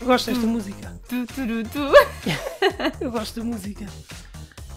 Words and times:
Eu 0.00 0.06
gosto 0.06 0.26
desta 0.30 0.46
música. 0.46 1.00
Eu 3.00 3.10
gosto 3.10 3.40
da 3.40 3.46
música. 3.46 3.86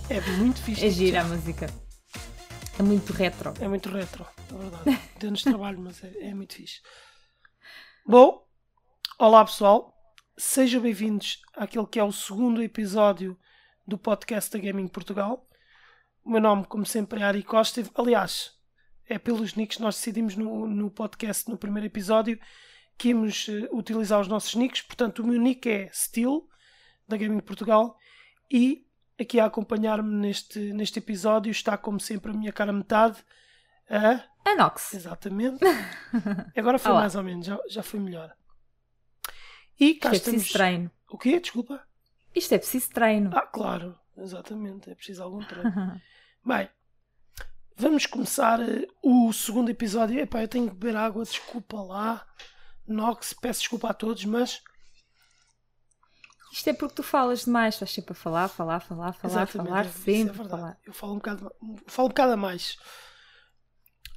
É 0.10 0.22
muito 0.38 0.62
fixe. 0.62 0.86
É 0.86 0.90
gira 0.90 1.22
a 1.22 1.24
música. 1.26 1.68
É 2.80 2.82
muito 2.84 3.12
retro. 3.12 3.54
É 3.60 3.68
muito 3.68 3.90
retro, 3.90 4.26
é 4.54 4.58
verdade. 4.58 5.02
Deu-nos 5.20 5.44
trabalho, 5.44 5.80
mas 5.80 6.02
é, 6.04 6.30
é 6.30 6.34
muito 6.34 6.56
fixe. 6.56 6.82
Bom, 8.06 8.48
olá 9.20 9.44
pessoal. 9.44 9.94
Sejam 10.38 10.82
bem-vindos 10.82 11.42
àquele 11.54 11.86
que 11.86 12.00
é 12.00 12.04
o 12.04 12.12
segundo 12.14 12.64
episódio 12.64 13.38
do 13.86 13.98
podcast 13.98 14.50
da 14.50 14.60
Gaming 14.60 14.88
Portugal. 14.88 15.46
O 16.24 16.32
meu 16.32 16.40
nome, 16.40 16.66
como 16.66 16.86
sempre, 16.86 17.20
é 17.20 17.24
Ari 17.24 17.44
Costa. 17.44 17.84
Aliás, 17.96 18.59
é 19.10 19.18
pelos 19.18 19.56
nicks 19.56 19.78
que 19.78 19.84
nós 19.84 19.96
decidimos 19.96 20.36
no, 20.36 20.68
no 20.68 20.92
podcast, 20.92 21.50
no 21.50 21.58
primeiro 21.58 21.88
episódio, 21.88 22.40
que 22.96 23.10
íamos 23.10 23.50
eh, 23.50 23.68
utilizar 23.72 24.22
os 24.22 24.28
nossos 24.28 24.54
nicks. 24.54 24.84
Portanto, 24.84 25.20
o 25.24 25.28
meu 25.28 25.42
nick 25.42 25.68
é 25.68 25.90
Steel, 25.92 26.48
da 27.08 27.18
Gaming 27.18 27.40
Portugal. 27.40 27.98
E 28.52 28.86
aqui 29.20 29.40
a 29.40 29.46
acompanhar-me 29.46 30.14
neste, 30.16 30.60
neste 30.74 31.00
episódio 31.00 31.50
está, 31.50 31.76
como 31.76 32.00
sempre, 32.00 32.32
a 32.32 32.36
minha 32.36 32.54
cara 32.54 32.72
metade. 32.72 33.18
A... 33.90 34.24
Anox. 34.48 34.94
Exatamente. 34.94 35.60
Agora 36.56 36.78
foi 36.78 36.92
Olá. 36.92 37.02
mais 37.02 37.16
ou 37.16 37.24
menos, 37.24 37.48
já, 37.48 37.60
já 37.68 37.82
foi 37.82 38.00
melhor. 38.00 38.36
E 39.80 39.96
cá 39.96 40.12
Isto 40.12 40.14
é 40.14 40.18
estamos. 40.18 40.42
preciso 40.42 40.54
treino. 40.54 40.92
O 41.10 41.18
quê? 41.18 41.40
Desculpa? 41.40 41.84
Isto 42.36 42.54
é 42.54 42.58
preciso 42.60 42.90
treino. 42.92 43.32
Ah, 43.34 43.48
claro, 43.48 43.98
exatamente, 44.16 44.92
é 44.92 44.94
preciso 44.94 45.24
algum 45.24 45.40
treino. 45.40 46.00
Bem, 46.46 46.70
vamos 47.80 48.06
começar 48.06 48.60
eh, 48.62 48.86
o 49.02 49.32
segundo 49.34 49.70
episódio. 49.70 50.20
Epá, 50.20 50.42
eu 50.42 50.48
tenho 50.48 50.70
que 50.70 50.76
beber 50.76 50.96
água, 50.96 51.24
desculpa 51.24 51.82
lá. 51.82 52.26
Nox, 52.88 53.34
peço 53.34 53.62
desculpa 53.62 53.90
a 53.90 53.94
todos, 53.94 54.26
mas 54.26 54.62
Isto 56.52 56.70
é 56.72 56.74
porque 56.74 56.96
tu 56.96 57.04
falas 57.04 57.46
demais. 57.46 57.76
Estás 57.76 57.92
sempre 57.92 58.12
a 58.14 58.16
falar, 58.16 58.48
falar, 58.48 58.80
falar, 58.80 59.14
falar, 59.14 59.32
Exatamente, 59.32 59.70
falar, 59.70 59.86
é- 59.86 59.88
isso 59.90 60.02
sempre 60.02 60.32
é 60.46 60.50
falar. 60.50 60.78
Eu 60.86 60.94
falo 60.94 61.14
um 61.14 61.18
bocado, 61.18 61.52
falo 61.88 62.08
um 62.08 62.10
bocado 62.10 62.34
a 62.34 62.38
mais. 62.38 62.78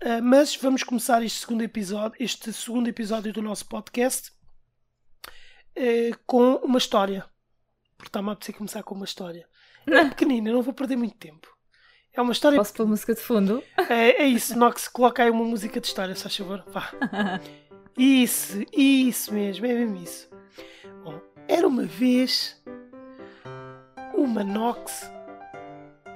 Ah, 0.02 0.20
mas 0.22 0.56
vamos 0.56 0.82
começar 0.82 1.22
este 1.22 1.40
segundo 1.40 1.62
episódio, 1.62 2.16
este 2.18 2.52
segundo 2.52 2.88
episódio 2.88 3.32
do 3.32 3.42
nosso 3.42 3.66
podcast 3.66 4.32
eh, 5.76 6.12
com 6.26 6.56
uma 6.56 6.78
história. 6.78 7.24
Porque 7.96 8.08
está-me 8.08 8.30
a 8.30 8.32
apetecer 8.32 8.56
começar 8.56 8.82
com 8.82 8.94
uma 8.94 9.04
história. 9.04 9.46
É 9.86 10.04
pequenina, 10.08 10.50
não 10.52 10.62
vou 10.62 10.72
perder 10.74 10.96
muito 10.96 11.16
tempo. 11.18 11.46
É 12.14 12.20
uma 12.20 12.32
história. 12.32 12.58
Posso 12.58 12.74
pôr 12.74 12.86
música 12.86 13.14
de 13.14 13.20
fundo? 13.20 13.62
É, 13.88 14.22
é 14.22 14.26
isso, 14.26 14.58
Nox, 14.58 14.86
coloca 14.88 15.22
aí 15.22 15.30
uma 15.30 15.44
música 15.44 15.80
de 15.80 15.86
história, 15.86 16.14
se 16.14 16.22
faz 16.22 16.36
favor. 16.36 16.62
Vá. 16.68 16.90
Isso, 17.96 18.64
isso 18.72 19.34
mesmo, 19.34 19.66
é 19.66 19.74
mesmo 19.74 19.96
isso. 20.02 20.30
Bom, 21.04 21.20
era 21.46 21.68
uma 21.68 21.84
vez 21.84 22.58
uma 24.14 24.42
Nox 24.42 25.12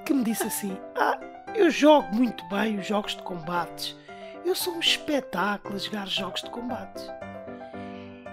que 0.03 0.11
me 0.11 0.23
disse 0.23 0.47
assim: 0.47 0.75
Ah, 0.95 1.19
eu 1.53 1.69
jogo 1.69 2.15
muito 2.15 2.43
bem 2.49 2.79
os 2.79 2.87
jogos 2.87 3.15
de 3.15 3.21
combates. 3.21 3.95
Eu 4.43 4.55
sou 4.55 4.73
um 4.73 4.79
espetáculo 4.79 5.75
a 5.75 5.77
jogar 5.77 6.07
jogos 6.07 6.41
de 6.41 6.49
combates. 6.49 7.07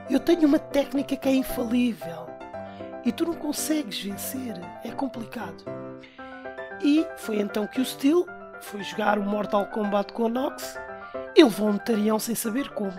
Eu 0.09 0.21
tenho 0.21 0.49
uma 0.49 0.59
técnica 0.59 1.15
que 1.17 1.29
é 1.29 1.35
infalível 1.35 2.27
e 3.05 3.13
tu 3.13 3.27
não 3.27 3.35
consegues 3.35 4.01
vencer. 4.03 4.55
É 4.83 4.91
complicado. 4.91 5.65
E 6.85 7.07
foi 7.17 7.41
então 7.41 7.67
que 7.67 7.81
o 7.81 7.85
Steel 7.85 8.27
foi 8.61 8.83
jogar 8.83 9.19
o 9.19 9.23
Mortal 9.23 9.67
Kombat 9.67 10.13
com 10.13 10.25
o 10.25 10.29
Nox 10.29 10.79
e 11.35 11.43
levou 11.43 11.69
um 11.69 11.79
tarião 11.79 12.19
sem 12.19 12.35
saber 12.35 12.69
como. 12.71 12.93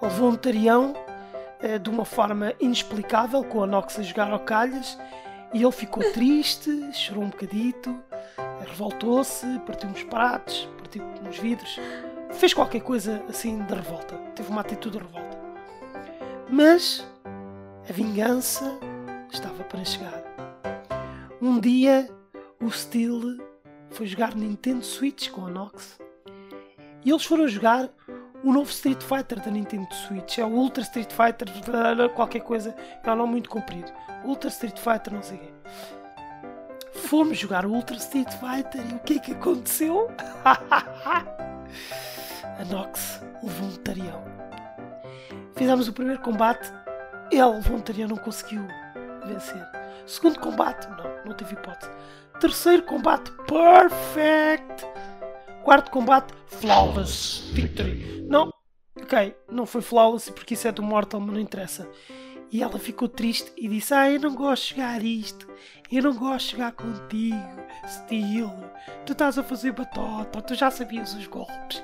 Levou 0.00 0.30
um 0.30 0.36
tarião 0.36 0.94
eh, 1.60 1.80
de 1.80 1.90
uma 1.90 2.04
forma 2.04 2.54
inexplicável 2.60 3.42
com 3.42 3.64
a 3.64 3.66
Nox 3.66 3.98
a 3.98 4.02
jogar 4.02 4.30
ao 4.30 4.38
calhas 4.38 4.96
e 5.52 5.62
ele 5.62 5.72
ficou 5.72 6.00
triste, 6.14 6.70
chorou 6.92 7.24
um 7.24 7.30
bocadito, 7.30 7.98
revoltou-se, 8.60 9.46
partiu 9.66 9.88
uns 9.88 10.04
pratos, 10.04 10.68
partiu 10.78 11.02
uns 11.28 11.38
vidros, 11.38 11.80
fez 12.34 12.54
qualquer 12.54 12.82
coisa 12.82 13.20
assim 13.28 13.64
de 13.64 13.74
revolta, 13.74 14.14
teve 14.36 14.48
uma 14.48 14.60
atitude 14.60 14.98
de 14.98 15.04
revolta. 15.04 15.36
Mas 16.48 17.04
a 17.88 17.92
vingança 17.92 18.78
estava 19.32 19.64
para 19.64 19.84
chegar. 19.84 20.22
Um 21.42 21.58
dia 21.58 22.08
o 22.60 22.70
Steel 22.70 23.38
foi 23.90 24.06
jogar 24.06 24.34
Nintendo 24.34 24.84
Switch 24.84 25.30
com 25.30 25.46
a 25.46 25.50
Nox 25.50 25.98
e 27.04 27.10
eles 27.10 27.24
foram 27.24 27.46
jogar 27.46 27.88
o 28.42 28.52
novo 28.52 28.70
Street 28.70 29.02
Fighter 29.02 29.40
da 29.40 29.50
Nintendo 29.50 29.92
Switch. 29.94 30.38
É 30.38 30.44
o 30.44 30.48
Ultra 30.48 30.82
Street 30.82 31.12
Fighter, 31.12 31.48
qualquer 32.14 32.40
coisa, 32.40 32.74
é 33.02 33.10
um 33.10 33.16
nome 33.16 33.32
muito 33.32 33.48
comprido. 33.48 33.90
Ultra 34.24 34.50
Street 34.50 34.78
Fighter, 34.78 35.12
não 35.12 35.22
sei 35.22 35.36
o 35.36 35.40
quê. 35.40 35.52
Fomos 36.92 37.38
jogar 37.38 37.64
o 37.64 37.70
Ultra 37.70 37.96
Street 37.96 38.30
Fighter 38.32 38.82
e 38.90 38.94
o 38.94 38.98
que 39.00 39.14
é 39.14 39.18
que 39.18 39.32
aconteceu? 39.32 40.10
a 40.44 42.64
Nox 42.70 43.22
levou 43.42 43.68
um 43.68 43.76
tarião. 43.76 44.24
Fizemos 45.54 45.88
o 45.88 45.92
primeiro 45.92 46.20
combate, 46.20 46.70
ele 47.30 47.44
levou 47.44 47.76
um 47.76 47.80
tarião, 47.80 48.08
não 48.08 48.16
conseguiu 48.16 48.66
vencer. 49.26 49.64
Segundo 50.06 50.40
combate, 50.40 50.88
não, 50.88 51.24
não 51.26 51.34
teve 51.34 51.54
hipótese. 51.54 51.90
Terceiro 52.40 52.82
combate, 52.82 53.32
perfect. 53.46 54.86
Quarto 55.62 55.90
combate, 55.90 56.32
flawless 56.46 57.50
victory. 57.52 58.24
Não, 58.28 58.52
ok, 59.00 59.34
não 59.50 59.66
foi 59.66 59.80
flawless 59.80 60.30
porque 60.30 60.54
isso 60.54 60.68
é 60.68 60.72
do 60.72 60.82
Mortal, 60.82 61.20
mas 61.20 61.34
não 61.34 61.40
interessa. 61.40 61.88
E 62.52 62.62
ela 62.62 62.78
ficou 62.78 63.08
triste 63.08 63.52
e 63.56 63.68
disse: 63.68 63.92
Ah, 63.94 64.10
eu 64.10 64.20
não 64.20 64.34
gosto 64.34 64.62
de 64.64 64.68
jogar 64.70 65.02
isto. 65.02 65.48
Eu 65.90 66.02
não 66.02 66.14
gosto 66.14 66.46
de 66.46 66.52
jogar 66.52 66.72
contigo, 66.72 67.66
Steel. 67.88 68.52
Tu 69.04 69.12
estás 69.12 69.38
a 69.38 69.42
fazer 69.42 69.72
batota, 69.72 70.42
tu 70.42 70.54
já 70.54 70.70
sabias 70.70 71.14
os 71.14 71.26
golpes. 71.26 71.82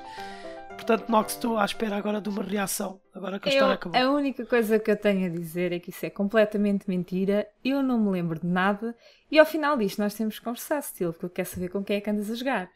Portanto, 0.75 1.09
Nox, 1.09 1.33
estou 1.33 1.57
à 1.57 1.63
espera 1.65 1.95
agora 1.95 2.19
de 2.19 2.27
uma 2.29 2.43
reação. 2.43 2.99
Agora 3.13 3.39
que 3.39 3.47
a 3.47 3.51
Eu- 3.51 3.55
história 3.55 3.75
acabou. 3.75 4.01
a 4.01 4.11
única 4.11 4.45
coisa 4.45 4.77
que 4.77 4.91
eu 4.91 4.97
tenho 4.97 5.27
a 5.27 5.29
dizer 5.29 5.71
é 5.71 5.79
que 5.79 5.91
isso 5.91 6.05
é 6.05 6.09
completamente 6.09 6.89
mentira. 6.89 7.47
Eu 7.63 7.81
não 7.81 7.97
me 7.99 8.11
lembro 8.11 8.39
de 8.39 8.45
nada. 8.45 8.95
E 9.31 9.39
ao 9.39 9.45
final 9.45 9.77
disto 9.77 9.99
nós 9.99 10.13
temos 10.13 10.37
que 10.39 10.43
conversar, 10.45 10.81
Steel, 10.81 11.13
porque 11.13 11.25
eu 11.25 11.29
quero 11.29 11.47
saber 11.47 11.69
com 11.69 11.83
quem 11.83 11.97
é 11.97 12.01
que 12.01 12.09
andas 12.09 12.29
a 12.29 12.35
jogar. 12.35 12.69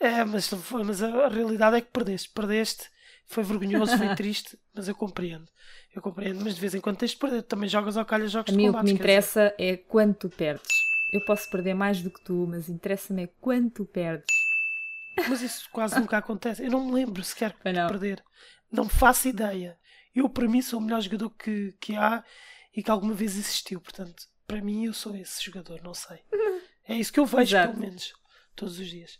É, 0.00 0.24
mas, 0.24 0.50
mas 0.84 1.02
a, 1.02 1.28
realidade 1.28 1.76
é 1.76 1.80
que 1.80 1.88
perdeste. 1.92 2.28
Perdeste, 2.30 2.88
foi 3.26 3.44
vergonhoso, 3.44 3.96
foi 3.96 4.08
triste, 4.16 4.58
mas 4.74 4.88
eu 4.88 4.94
compreendo. 4.94 5.46
Eu 5.94 6.02
compreendo, 6.02 6.42
mas 6.44 6.54
de 6.56 6.60
vez 6.60 6.74
em 6.74 6.80
quando 6.80 6.96
tens 6.98 7.12
de 7.12 7.16
perder. 7.18 7.42
Também 7.42 7.68
jogas 7.68 7.96
ao 7.96 8.04
calhas 8.04 8.32
jogos 8.32 8.50
A 8.50 8.52
de 8.52 8.56
mim 8.56 8.64
o 8.64 8.66
que 8.66 8.72
combate. 8.72 8.86
me 8.86 8.92
interessa 8.92 9.54
é 9.58 9.76
quando 9.76 10.14
tu 10.14 10.28
perdes. 10.28 10.68
Eu 11.12 11.24
posso 11.24 11.48
perder 11.50 11.74
mais 11.74 12.02
do 12.02 12.10
que 12.10 12.20
tu, 12.24 12.46
mas 12.48 12.68
interessa-me 12.68 13.22
é 13.24 13.28
quando 13.40 13.70
tu 13.70 13.84
perdes. 13.84 14.26
Mas 15.28 15.42
isso 15.42 15.68
quase 15.70 15.98
nunca 15.98 16.18
acontece. 16.18 16.64
Eu 16.64 16.70
não 16.70 16.84
me 16.84 16.92
lembro 16.92 17.22
sequer 17.22 17.52
de 17.52 17.58
perder. 17.58 18.22
Não 18.70 18.84
me 18.84 18.90
faço 18.90 19.28
ideia. 19.28 19.78
Eu, 20.14 20.28
para 20.28 20.48
mim, 20.48 20.60
sou 20.62 20.78
o 20.78 20.82
melhor 20.82 21.00
jogador 21.00 21.30
que, 21.30 21.74
que 21.80 21.96
há 21.96 22.22
e 22.74 22.82
que 22.82 22.90
alguma 22.90 23.14
vez 23.14 23.36
existiu. 23.36 23.80
Portanto, 23.80 24.24
para 24.46 24.60
mim, 24.60 24.84
eu 24.84 24.92
sou 24.92 25.14
esse 25.16 25.44
jogador. 25.44 25.80
Não 25.82 25.94
sei. 25.94 26.18
É 26.86 26.94
isso 26.94 27.12
que 27.12 27.20
eu 27.20 27.26
vejo, 27.26 27.56
Exato. 27.56 27.72
pelo 27.72 27.80
menos, 27.80 28.12
todos 28.54 28.78
os 28.78 28.88
dias. 28.88 29.18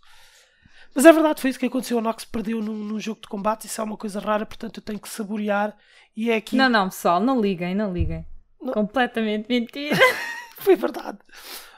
Mas 0.95 1.05
é 1.05 1.13
verdade, 1.13 1.41
foi 1.41 1.51
isso 1.51 1.59
que 1.59 1.67
aconteceu. 1.67 1.99
O 1.99 2.01
Nox 2.01 2.25
perdeu 2.25 2.63
num, 2.63 2.75
num 2.75 2.99
jogo 2.99 3.21
de 3.21 3.29
combate. 3.29 3.67
Isso 3.67 3.81
é 3.81 3.85
uma 3.85 3.97
coisa 3.97 4.21
rara, 4.21 4.47
portanto, 4.47 4.79
eu 4.79 4.83
tenho 4.83 4.99
que 4.99 5.09
saborear. 5.09 5.77
E 6.17 6.31
é 6.31 6.37
aqui. 6.37 6.57
Não, 6.57 6.69
não, 6.69 6.89
pessoal, 6.89 7.21
não 7.21 7.41
liguem, 7.41 7.75
não 7.75 7.93
liguem. 7.93 8.27
Não. 8.61 8.73
Completamente 8.73 9.47
mentira. 9.49 9.97
Foi 10.59 10.75
verdade. 10.75 11.19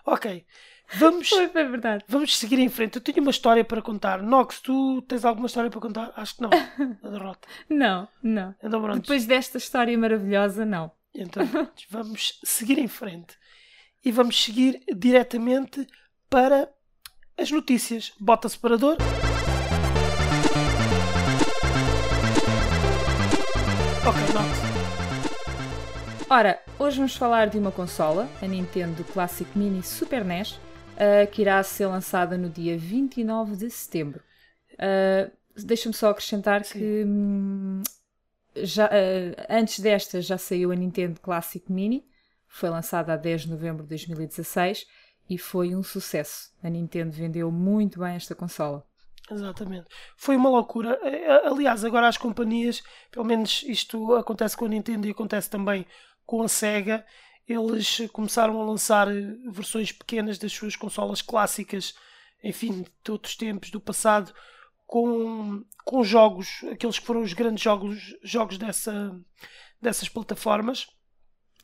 Ok. 0.07 0.47
Vamos. 0.95 1.29
Foi, 1.29 1.49
foi 1.49 1.65
verdade. 1.65 2.05
Vamos 2.09 2.37
seguir 2.37 2.59
em 2.59 2.69
frente. 2.69 2.97
Eu 2.97 3.03
tenho 3.03 3.21
uma 3.21 3.31
história 3.31 3.65
para 3.65 3.81
contar. 3.81 4.23
Nox, 4.23 4.61
tu 4.61 5.03
tens 5.03 5.25
alguma 5.25 5.47
história 5.47 5.71
para 5.71 5.81
contar? 5.81 6.13
Acho 6.17 6.37
que 6.37 6.43
não. 6.43 6.51
A 7.03 7.09
derrota. 7.09 7.49
Não, 7.69 8.09
não. 8.23 8.55
Então, 8.63 8.83
pronto. 8.83 9.01
Depois 9.01 9.27
desta 9.27 9.59
história 9.59 9.97
maravilhosa, 9.97 10.65
não. 10.65 10.91
Então, 11.15 11.43
vamos 11.91 12.39
seguir 12.45 12.79
em 12.79 12.89
frente. 12.89 13.39
E 14.05 14.11
vamos 14.11 14.43
seguir 14.43 14.83
diretamente 14.97 15.87
para 16.29 16.69
as 17.39 17.51
notícias. 17.51 18.13
Bota 18.19 18.49
separador. 18.49 18.97
Ok, 24.07 24.21
Nox. 24.35 24.71
Ora, 26.31 26.61
hoje 26.79 26.97
vamos 26.97 27.17
falar 27.17 27.49
de 27.49 27.59
uma 27.59 27.73
consola, 27.73 28.29
a 28.41 28.47
Nintendo 28.47 29.05
Classic 29.05 29.51
Mini 29.59 29.83
Super 29.83 30.25
NES, 30.25 30.61
uh, 31.01 31.31
que 31.31 31.43
irá 31.43 31.63
ser 31.63 31.87
lançada 31.87 32.37
no 32.37 32.51
dia 32.51 32.77
29 32.77 33.57
de 33.57 33.71
setembro. 33.71 34.23
Uh, 34.75 35.31
Deixa-me 35.57 35.95
só 35.95 36.11
acrescentar 36.11 36.65
Sim. 36.65 36.79
que 36.79 37.05
hum, 37.05 37.83
já, 38.57 38.87
uh, 38.87 39.47
antes 39.49 39.81
desta 39.81 40.21
já 40.21 40.39
saiu 40.39 40.71
a 40.71 40.77
Nintendo 40.77 41.21
Classic 41.21 41.71
Mini, 41.71 42.07
foi 42.47 42.71
lançada 42.71 43.13
a 43.13 43.17
10 43.17 43.43
de 43.43 43.51
novembro 43.51 43.83
de 43.83 43.89
2016 43.91 44.87
e 45.29 45.39
foi 45.39 45.75
um 45.75 45.83
sucesso. 45.83 46.51
A 46.63 46.69
Nintendo 46.69 47.13
vendeu 47.13 47.51
muito 47.51 48.01
bem 48.01 48.15
esta 48.15 48.35
consola. 48.35 48.87
Exatamente. 49.31 49.87
Foi 50.17 50.37
uma 50.37 50.51
loucura. 50.51 50.99
Aliás, 51.45 51.85
agora 51.85 52.09
as 52.09 52.17
companhias, 52.17 52.83
pelo 53.13 53.25
menos 53.25 53.63
isto 53.63 54.15
acontece 54.17 54.57
com 54.57 54.65
a 54.65 54.69
Nintendo 54.69 55.07
e 55.07 55.11
acontece 55.11 55.49
também 55.49 55.87
com 56.27 56.43
a 56.43 56.49
Sega, 56.49 57.05
eles 57.53 58.09
começaram 58.13 58.61
a 58.61 58.65
lançar 58.65 59.09
eh, 59.09 59.37
versões 59.49 59.93
pequenas 59.93 60.39
das 60.39 60.53
suas 60.53 60.77
consolas 60.77 61.21
clássicas, 61.21 61.95
enfim, 62.43 62.85
de 63.05 63.11
outros 63.11 63.37
tempos, 63.37 63.71
do 63.71 63.81
passado, 63.81 64.33
com, 64.87 65.65
com 65.85 66.05
jogos, 66.05 66.65
aqueles 66.71 66.99
que 66.99 67.07
foram 67.07 67.23
os 67.23 67.33
grandes 67.33 67.63
jogos, 67.63 68.17
jogos 68.23 68.59
dessa, 68.59 69.19
dessas 69.81 70.09
plataformas. 70.09 70.87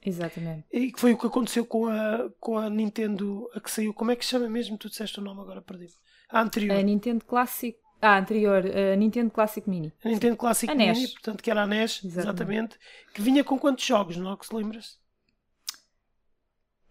Exatamente. 0.05 0.65
E 0.73 0.93
que 0.93 1.01
foi 1.01 1.13
o 1.13 1.19
que 1.19 1.27
aconteceu 1.27 1.67
com 1.67 1.87
a, 1.87 2.31
com 2.39 2.59
a 2.59 2.71
Nintendo, 2.71 3.51
a 3.55 3.61
que 3.61 3.71
saiu. 3.71 3.93
Como 3.93 4.11
é 4.11 4.17
que 4.17 4.25
se 4.25 4.31
chama 4.31 4.49
mesmo? 4.49 4.79
Tu 4.79 4.89
disseste 4.89 5.19
o 5.19 5.23
nome 5.23 5.41
agora, 5.41 5.61
perdi 5.61 5.87
A 6.29 6.41
anterior. 6.41 6.77
A 6.79 6.83
Nintendo 6.83 7.25
Classic. 7.25 7.77
Ah, 8.01 8.19
anterior, 8.19 8.63
a 8.67 8.95
Nintendo 8.95 9.31
Classic 9.31 9.69
Mini. 9.69 9.93
A 10.05 10.09
Nintendo 10.09 10.37
Classic 10.37 10.71
a 10.71 10.75
Mini, 10.75 11.09
portanto, 11.09 11.43
que 11.43 11.51
era 11.51 11.63
a 11.63 11.67
NES, 11.67 12.05
exatamente. 12.05 12.19
Exatamente. 12.19 12.79
Que 13.15 13.23
vinha 13.23 13.43
com 13.43 13.59
quantos 13.59 13.85
jogos, 13.85 14.17
não 14.17 14.33
é 14.33 14.37
que 14.37 14.47
se 14.47 14.55
lembras? 14.55 14.99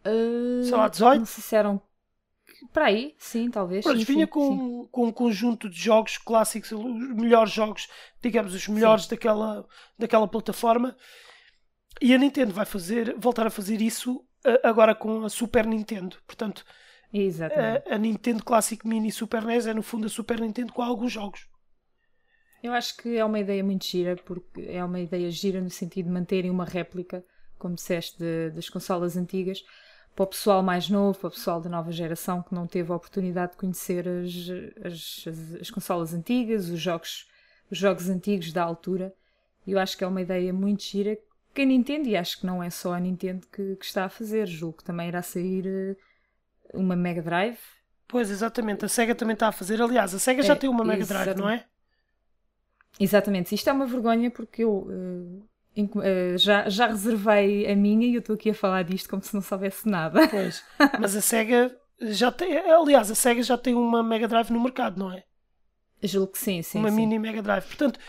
Uh, 0.06 0.63
Sei 0.63 0.75
lá, 0.75 0.88
18? 0.88 1.19
Não 1.19 1.25
sei 1.25 1.44
se 1.44 1.56
eram. 1.56 1.81
Para 2.72 2.86
aí, 2.86 3.16
sim, 3.18 3.50
talvez. 3.50 3.84
Pronto, 3.84 4.00
sim, 4.00 4.06
vinha 4.06 4.25
sim, 4.25 4.31
com, 4.31 4.84
sim. 4.84 4.90
com 4.92 5.07
um 5.07 5.12
conjunto 5.12 5.69
de 5.69 5.78
jogos 5.78 6.18
clássicos, 6.18 6.72
os 6.72 6.84
melhores 7.16 7.52
jogos, 7.52 7.88
digamos, 8.22 8.54
os 8.54 8.68
melhores 8.68 9.07
daquela, 9.07 9.68
daquela 9.98 10.28
plataforma. 10.28 10.96
E 12.02 12.13
a 12.13 12.18
Nintendo 12.18 12.54
vai 12.54 12.66
fazer, 12.66 13.16
voltar 13.18 13.48
a 13.48 13.50
fazer 13.50 13.81
isso 13.81 14.25
eh, 14.46 14.62
agora 14.63 14.94
com 14.94 15.24
a 15.24 15.30
Super 15.30 15.66
Nintendo. 15.66 16.18
Portanto, 16.28 16.66
Exatamente. 17.13 17.90
a, 17.90 17.96
a 17.96 17.98
Nintendo 17.98 18.44
Classic 18.44 18.86
Mini 18.88 19.12
Super 19.12 19.44
NES 19.44 19.68
é 19.68 19.74
no 19.74 19.81
fundo 19.81 20.06
a 20.08 20.10
Super 20.10 20.40
Nintendo 20.40 20.74
com 20.74 20.81
alguns 20.81 21.12
jogos. 21.12 21.48
Eu 22.62 22.74
acho 22.74 22.98
que 22.98 23.16
é 23.18 23.24
uma 23.24 23.40
ideia 23.40 23.63
muito 23.63 23.86
gira, 23.86 24.16
porque 24.16 24.62
é 24.62 24.84
uma 24.84 25.00
ideia 25.00 25.30
gira 25.30 25.62
no 25.62 25.69
sentido 25.69 26.08
de 26.08 26.12
manterem 26.12 26.50
uma 26.50 26.66
réplica, 26.66 27.24
como 27.60 27.75
disseste, 27.75 28.18
de- 28.18 28.50
das 28.51 28.69
consolas 28.69 29.16
antigas, 29.16 29.63
para 30.16 30.24
o 30.24 30.28
pessoal 30.28 30.64
mais 30.64 30.90
novo, 30.90 31.20
para 31.20 31.28
o 31.28 31.32
pessoal 31.32 31.60
da 31.60 31.70
nova 31.70 31.92
geração 31.92 32.42
que 32.42 32.56
não 32.56 32.66
teve 32.66 32.92
a 32.92 32.96
oportunidade 32.96 33.52
de 33.52 33.58
conhecer 33.58 34.08
as, 34.08 34.34
as, 34.86 35.26
as, 35.28 35.62
as 35.62 35.70
consolas 35.70 36.14
antigas, 36.14 36.70
os 36.70 36.80
jogos, 36.80 37.28
os 37.70 37.78
jogos 37.78 38.10
antigos 38.10 38.54
da 38.54 38.64
altura. 38.64 39.14
Eu 39.68 39.78
acho 39.78 39.98
que 39.98 40.04
é 40.04 40.08
uma 40.08 40.22
ideia 40.22 40.54
muito 40.54 40.84
gira 40.84 41.18
que 41.54 41.62
a 41.62 41.66
Nintendo, 41.66 42.08
e 42.08 42.16
acho 42.16 42.40
que 42.40 42.46
não 42.46 42.62
é 42.62 42.70
só 42.70 42.94
a 42.94 43.00
Nintendo 43.00 43.46
que, 43.48 43.76
que 43.76 43.86
está 43.86 44.06
a 44.06 44.10
fazer, 44.10 44.46
julgo 44.46 44.78
que 44.78 44.84
também 44.84 45.08
irá 45.08 45.22
sair 45.22 45.66
eh, 45.66 45.96
uma 46.74 46.96
Mega 46.96 47.22
Drive. 47.22 47.58
Pois, 48.08 48.30
exatamente. 48.30 48.86
A 48.86 48.90
SEGA 48.90 49.16
também 49.16 49.34
está 49.34 49.48
a 49.48 49.52
fazer. 49.52 49.82
Aliás, 49.82 50.14
a 50.14 50.20
SEGA 50.20 50.44
já 50.44 50.54
É, 50.54 50.56
tem 50.56 50.70
uma 50.70 50.84
Mega 50.84 51.06
Drive, 51.06 51.36
não 51.38 51.50
é? 51.50 51.66
Exatamente, 53.00 53.54
isto 53.54 53.70
é 53.70 53.74
uma 53.74 53.86
vergonha 53.86 54.32
porque 54.32 54.64
eu 54.64 54.88
eh, 54.90 55.44
já, 56.38 56.69
já 56.69 56.88
reservei 56.88 57.69
a 57.72 57.75
minha 57.75 58.07
e 58.07 58.16
eu 58.16 58.19
estou 58.19 58.36
aqui 58.36 58.50
a 58.50 58.54
falar 58.54 58.83
disto 58.83 59.10
como 59.10 59.22
se 59.22 59.33
não 59.33 59.42
soubesse 59.42 59.88
nada. 59.88 60.27
Pois. 60.27 60.63
Mas 61.00 61.16
a 61.16 61.22
SEGA 61.22 61.75
já 62.01 62.31
tem. 62.31 62.57
Aliás, 62.57 63.12
a 63.12 63.16
SEGA 63.16 63.44
já 63.44 63.57
tem 63.57 63.75
uma 63.75 64.01
Mega 64.04 64.27
Drive 64.27 64.50
no 64.51 64.62
mercado, 64.62 64.98
não 65.00 65.12
é? 65.12 65.24
julgo 66.04 66.33
que 66.33 66.38
sim, 66.39 66.62
sim. 66.62 66.77
uma 66.80 66.89
sim. 66.89 66.95
mini 66.98 67.18
Mega 67.18 67.42
Drive. 67.42 67.66
Portanto, 67.66 68.00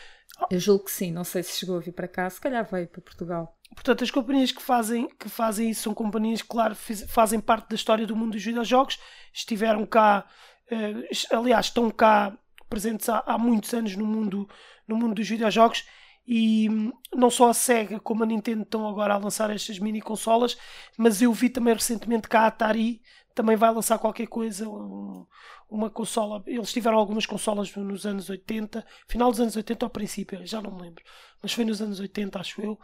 Eu 0.51 0.61
julgo 0.61 0.85
que 0.85 0.91
sim, 0.91 1.11
não 1.11 1.25
sei 1.25 1.43
se 1.43 1.59
chegou 1.59 1.77
a 1.79 1.81
vir 1.81 1.93
para 1.93 2.07
cá, 2.09 2.29
se 2.29 2.41
calhar 2.41 2.65
veio 2.71 2.87
para 2.89 3.01
Portugal. 3.01 3.57
Portanto, 3.75 4.05
as 4.05 4.11
companhias 4.11 4.53
que 4.53 4.61
fazem, 4.63 5.09
que 5.19 5.29
fazem 5.29 5.71
isso 5.71 5.83
são 5.85 5.95
companhias 5.95 6.43
que, 6.43 6.49
claro, 6.49 6.75
fiz- 6.75 7.07
fazem 7.09 7.41
parte 7.41 7.71
da 7.71 7.75
história 7.75 8.07
do 8.07 8.15
mundo 8.15 8.33
dos 8.33 8.45
videojogos. 8.45 8.99
Estiveram 9.33 9.85
cá, 9.87 10.27
eh, 10.71 11.09
aliás, 11.31 11.67
estão 11.67 11.91
cá 11.91 12.37
presentes 12.69 13.09
há, 13.09 13.23
há 13.27 13.39
muitos 13.39 13.73
anos 13.73 13.97
no 13.97 14.05
mundo, 14.05 14.49
no 14.87 14.97
mundo 14.97 15.15
dos 15.15 15.29
videojogos. 15.29 15.85
E 16.27 16.69
não 17.15 17.31
só 17.31 17.51
a 17.51 17.55
Sega 17.55 18.01
como 18.01 18.25
a 18.25 18.27
Nintendo 18.27 18.63
estão 18.63 18.89
agora 18.89 19.15
a 19.15 19.19
lançar 19.19 19.51
estas 19.51 19.79
mini 19.79 20.01
consolas, 20.01 20.57
mas 20.99 21.23
eu 21.23 21.33
vi 21.33 21.49
também 21.49 21.75
recentemente 21.75 22.29
que 22.29 22.37
a 22.37 22.47
Atari 22.47 23.01
também 23.35 23.55
vai 23.57 23.73
lançar 23.73 23.99
qualquer 23.99 24.27
coisa, 24.27 24.69
um- 24.69 25.27
uma 25.69 25.91
consola. 25.91 26.43
Eles 26.47 26.73
tiveram 26.73 26.99
algumas 26.99 27.27
consolas 27.27 27.75
nos 27.77 28.07
anos 28.07 28.29
80, 28.31 28.85
final 29.09 29.31
dos 29.31 29.41
anos 29.41 29.57
80 29.57 29.87
ao 29.87 29.91
princípio, 29.91 30.45
já 30.47 30.61
não 30.61 30.75
me 30.75 30.83
lembro, 30.83 31.05
mas 31.43 31.53
foi 31.53 31.65
nos 31.65 31.81
anos 31.83 32.01
80, 32.01 32.41
acho 32.41 32.61
eu 32.63 32.79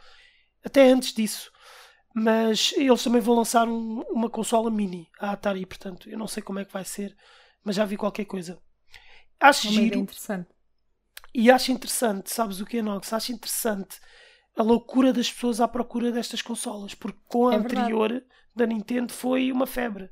até 0.65 0.83
antes 0.91 1.13
disso. 1.13 1.51
Mas 2.15 2.73
eles 2.77 3.03
também 3.03 3.21
vão 3.21 3.35
lançar 3.37 3.67
um- 3.69 4.03
uma 4.11 4.29
consola 4.31 4.71
mini, 4.71 5.09
a 5.19 5.33
Atari, 5.33 5.65
portanto, 5.67 6.09
eu 6.11 6.19
não 6.19 6.27
sei 6.29 6.43
como 6.43 6.59
é 6.59 6.65
que 6.65 6.73
vai 6.73 6.85
ser, 6.85 7.17
mas 7.65 7.77
já 7.77 7.85
vi 7.85 7.97
qualquer 7.97 8.27
coisa. 8.27 8.61
Acho 9.41 9.69
uma 9.69 9.73
giro 9.73 9.99
interessante. 9.99 10.49
E 11.35 11.51
acho 11.51 11.73
interessante, 11.73 12.31
sabes 12.31 12.61
o 12.61 12.67
que 12.67 12.79
é, 12.79 12.83
Nox? 12.83 13.13
Acho 13.13 13.33
interessante 13.33 13.99
a 14.57 14.63
loucura 14.63 15.13
das 15.13 15.31
pessoas 15.33 15.61
à 15.61 15.69
procura 15.69 16.13
destas 16.13 16.43
consolas, 16.43 16.95
porque 16.95 17.19
com 17.29 17.49
a 17.49 17.55
É 17.55 17.59
verdade. 17.59 17.95
anterior 17.95 18.25
da 18.55 18.67
Nintendo 18.67 19.13
foi 19.13 19.51
uma 19.51 19.67
febre. 19.67 20.11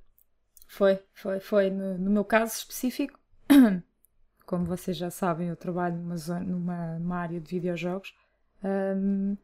Foi, 0.67 0.99
foi, 1.13 1.41
foi. 1.41 1.71
No, 1.71 1.99
no 1.99 2.11
meu 2.11 2.25
caso 2.25 2.55
específico, 2.55 3.19
como 4.47 4.65
vocês 4.65 4.97
já 4.97 5.11
sabem, 5.11 5.49
eu 5.49 5.57
trabalho 5.57 5.97
numa, 5.97 6.17
zona, 6.17 6.41
numa, 6.41 6.99
numa 6.99 7.17
área 7.17 7.41
de 7.41 7.51
videojogos. 7.51 8.15
hum, 8.65 9.37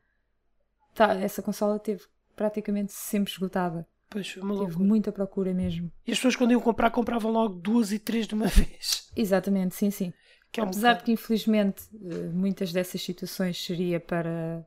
tá, 0.94 1.14
essa 1.14 1.42
consola 1.42 1.78
teve 1.78 2.02
praticamente 2.34 2.92
sempre 2.92 3.32
esgotada. 3.32 3.86
Pois 4.08 4.28
foi 4.30 4.42
uma 4.42 4.54
Teve 4.54 4.60
loucura. 4.60 4.88
muita 4.88 5.12
procura 5.12 5.52
mesmo. 5.52 5.90
E 6.06 6.12
as 6.12 6.18
pessoas 6.18 6.36
quando 6.36 6.52
iam 6.52 6.60
comprar, 6.60 6.90
compravam 6.90 7.32
logo 7.32 7.54
duas 7.54 7.92
e 7.92 7.98
três 7.98 8.26
de 8.26 8.34
uma 8.34 8.46
vez. 8.48 9.10
Exatamente, 9.16 9.74
sim, 9.74 9.90
sim. 9.90 10.12
Que 10.56 10.60
é 10.60 10.62
um 10.62 10.68
Apesar 10.68 10.94
de 10.94 11.04
que, 11.04 11.12
infelizmente, 11.12 11.82
eh, 11.92 12.30
muitas 12.32 12.72
dessas 12.72 13.02
situações 13.02 13.62
seria 13.62 14.00
para, 14.00 14.66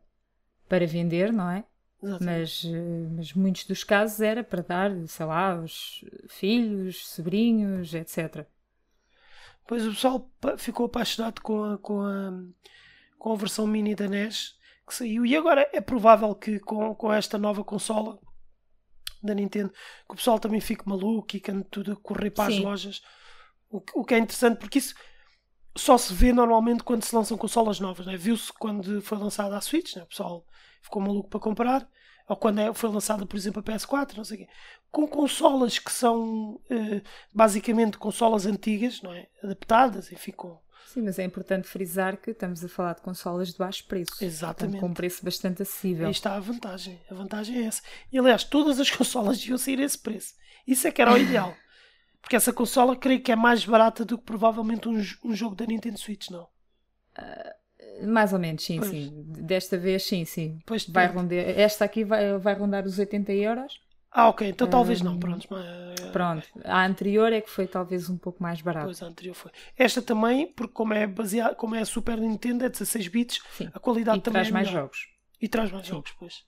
para 0.67 0.85
vender, 0.85 1.33
não 1.33 1.49
é? 1.49 1.63
Mas, 2.21 2.63
eh, 2.63 3.07
mas 3.15 3.33
muitos 3.33 3.65
dos 3.65 3.83
casos 3.83 4.21
era 4.21 4.43
para 4.43 4.61
dar, 4.61 4.91
sei 5.07 5.25
lá, 5.25 5.53
aos 5.53 6.05
filhos, 6.27 7.07
sobrinhos, 7.07 7.95
etc. 7.95 8.45
Pois 9.65 9.83
o 9.87 9.89
pessoal 9.89 10.31
ficou 10.59 10.85
apaixonado 10.85 11.41
com 11.41 11.63
a, 11.63 11.77
com 11.79 12.01
a, 12.03 12.33
com 13.17 13.33
a 13.33 13.35
versão 13.35 13.65
mini 13.65 13.95
da 13.95 14.07
NES 14.07 14.59
que 14.87 14.93
saiu. 14.93 15.25
E 15.25 15.35
agora 15.35 15.67
é 15.73 15.81
provável 15.81 16.35
que 16.35 16.59
com, 16.59 16.93
com 16.93 17.11
esta 17.11 17.39
nova 17.39 17.63
consola 17.63 18.19
da 19.23 19.33
Nintendo 19.33 19.71
que 19.71 20.13
o 20.13 20.15
pessoal 20.15 20.37
também 20.37 20.61
fique 20.61 20.87
maluco 20.87 21.35
e 21.35 21.39
que 21.39 21.49
ande 21.49 21.63
tudo 21.63 21.93
a 21.93 21.95
correr 21.95 22.29
para 22.29 22.45
as 22.45 22.53
Sim. 22.53 22.61
lojas. 22.61 23.01
O, 23.71 23.81
o 23.95 24.05
que 24.05 24.13
é 24.13 24.19
interessante 24.19 24.59
porque 24.59 24.77
isso 24.77 24.93
só 25.79 25.97
se 25.97 26.13
vê 26.13 26.31
normalmente 26.33 26.83
quando 26.83 27.03
se 27.03 27.15
lançam 27.15 27.37
consolas 27.37 27.79
novas. 27.79 28.05
Né? 28.05 28.17
Viu-se 28.17 28.51
quando 28.53 29.01
foi 29.01 29.17
lançada 29.17 29.57
a 29.57 29.61
Switch, 29.61 29.95
né? 29.95 30.03
o 30.03 30.07
pessoal 30.07 30.45
ficou 30.81 31.01
maluco 31.01 31.29
para 31.29 31.39
comprar. 31.39 31.87
Ou 32.27 32.35
quando 32.35 32.59
é- 32.59 32.73
foi 32.73 32.89
lançada, 32.91 33.25
por 33.25 33.35
exemplo, 33.35 33.59
a 33.59 33.63
PS4, 33.63 34.17
não 34.17 34.23
sei 34.23 34.37
o 34.37 34.39
quê. 34.41 34.47
Com 34.91 35.07
consolas 35.07 35.79
que 35.79 35.91
são 35.91 36.59
eh, 36.69 37.01
basicamente 37.33 37.97
consolas 37.97 38.45
antigas, 38.45 39.01
não 39.01 39.11
é? 39.11 39.27
Adaptadas, 39.43 40.11
enfim, 40.11 40.31
com... 40.31 40.55
Sim, 40.93 41.01
mas 41.01 41.17
é 41.17 41.23
importante 41.23 41.67
frisar 41.67 42.17
que 42.17 42.31
estamos 42.31 42.63
a 42.63 42.69
falar 42.69 42.93
de 42.93 43.01
consolas 43.01 43.49
de 43.49 43.57
baixo 43.57 43.85
preço. 43.87 44.11
Exatamente. 44.23 44.73
Portanto, 44.73 44.79
com 44.79 44.87
um 44.87 44.93
preço 44.93 45.23
bastante 45.25 45.61
acessível. 45.63 46.05
Aí 46.05 46.11
está 46.11 46.35
a 46.35 46.39
vantagem. 46.39 46.99
A 47.09 47.13
vantagem 47.15 47.63
é 47.63 47.65
essa. 47.65 47.81
E 48.11 48.17
aliás, 48.19 48.43
todas 48.43 48.79
as 48.79 48.89
consolas 48.95 49.39
deviam 49.39 49.57
sair 49.57 49.79
a 49.79 49.83
esse 49.83 49.97
preço. 49.97 50.35
Isso 50.67 50.87
é 50.87 50.91
que 50.91 51.01
era 51.01 51.13
o 51.13 51.17
ideal. 51.17 51.55
Porque 52.21 52.35
essa 52.35 52.53
consola 52.53 52.95
creio 52.95 53.21
que 53.21 53.31
é 53.31 53.35
mais 53.35 53.65
barata 53.65 54.03
do 54.05 54.17
que 54.17 54.23
provavelmente 54.25 54.87
um, 54.87 55.01
um 55.23 55.33
jogo 55.33 55.55
da 55.55 55.65
Nintendo 55.65 55.97
Switch, 55.97 56.29
não? 56.29 56.47
Mais 58.03 58.31
ou 58.33 58.39
menos, 58.39 58.63
sim, 58.63 58.77
Pois. 58.77 58.89
sim. 58.91 59.23
Desta 59.25 59.77
vez, 59.77 60.03
sim, 60.03 60.23
sim. 60.25 60.59
Pois 60.65 60.85
Vai 60.87 61.07
rondar, 61.07 61.37
esta 61.37 61.85
aqui 61.85 62.03
vai, 62.03 62.37
vai 62.37 62.53
rondar 62.53 62.85
os 62.85 62.97
80 62.97 63.31
euros. 63.33 63.79
Ah, 64.11 64.29
ok. 64.29 64.47
Então 64.47 64.67
talvez 64.69 65.01
Hum, 65.01 65.05
não. 65.05 65.19
Pronto. 65.19 65.47
Mas, 65.49 66.09
Pronto. 66.11 66.47
A 66.63 66.85
anterior 66.85 67.31
é 67.31 67.41
que 67.41 67.49
foi 67.49 67.67
talvez 67.67 68.09
um 68.09 68.17
pouco 68.17 68.41
mais 68.41 68.61
barato. 68.61 68.85
Pois 68.85 69.01
a 69.03 69.05
anterior 69.05 69.33
foi. 69.35 69.51
Esta 69.77 70.01
também, 70.01 70.47
porque 70.47 70.73
como 70.73 70.93
é 70.93 71.05
baseada, 71.05 71.55
como 71.55 71.75
é 71.75 71.81
a 71.81 71.85
Super 71.85 72.17
Nintendo, 72.17 72.65
é 72.65 72.69
16 72.69 73.07
bits, 73.07 73.39
Sim. 73.57 73.69
a 73.73 73.79
qualidade 73.79 74.19
E 74.19 74.21
também 74.21 74.33
traz 74.41 74.47
é 74.47 74.51
mais 74.51 74.67
melhor. 74.67 74.81
jogos. 74.83 75.07
E 75.41 75.47
traz 75.47 75.71
mais 75.71 75.85
jogos, 75.85 76.11
pois. 76.17 76.43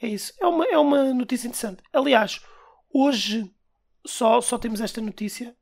É 0.00 0.06
isso. 0.08 0.32
É 0.40 0.46
uma, 0.46 0.64
é 0.66 0.78
uma 0.78 1.14
notícia 1.14 1.46
interessante. 1.46 1.82
Aliás, 1.92 2.40
hoje 2.92 3.50
só, 4.06 4.40
só 4.40 4.58
temos 4.58 4.80
esta 4.80 5.00
notícia 5.00 5.56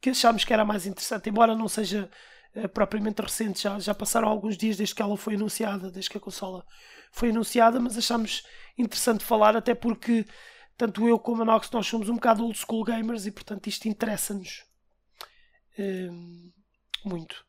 que 0.00 0.10
achámos 0.10 0.44
que 0.44 0.52
era 0.52 0.62
a 0.62 0.66
mais 0.66 0.86
interessante, 0.86 1.28
embora 1.28 1.54
não 1.54 1.68
seja 1.68 2.10
eh, 2.54 2.68
propriamente 2.68 3.20
recente, 3.20 3.62
já, 3.62 3.78
já 3.78 3.94
passaram 3.94 4.28
alguns 4.28 4.56
dias 4.56 4.76
desde 4.76 4.94
que 4.94 5.02
ela 5.02 5.16
foi 5.16 5.34
anunciada, 5.34 5.90
desde 5.90 6.10
que 6.10 6.18
a 6.18 6.20
consola 6.20 6.64
foi 7.10 7.30
anunciada, 7.30 7.80
mas 7.80 7.96
achámos 7.96 8.44
interessante 8.76 9.24
falar, 9.24 9.56
até 9.56 9.74
porque 9.74 10.24
tanto 10.76 11.08
eu 11.08 11.18
como 11.18 11.42
a 11.42 11.44
Nox 11.44 11.70
nós 11.70 11.86
somos 11.86 12.08
um 12.08 12.14
bocado 12.14 12.44
old 12.44 12.56
school 12.56 12.84
gamers 12.84 13.26
e 13.26 13.32
portanto 13.32 13.66
isto 13.66 13.88
interessa-nos 13.88 14.64
eh, 15.76 16.08
muito 17.04 17.44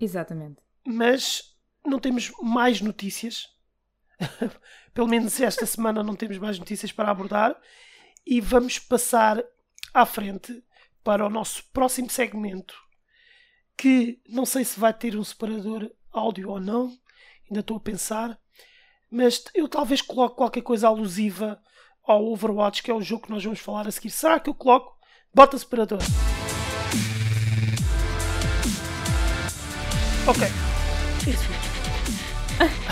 Exatamente. 0.00 0.60
mas 0.84 1.54
não 1.84 1.98
temos 1.98 2.32
mais 2.40 2.80
notícias. 2.80 3.48
Pelo 4.94 5.08
menos 5.08 5.38
esta 5.40 5.66
semana 5.66 6.02
não 6.02 6.16
temos 6.16 6.38
mais 6.38 6.58
notícias 6.58 6.90
para 6.90 7.10
abordar. 7.10 7.56
E 8.26 8.40
vamos 8.40 8.78
passar 8.78 9.42
à 9.92 10.06
frente 10.06 10.62
para 11.02 11.26
o 11.26 11.30
nosso 11.30 11.64
próximo 11.72 12.08
segmento, 12.08 12.74
que 13.76 14.20
não 14.28 14.46
sei 14.46 14.64
se 14.64 14.80
vai 14.80 14.94
ter 14.94 15.16
um 15.16 15.24
separador 15.24 15.90
áudio 16.10 16.50
ou 16.50 16.60
não, 16.60 16.96
ainda 17.48 17.60
estou 17.60 17.76
a 17.76 17.80
pensar, 17.80 18.38
mas 19.10 19.44
eu 19.54 19.68
talvez 19.68 20.00
coloque 20.00 20.36
qualquer 20.36 20.62
coisa 20.62 20.88
alusiva 20.88 21.62
ao 22.02 22.24
Overwatch, 22.24 22.82
que 22.82 22.90
é 22.90 22.94
o 22.94 23.02
jogo 23.02 23.24
que 23.24 23.30
nós 23.30 23.44
vamos 23.44 23.60
falar 23.60 23.86
a 23.86 23.90
seguir. 23.90 24.10
Será 24.10 24.40
que 24.40 24.48
eu 24.48 24.54
coloco? 24.54 24.96
Bota 25.32 25.58
separador. 25.58 25.98
Ok. 30.26 30.48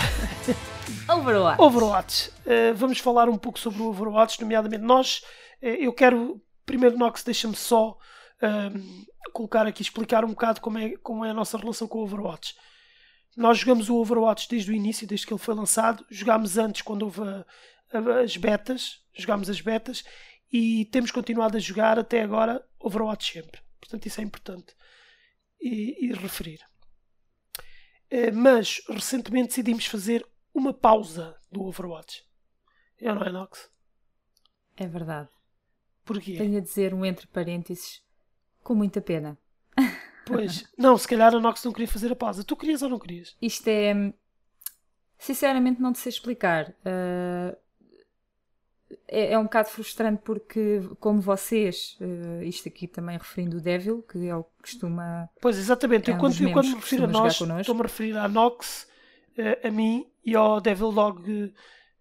Overwatch. 1.23 1.61
Overwatch. 1.61 2.29
Uh, 2.45 2.75
vamos 2.75 2.99
falar 2.99 3.29
um 3.29 3.37
pouco 3.37 3.57
sobre 3.57 3.81
o 3.81 3.85
Overwatch, 3.85 4.41
nomeadamente 4.41 4.83
nós. 4.83 5.23
Uh, 5.61 5.67
eu 5.67 5.93
quero. 5.93 6.41
Primeiro, 6.65 6.97
Nox, 6.97 7.23
deixa-me 7.23 7.55
só 7.55 7.91
uh, 7.91 9.31
colocar 9.31 9.65
aqui, 9.65 9.81
explicar 9.81 10.23
um 10.25 10.29
bocado 10.29 10.59
como 10.61 10.77
é, 10.77 10.97
como 10.97 11.25
é 11.25 11.29
a 11.29 11.33
nossa 11.33 11.57
relação 11.57 11.87
com 11.87 11.99
o 11.99 12.03
Overwatch. 12.03 12.55
Nós 13.35 13.57
jogamos 13.57 13.89
o 13.89 13.95
Overwatch 13.95 14.47
desde 14.49 14.71
o 14.71 14.75
início, 14.75 15.07
desde 15.07 15.25
que 15.25 15.33
ele 15.33 15.39
foi 15.39 15.55
lançado. 15.55 16.05
Jogámos 16.09 16.57
antes, 16.57 16.81
quando 16.81 17.03
houve 17.03 17.21
a, 17.21 17.45
a, 17.93 18.19
as 18.19 18.35
betas. 18.35 19.01
Jogámos 19.13 19.49
as 19.49 19.61
betas. 19.61 20.03
E 20.51 20.85
temos 20.85 21.09
continuado 21.09 21.57
a 21.57 21.59
jogar 21.59 21.97
até 21.97 22.21
agora 22.21 22.63
Overwatch 22.79 23.33
sempre. 23.33 23.61
Portanto, 23.79 24.05
isso 24.05 24.21
é 24.21 24.23
importante 24.23 24.75
e, 25.59 26.05
e 26.05 26.13
referir. 26.13 26.59
Mas 28.31 28.79
recentemente 28.87 29.47
decidimos 29.47 29.87
fazer 29.87 30.23
uma 30.53 30.73
pausa 30.73 31.35
do 31.51 31.63
Overwatch. 31.63 32.25
É 32.99 33.09
ou 33.09 33.15
não 33.15 33.23
é, 33.23 33.31
Nox? 33.31 33.69
É 34.77 34.87
verdade. 34.87 35.29
Porquê? 36.05 36.37
Tenho 36.37 36.57
a 36.57 36.61
dizer 36.61 36.93
um 36.93 37.05
entre 37.05 37.27
parênteses 37.27 38.01
com 38.61 38.75
muita 38.75 39.01
pena. 39.01 39.37
Pois, 40.25 40.63
não, 40.77 40.97
se 40.97 41.05
calhar 41.05 41.35
a 41.35 41.39
Nox 41.41 41.61
não 41.65 41.73
queria 41.73 41.85
fazer 41.85 42.09
a 42.09 42.15
pausa. 42.15 42.45
Tu 42.45 42.55
querias 42.55 42.81
ou 42.81 42.87
não 42.87 42.97
querias? 42.97 43.35
Isto 43.41 43.67
é. 43.67 44.13
Sinceramente, 45.17 45.81
não 45.81 45.91
te 45.91 45.99
sei 45.99 46.11
explicar. 46.11 46.69
Uh, 46.69 47.53
é, 49.05 49.33
é, 49.33 49.37
um 49.37 49.43
bocado 49.43 49.67
frustrante 49.67 50.21
porque, 50.23 50.81
como 51.01 51.19
vocês, 51.19 51.97
uh, 51.99 52.41
isto 52.41 52.69
aqui 52.69 52.87
também 52.87 53.17
referindo 53.17 53.57
o 53.57 53.61
Devil, 53.61 54.01
que 54.03 54.25
é 54.25 54.33
o 54.33 54.45
que 54.45 54.61
costuma. 54.61 55.29
Pois, 55.41 55.57
exatamente. 55.57 56.09
É 56.09 56.13
eu, 56.13 56.17
quando, 56.17 56.41
eu, 56.41 56.53
quando 56.53 56.69
me 56.69 56.75
refiro 56.75 57.03
a 57.03 57.07
nós, 57.07 57.33
estou-me 57.33 57.81
a 57.81 57.83
referir 57.83 58.17
à 58.17 58.27
Nox, 58.29 58.87
uh, 59.37 59.67
a 59.67 59.71
mim 59.71 60.09
e 60.25 60.35
ao 60.35 60.61
Devil 60.61 60.91
Dog 60.91 61.53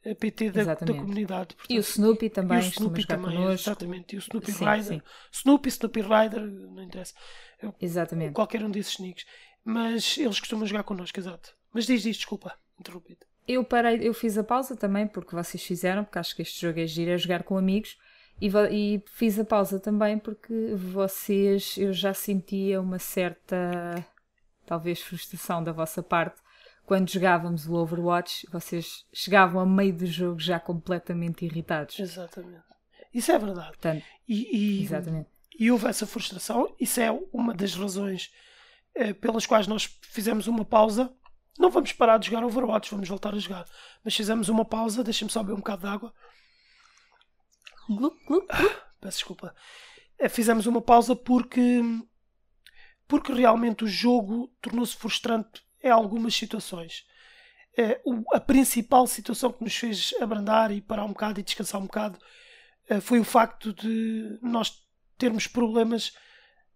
eh, 0.05 0.14
PT 0.14 0.50
da, 0.50 0.75
da 0.75 0.76
comunidade. 0.76 1.55
Portanto, 1.55 1.71
e 1.71 1.79
o 1.79 1.81
Snoopy 1.81 2.31
também. 2.31 2.59
E 2.59 2.62
o 2.62 2.69
Snoopy 2.69 3.07
também, 3.07 3.37
connosco. 3.37 3.52
exatamente. 3.52 4.14
E 4.14 4.19
o 4.19 4.21
Snoopy 4.21 4.52
sim, 4.52 4.64
Rider. 4.64 4.85
Sim. 4.85 5.02
Snoopy, 5.31 5.69
Snoopy 5.69 6.00
Rider, 6.00 6.41
não 6.41 6.83
interessa. 6.83 7.14
Eu, 7.61 7.75
exatamente. 7.81 8.33
Qualquer 8.33 8.64
um 8.64 8.71
desses 8.71 8.99
nicks. 8.99 9.25
Mas 9.64 10.19
eles 10.19 10.41
costumam 10.41 10.67
jogar 10.67 10.83
connosco, 10.83 11.19
exato. 11.19 11.55
Mas 11.73 11.87
diz, 11.87 12.02
diz, 12.02 12.17
desculpa, 12.17 12.52
interrompido. 12.79 13.25
Eu 13.47 13.64
parei, 13.64 14.07
eu 14.07 14.12
fiz 14.12 14.37
a 14.37 14.45
pausa 14.45 14.76
também, 14.76 15.07
porque 15.07 15.35
vocês 15.35 15.62
fizeram, 15.62 16.05
porque 16.05 16.19
acho 16.19 16.35
que 16.35 16.43
este 16.43 16.61
jogo 16.61 16.81
é 16.81 16.87
giro, 16.87 17.11
é 17.12 17.19
jogar 17.19 17.45
com 17.45 17.57
amigos. 17.57 17.97
E, 18.41 18.50
e 18.71 19.05
fiz 19.07 19.38
a 19.38 19.45
pausa 19.45 19.79
também 19.79 20.19
porque 20.19 20.75
vocês, 20.75 21.76
eu 21.79 21.93
já 21.93 22.12
sentia 22.12 22.81
uma 22.81 22.99
certa, 22.99 24.05
talvez, 24.67 25.00
frustração 25.00 25.62
da 25.62 25.71
vossa 25.71 26.02
parte 26.02 26.42
quando 26.93 27.09
jogávamos 27.11 27.67
o 27.67 27.73
Overwatch, 27.73 28.47
vocês 28.53 29.07
chegavam 29.15 29.63
a 29.63 29.65
meio 29.65 29.97
do 29.97 30.05
jogo 30.05 30.39
já 30.39 30.61
completamente 30.61 31.43
irritados. 31.43 31.99
Exatamente. 31.99 32.65
Isso 33.15 33.33
é 33.33 33.39
verdade. 33.39 33.69
Portanto, 33.69 34.05
e, 34.29 34.57
e, 34.79 34.83
exatamente. 34.83 35.31
e 35.59 35.71
houve 35.71 35.87
essa 35.87 36.07
frustração. 36.07 36.77
Isso 36.79 37.01
é 37.01 37.11
uma 37.33 37.55
das 37.55 37.75
razões 37.75 38.31
eh, 38.95 39.15
pelas 39.15 39.47
quais 39.47 39.67
nós 39.67 39.99
fizemos 40.03 40.47
uma 40.47 40.67
pausa. 40.67 41.11
Não 41.59 41.71
vamos 41.71 41.95
parar 41.95 42.19
de 42.19 42.27
jogar 42.27 42.45
Overwatch, 42.45 42.91
vamos 42.91 43.09
voltar 43.09 43.33
a 43.33 43.39
jogar. 43.39 43.65
Mas 44.05 44.15
fizemos 44.15 44.51
uma 44.51 44.67
pausa, 44.67 45.03
deixem-me 45.03 45.33
só 45.33 45.43
beber 45.43 45.55
um 45.55 45.61
bocado 45.61 45.81
de 45.81 45.89
água. 45.89 46.13
Glup, 47.89 48.23
glup, 48.27 48.47
glup. 48.51 48.51
Peço 49.01 49.17
desculpa. 49.17 49.55
Eh, 50.19 50.29
fizemos 50.29 50.67
uma 50.67 50.83
pausa 50.83 51.17
porque 51.17 51.81
porque 53.09 53.33
realmente 53.33 53.83
o 53.83 53.89
jogo 53.89 54.55
tornou-se 54.61 54.95
frustrante 54.95 55.65
em 55.83 55.91
algumas 55.91 56.35
situações. 56.35 57.05
É, 57.77 58.01
a 58.35 58.41
principal 58.41 59.07
situação 59.07 59.51
que 59.53 59.65
nos 59.65 59.75
fez 59.75 60.15
abrandar 60.21 60.71
e 60.71 60.81
parar 60.81 61.05
um 61.05 61.12
bocado 61.12 61.41
e 61.41 61.43
descansar 61.43 61.81
um 61.81 61.87
bocado 61.87 62.19
é, 62.89 63.01
foi 63.01 63.19
o 63.19 63.25
facto 63.25 63.73
de 63.73 64.39
nós 64.43 64.87
termos 65.17 65.47
problemas. 65.47 66.15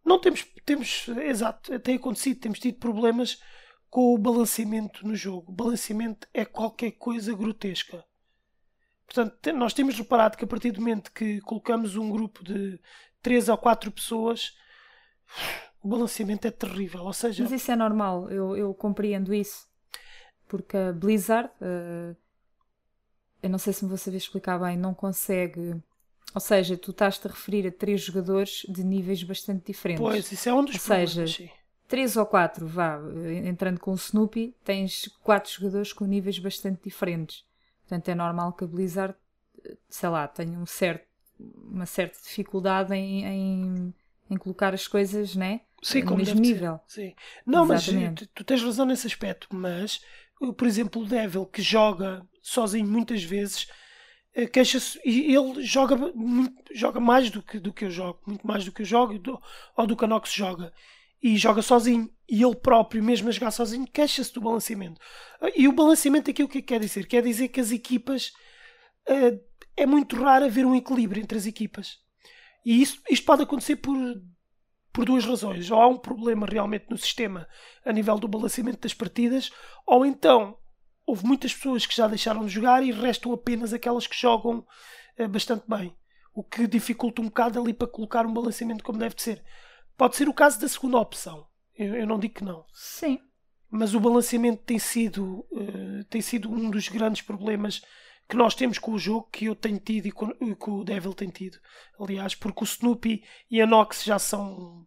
Não 0.05 0.19
temos, 0.19 0.47
temos, 0.65 1.09
exato, 1.09 1.79
tem 1.81 1.97
acontecido, 1.97 2.41
temos 2.41 2.59
tido 2.59 2.79
problemas 2.79 3.41
com 3.91 4.15
o 4.15 4.19
balanceamento 4.19 5.07
no 5.07 5.15
jogo. 5.15 5.53
O 5.53 5.55
balanceamento 5.55 6.27
é 6.33 6.45
qualquer 6.45 6.93
coisa 6.93 7.35
grotesca. 7.35 8.05
Portanto, 9.07 9.53
nós 9.53 9.73
temos 9.73 9.97
reparado 9.97 10.37
que 10.37 10.45
a 10.45 10.49
partir 10.49 10.73
do 10.73 10.81
momento 10.81 11.13
que 11.13 11.41
colocamos 11.43 11.97
um 11.97 12.11
grupo 12.11 12.43
de 12.43 12.81
3 13.23 13.49
ou 13.49 13.59
4 13.59 13.91
pessoas, 13.93 14.57
o 15.87 15.88
balanceamento 15.88 16.49
é 16.49 16.50
terrível. 16.50 17.05
Ou 17.05 17.12
seja... 17.12 17.45
Mas 17.45 17.52
isso 17.52 17.71
é 17.71 17.76
normal, 17.76 18.28
eu, 18.28 18.57
eu 18.57 18.75
compreendo 18.75 19.33
isso. 19.33 19.69
Porque 20.49 20.76
a 20.76 20.93
Blizzard, 20.93 21.49
uh, 21.61 22.16
eu 23.40 23.49
não 23.49 23.59
sei 23.59 23.73
se 23.73 23.85
me 23.85 23.88
vou 23.88 23.97
saber 23.97 24.16
explicar 24.16 24.59
bem, 24.59 24.76
não 24.76 24.93
consegue. 24.93 25.81
Ou 26.35 26.40
seja, 26.40 26.76
tu 26.76 26.90
estás-te 26.90 27.28
a 27.28 27.31
referir 27.31 27.69
a 27.69 27.71
três 27.71 28.00
jogadores 28.00 28.66
de 28.69 28.83
níveis 28.83 29.23
bastante 29.23 29.64
diferentes. 29.64 30.02
Pois, 30.02 30.33
isso 30.33 30.49
é 30.49 30.52
um 30.55 30.64
dos 30.64 30.75
ou 30.75 30.81
seja, 30.81 31.25
sim. 31.25 31.49
três 31.87 32.16
ou 32.16 32.26
quatro, 32.26 32.66
vá, 32.66 32.99
entrando 33.45 33.78
com 33.78 33.93
o 33.93 33.95
Snoopy, 33.95 34.57
tens 34.64 35.09
quatro 35.23 35.52
jogadores 35.52 35.93
com 35.93 36.05
níveis 36.05 36.40
bastante 36.40 36.83
diferentes. 36.83 37.45
Portanto, 37.83 38.09
é 38.09 38.14
normal 38.16 38.52
que 38.55 38.64
a 38.64 38.66
Blizzard, 38.66 39.14
sei 39.88 40.09
lá, 40.09 40.26
tenha 40.26 40.59
um 40.59 40.66
certo, 40.66 41.07
uma 41.38 41.87
certa 41.87 42.19
dificuldade 42.21 42.93
em, 42.93 43.25
em, 43.25 43.95
em 44.28 44.37
colocar 44.37 44.75
as 44.75 44.88
coisas, 44.88 45.37
né? 45.37 45.61
Sim, 45.87 46.02
no 46.02 46.16
mesmo 46.16 46.40
nível. 46.40 46.81
Sim. 46.88 47.14
Não, 47.47 47.62
Exatamente. 47.73 48.09
mas 48.09 48.14
tu, 48.14 48.28
tu, 48.35 48.45
tens 48.45 48.61
razão 48.61 48.85
nesse 48.85 49.07
aspecto, 49.07 49.47
mas, 49.52 50.00
por 50.57 50.66
exemplo, 50.66 51.02
o 51.02 51.07
Devil, 51.07 51.47
que 51.47 51.62
joga 51.62 52.26
sozinho 52.43 52.88
muitas 52.88 53.23
vezes, 53.23 53.69
eh, 54.35 54.49
queixa-se, 54.49 55.00
e 55.05 55.33
ele 55.33 55.62
joga, 55.62 55.97
joga 56.75 56.99
mais 56.99 57.31
do 57.31 57.40
que, 57.40 57.61
do 57.61 57.73
que 57.73 57.85
eu 57.85 57.90
jogo, 57.90 58.19
muito 58.26 58.45
mais 58.45 58.64
do 58.64 58.73
que 58.73 58.83
eu 58.83 58.87
jogo, 58.87 59.16
do, 59.16 59.40
ou 59.76 59.87
do 59.87 59.97
que 59.97 60.05
a 60.05 60.09
Nox 60.09 60.33
joga. 60.33 60.73
E 61.23 61.37
joga 61.37 61.62
sozinho. 61.62 62.11
E 62.28 62.43
ele 62.43 62.57
próprio, 62.57 63.02
mesmo 63.02 63.28
a 63.28 63.33
jogar 63.33 63.52
sozinho, 63.52 63.87
queixa-se 63.87 64.35
do 64.35 64.40
balanceamento. 64.40 65.00
E 65.55 65.69
o 65.69 65.73
balanceamento 65.73 66.33
aqui 66.33 66.43
o 66.43 66.49
que, 66.49 66.59
é 66.59 66.61
que 66.62 66.66
quer 66.66 66.81
dizer? 66.81 67.07
Quer 67.07 67.23
dizer 67.23 67.49
que 67.49 67.61
as 67.61 67.71
equipas. 67.71 68.33
É 69.76 69.87
muito 69.87 70.16
raro 70.16 70.47
haver 70.47 70.66
um 70.66 70.75
equilíbrio 70.75 71.23
entre 71.23 71.38
as 71.38 71.47
equipas. 71.47 71.99
E 72.64 72.83
isso, 72.83 73.00
isto 73.09 73.25
pode 73.25 73.45
acontecer 73.45 73.76
por 73.76 73.97
por 74.97 75.05
duas 75.05 75.26
razões. 75.26 75.71
Ou 75.71 75.79
há 75.79 75.87
um 75.87 75.99
problema 75.99 76.47
realmente 76.47 76.87
no 76.88 76.97
sistema 76.97 77.47
a 77.85 77.93
nível 77.93 78.19
do 78.19 78.26
balanceamento 78.26 78.81
das 78.81 78.95
partidas, 78.95 79.53
ou 79.87 80.07
então 80.07 80.57
houve 81.05 81.26
muitas 81.26 81.55
pessoas 81.55 81.85
que 81.85 81.95
já 81.95 82.09
deixaram 82.09 82.47
de 82.47 82.49
jogar 82.49 82.83
e 82.83 82.91
restam 82.91 83.31
apenas 83.35 83.75
aquelas 83.75 84.07
que 84.07 84.19
jogam 84.19 84.67
eh, 85.19 85.29
bastante 85.29 85.65
bem. 85.69 85.95
O 86.35 86.43
que 86.43 86.67
dificulta 86.67 87.21
um 87.21 87.26
bocado 87.26 87.61
ali 87.61 87.75
para 87.75 87.87
colocar 87.87 88.25
um 88.25 88.33
balanceamento 88.33 88.83
como 88.83 88.99
deve 88.99 89.15
de 89.15 89.23
ser. 89.23 89.45
Pode 89.99 90.17
ser 90.17 90.31
o 90.31 90.35
caso 90.35 90.59
da 90.59 90.67
segunda 90.67 90.97
opção. 90.97 91.47
Eu, 91.76 91.95
eu 91.95 92.07
não 92.07 92.19
digo 92.19 92.37
que 92.37 92.45
não. 92.45 92.65
Sim. 92.73 93.21
Mas 93.71 93.95
o 93.95 94.00
balanceamento 94.00 94.62
tem 94.65 94.79
sido, 94.79 95.47
uh, 95.53 96.05
tem 96.09 96.23
sido 96.23 96.50
um 96.50 96.71
dos 96.71 96.88
grandes 96.88 97.21
problemas 97.21 97.83
que 98.28 98.37
nós 98.37 98.54
temos 98.54 98.78
com 98.78 98.92
o 98.92 98.99
jogo, 98.99 99.28
que 99.30 99.47
eu 99.47 99.54
tenho 99.54 99.78
tido 99.78 100.06
e 100.06 100.12
que 100.12 100.71
o 100.71 100.85
Devil 100.85 101.14
tem 101.14 101.28
tido. 101.28 101.59
Aliás, 101.99 102.35
porque 102.35 102.62
o 102.62 102.64
Snoopy 102.64 103.25
e 103.50 103.61
a 103.61 103.66
Nox 103.66 104.02
já 104.02 104.18
são 104.18 104.87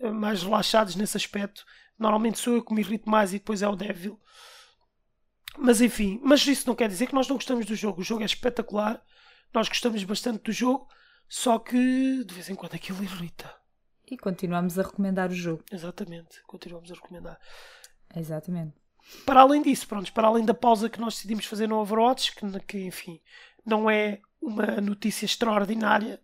eh, 0.00 0.10
mais 0.10 0.42
relaxados 0.42 0.96
nesse 0.96 1.16
aspecto. 1.16 1.64
Normalmente 1.98 2.38
sou 2.38 2.54
eu 2.54 2.64
que 2.64 2.74
me 2.74 2.80
irrito 2.80 3.08
mais 3.08 3.32
e 3.32 3.38
depois 3.38 3.62
é 3.62 3.68
o 3.68 3.76
Devil. 3.76 4.20
Mas 5.58 5.80
enfim, 5.80 6.20
mas 6.22 6.46
isso 6.46 6.66
não 6.66 6.74
quer 6.74 6.88
dizer 6.88 7.06
que 7.06 7.14
nós 7.14 7.28
não 7.28 7.36
gostamos 7.36 7.66
do 7.66 7.74
jogo. 7.74 8.00
O 8.00 8.04
jogo 8.04 8.22
é 8.22 8.26
espetacular, 8.26 9.02
nós 9.52 9.68
gostamos 9.68 10.02
bastante 10.04 10.42
do 10.42 10.52
jogo, 10.52 10.88
só 11.28 11.58
que 11.58 12.24
de 12.24 12.34
vez 12.34 12.48
em 12.48 12.54
quando 12.54 12.74
aquilo 12.74 13.02
irrita. 13.02 13.54
E 14.10 14.16
continuamos 14.16 14.78
a 14.78 14.82
recomendar 14.82 15.30
o 15.30 15.34
jogo. 15.34 15.64
Exatamente, 15.70 16.42
continuamos 16.44 16.90
a 16.90 16.94
recomendar. 16.94 17.38
Exatamente. 18.16 18.74
Para 19.24 19.40
além 19.40 19.62
disso, 19.62 19.86
pronto, 19.86 20.12
para 20.12 20.28
além 20.28 20.44
da 20.44 20.54
pausa 20.54 20.88
que 20.88 21.00
nós 21.00 21.14
decidimos 21.14 21.44
fazer 21.44 21.66
no 21.66 21.78
Overwatch, 21.78 22.34
que, 22.34 22.60
que 22.60 22.78
enfim, 22.84 23.20
não 23.64 23.90
é 23.90 24.20
uma 24.40 24.80
notícia 24.80 25.24
extraordinária, 25.24 26.20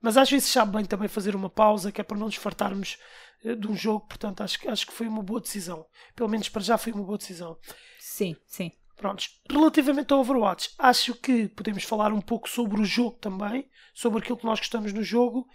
mas 0.00 0.16
às 0.16 0.30
vezes 0.30 0.48
sabe 0.48 0.76
bem 0.76 0.84
também 0.84 1.08
fazer 1.08 1.34
uma 1.34 1.50
pausa, 1.50 1.90
que 1.90 2.00
é 2.00 2.04
para 2.04 2.16
não 2.16 2.26
nos 2.26 2.36
fartarmos 2.36 2.98
uh, 3.44 3.56
de 3.56 3.66
um 3.68 3.74
jogo, 3.74 4.06
portanto 4.06 4.42
acho, 4.42 4.70
acho 4.70 4.86
que 4.86 4.92
foi 4.92 5.08
uma 5.08 5.22
boa 5.22 5.40
decisão. 5.40 5.86
Pelo 6.14 6.28
menos 6.28 6.48
para 6.48 6.62
já 6.62 6.78
foi 6.78 6.92
uma 6.92 7.04
boa 7.04 7.18
decisão. 7.18 7.58
Sim, 7.98 8.36
sim. 8.46 8.70
Prontos. 8.96 9.42
Relativamente 9.50 10.12
ao 10.12 10.20
Overwatch, 10.20 10.70
acho 10.78 11.14
que 11.14 11.48
podemos 11.48 11.84
falar 11.84 12.12
um 12.12 12.20
pouco 12.20 12.48
sobre 12.48 12.80
o 12.80 12.84
jogo 12.84 13.18
também, 13.18 13.68
sobre 13.92 14.20
aquilo 14.20 14.38
que 14.38 14.46
nós 14.46 14.58
gostamos 14.58 14.92
no 14.92 15.02
jogo. 15.02 15.46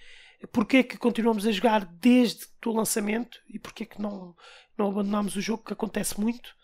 Porquê 0.51 0.77
é 0.77 0.83
que 0.83 0.97
continuamos 0.97 1.45
a 1.45 1.51
jogar 1.51 1.85
desde 1.85 2.47
o 2.65 2.71
lançamento 2.71 3.39
e 3.47 3.59
porquê 3.59 3.83
é 3.83 3.85
que 3.85 4.01
não, 4.01 4.35
não 4.77 4.89
abandonamos 4.89 5.35
o 5.35 5.41
jogo, 5.41 5.63
que 5.63 5.73
acontece 5.73 6.19
muito. 6.19 6.55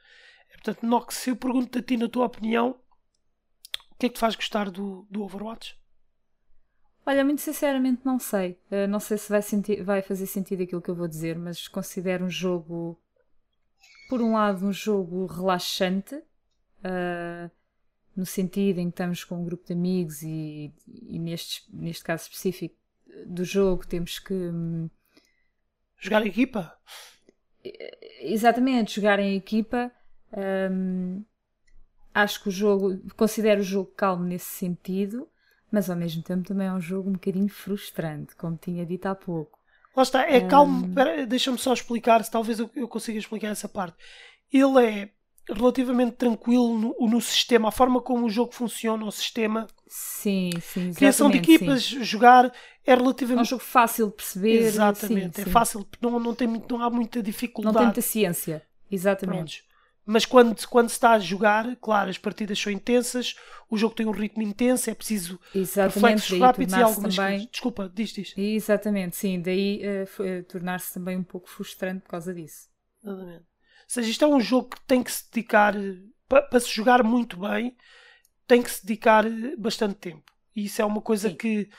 Portanto, 0.63 0.85
Nox, 0.85 1.15
se 1.15 1.29
eu 1.29 1.35
pergunto 1.35 1.77
a 1.77 1.81
ti, 1.81 1.97
na 1.97 2.09
tua 2.09 2.25
opinião, 2.25 2.79
o 3.91 3.95
que 3.97 4.07
é 4.07 4.09
que 4.09 4.15
te 4.15 4.19
faz 4.19 4.35
gostar 4.35 4.69
do, 4.69 5.07
do 5.09 5.23
Overwatch? 5.23 5.79
Olha, 7.05 7.23
muito 7.23 7.41
sinceramente 7.41 8.01
não 8.05 8.19
sei. 8.19 8.59
Uh, 8.69 8.87
não 8.89 8.99
sei 8.99 9.17
se 9.17 9.29
vai, 9.29 9.41
vai, 9.81 10.01
fazer 10.01 10.25
sentido 10.27 10.63
aquilo 10.63 10.81
que 10.81 10.89
eu 10.89 10.95
vou 10.95 11.07
dizer, 11.07 11.37
mas 11.37 11.67
considero 11.67 12.25
um 12.25 12.29
jogo, 12.29 12.99
por 14.09 14.21
um 14.21 14.33
lado, 14.33 14.65
um 14.65 14.73
jogo 14.73 15.25
relaxante, 15.25 16.15
uh, 16.15 17.49
no 18.15 18.25
sentido 18.25 18.79
em 18.79 18.89
que 18.89 18.93
estamos 18.93 19.23
com 19.23 19.41
um 19.41 19.45
grupo 19.45 19.65
de 19.65 19.73
amigos 19.73 20.21
e, 20.21 20.73
e 20.87 21.17
neste, 21.17 21.63
neste 21.73 22.03
caso 22.03 22.23
específico 22.23 22.75
do 23.25 23.45
jogo 23.45 23.87
temos 23.87 24.19
que. 24.19 24.33
Hum, 24.33 24.89
jogar 25.97 26.25
em 26.25 26.29
equipa? 26.29 26.77
Exatamente, 28.19 28.95
jogar 28.95 29.19
em 29.19 29.35
equipa. 29.35 29.91
Um, 30.33 31.23
acho 32.13 32.41
que 32.41 32.49
o 32.49 32.51
jogo, 32.51 32.99
considero 33.15 33.61
o 33.61 33.63
jogo 33.63 33.91
calmo 33.95 34.23
nesse 34.23 34.45
sentido, 34.45 35.27
mas 35.71 35.89
ao 35.89 35.95
mesmo 35.95 36.23
tempo 36.23 36.47
também 36.47 36.67
é 36.67 36.73
um 36.73 36.81
jogo 36.81 37.09
um 37.09 37.13
bocadinho 37.13 37.49
frustrante, 37.49 38.35
como 38.35 38.57
tinha 38.57 38.85
dito 38.85 39.05
há 39.05 39.15
pouco. 39.15 39.57
Lá 39.95 40.03
está, 40.03 40.29
é 40.29 40.41
calmo. 40.41 40.85
Um... 40.85 41.27
Deixa-me 41.27 41.57
só 41.57 41.73
explicar, 41.73 42.23
se 42.23 42.31
talvez 42.31 42.59
eu, 42.59 42.69
eu 42.75 42.87
consiga 42.87 43.17
explicar 43.17 43.49
essa 43.49 43.67
parte. 43.67 43.97
Ele 44.51 44.85
é 44.85 45.09
relativamente 45.49 46.13
tranquilo 46.13 46.77
no, 46.77 47.07
no, 47.07 47.21
sistema, 47.21 47.69
a 47.69 47.71
forma 47.71 48.01
como 48.01 48.25
o 48.25 48.29
jogo 48.29 48.53
funciona, 48.53 49.05
o 49.05 49.11
sistema. 49.11 49.67
Sim, 49.87 50.51
sim. 50.61 50.93
Criação 50.93 51.29
de 51.29 51.37
equipas, 51.37 51.83
sim. 51.83 52.03
jogar 52.03 52.51
é 52.85 52.95
relativamente. 52.95 53.39
É 53.39 53.41
um 53.41 53.45
jogo 53.45 53.63
fácil 53.63 54.07
de 54.07 54.13
perceber. 54.13 54.57
Exatamente, 54.61 55.37
sim, 55.37 55.41
é 55.41 55.45
sim. 55.45 55.51
fácil, 55.51 55.87
não, 56.01 56.19
não, 56.19 56.35
tem, 56.35 56.47
não 56.47 56.81
há 56.81 56.89
muita 56.89 57.23
dificuldade. 57.23 57.73
Não 57.73 57.79
tem 57.79 57.87
muita 57.87 58.01
ciência, 58.01 58.61
exatamente. 58.91 59.37
Prontos. 59.37 59.66
Mas 60.09 60.25
quando, 60.25 60.65
quando 60.69 60.87
se 60.87 60.95
está 60.95 61.11
a 61.11 61.19
jogar, 61.19 61.75
claro, 61.81 62.09
as 62.09 62.17
partidas 62.17 62.57
são 62.57 62.71
intensas, 62.71 63.35
o 63.69 63.77
jogo 63.77 63.93
tem 63.93 64.05
um 64.05 64.11
ritmo 64.11 64.41
intenso, 64.41 64.89
é 64.89 64.95
preciso 64.95 65.37
Exatamente, 65.53 65.95
reflexos 65.95 66.39
rápidos 66.39 66.73
e 66.73 66.81
algumas 66.81 67.15
também... 67.15 67.31
coisas. 67.31 67.51
Desculpa, 67.51 67.91
diz, 67.93 68.09
diz. 68.11 68.33
Exatamente, 68.37 69.17
sim, 69.17 69.41
daí 69.41 69.81
uh, 69.83 70.43
tornar-se 70.45 70.93
também 70.93 71.17
um 71.17 71.23
pouco 71.25 71.49
frustrante 71.49 72.03
por 72.03 72.11
causa 72.11 72.33
disso. 72.33 72.69
Exatamente. 73.03 73.41
Ou 73.41 73.89
seja, 73.89 74.09
isto 74.09 74.23
é 74.23 74.27
um 74.29 74.39
jogo 74.39 74.69
que 74.69 74.81
tem 74.87 75.03
que 75.03 75.11
se 75.11 75.29
dedicar, 75.29 75.75
para, 76.25 76.41
para 76.43 76.59
se 76.61 76.73
jogar 76.73 77.03
muito 77.03 77.37
bem, 77.37 77.75
tem 78.47 78.63
que 78.63 78.71
se 78.71 78.85
dedicar 78.85 79.25
bastante 79.57 79.95
tempo. 79.95 80.31
E 80.55 80.63
isso 80.65 80.81
é 80.81 80.85
uma 80.85 81.01
coisa 81.01 81.29
Sim. 81.29 81.35
que 81.35 81.69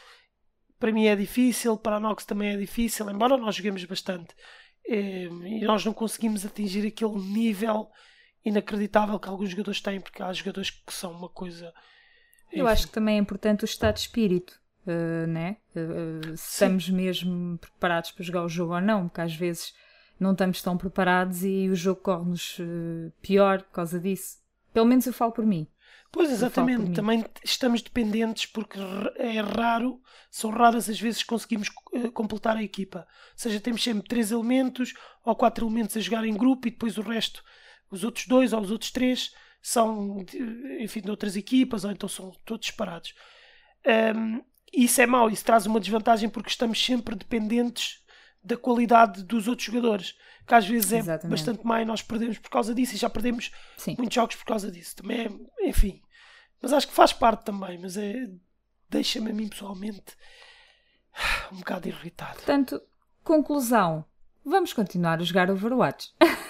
para 0.78 0.92
mim 0.92 1.06
é 1.06 1.16
difícil, 1.16 1.78
para 1.78 1.96
a 1.96 2.00
Nox 2.00 2.26
também 2.26 2.50
é 2.50 2.56
difícil, 2.58 3.08
embora 3.08 3.38
nós 3.38 3.56
joguemos 3.56 3.82
bastante. 3.84 4.34
Eh, 4.86 5.28
e 5.46 5.60
nós 5.64 5.82
não 5.82 5.94
conseguimos 5.94 6.44
atingir 6.44 6.86
aquele 6.86 7.18
nível 7.18 7.90
inacreditável 8.44 9.18
que 9.18 9.28
alguns 9.28 9.50
jogadores 9.50 9.80
têm, 9.80 10.00
porque 10.00 10.22
há 10.22 10.32
jogadores 10.32 10.70
que 10.70 10.92
são 10.92 11.12
uma 11.12 11.28
coisa. 11.28 11.72
Enfim. 12.48 12.60
Eu 12.60 12.68
acho 12.68 12.86
que 12.86 12.92
também 12.92 13.16
é 13.16 13.20
importante 13.20 13.64
o 13.64 13.66
estado 13.66 13.94
de 13.94 14.00
espírito, 14.00 14.58
uh, 14.86 15.26
né? 15.26 15.58
Uh, 15.74 16.36
se 16.36 16.52
estamos 16.52 16.88
mesmo 16.88 17.58
preparados 17.58 18.10
para 18.10 18.24
jogar 18.24 18.44
o 18.44 18.48
jogo 18.48 18.74
ou 18.74 18.80
não, 18.80 19.08
porque 19.08 19.20
às 19.20 19.34
vezes 19.34 19.74
não 20.18 20.32
estamos 20.32 20.62
tão 20.62 20.76
preparados 20.76 21.44
e 21.44 21.68
o 21.68 21.74
jogo 21.74 22.00
corre-nos 22.00 22.58
uh, 22.58 23.12
pior 23.20 23.62
por 23.62 23.72
causa 23.72 24.00
disso. 24.00 24.38
Pelo 24.72 24.86
menos 24.86 25.06
eu 25.06 25.12
falo 25.12 25.32
por 25.32 25.44
mim. 25.44 25.66
Pois, 26.10 26.30
exatamente. 26.30 26.92
Também 26.92 27.24
estamos 27.44 27.82
dependentes 27.82 28.46
porque 28.46 28.78
é 29.16 29.40
raro, 29.40 30.00
são 30.30 30.50
raras 30.50 30.88
as 30.88 30.98
vezes 30.98 31.22
que 31.22 31.28
conseguimos 31.28 31.68
completar 32.14 32.56
a 32.56 32.62
equipa. 32.62 33.00
Ou 33.00 33.32
seja, 33.36 33.60
temos 33.60 33.82
sempre 33.82 34.08
três 34.08 34.30
elementos 34.30 34.94
ou 35.22 35.36
quatro 35.36 35.66
elementos 35.66 35.96
a 35.96 36.00
jogar 36.00 36.24
em 36.24 36.34
grupo 36.34 36.66
e 36.66 36.70
depois 36.70 36.96
o 36.96 37.02
resto, 37.02 37.44
os 37.90 38.04
outros 38.04 38.26
dois 38.26 38.52
ou 38.52 38.60
os 38.60 38.70
outros 38.70 38.90
três, 38.90 39.32
são, 39.60 40.24
enfim, 40.80 41.00
de 41.00 41.10
outras 41.10 41.36
equipas 41.36 41.84
ou 41.84 41.90
então 41.90 42.08
são 42.08 42.32
todos 42.44 42.66
separados. 42.66 43.14
Um, 44.16 44.42
isso 44.72 45.00
é 45.00 45.06
mau, 45.06 45.30
isso 45.30 45.44
traz 45.44 45.66
uma 45.66 45.80
desvantagem 45.80 46.28
porque 46.28 46.50
estamos 46.50 46.82
sempre 46.82 47.14
dependentes 47.14 48.04
da 48.42 48.56
qualidade 48.56 49.22
dos 49.24 49.48
outros 49.48 49.66
jogadores, 49.66 50.14
que 50.46 50.54
às 50.54 50.66
vezes 50.66 50.92
é 50.92 50.98
Exatamente. 50.98 51.30
bastante 51.30 51.66
má 51.66 51.82
e 51.82 51.84
nós 51.84 52.02
perdemos 52.02 52.38
por 52.38 52.50
causa 52.50 52.74
disso 52.74 52.94
e 52.94 52.98
já 52.98 53.10
perdemos 53.10 53.50
Sim. 53.76 53.94
muitos 53.98 54.14
jogos 54.14 54.36
por 54.36 54.44
causa 54.44 54.70
disso. 54.70 54.96
Também 54.96 55.26
é, 55.26 55.68
enfim. 55.68 56.00
Mas 56.60 56.72
acho 56.72 56.88
que 56.88 56.94
faz 56.94 57.12
parte 57.12 57.44
também, 57.44 57.78
mas 57.78 57.96
é 57.96 58.28
deixa-me 58.88 59.30
a 59.30 59.34
mim 59.34 59.48
pessoalmente 59.48 60.16
um 61.52 61.58
bocado 61.58 61.88
irritado. 61.88 62.36
Portanto, 62.36 62.80
conclusão, 63.22 64.04
vamos 64.44 64.72
continuar 64.72 65.20
a 65.20 65.24
jogar 65.24 65.50
Overwatch. 65.50 66.12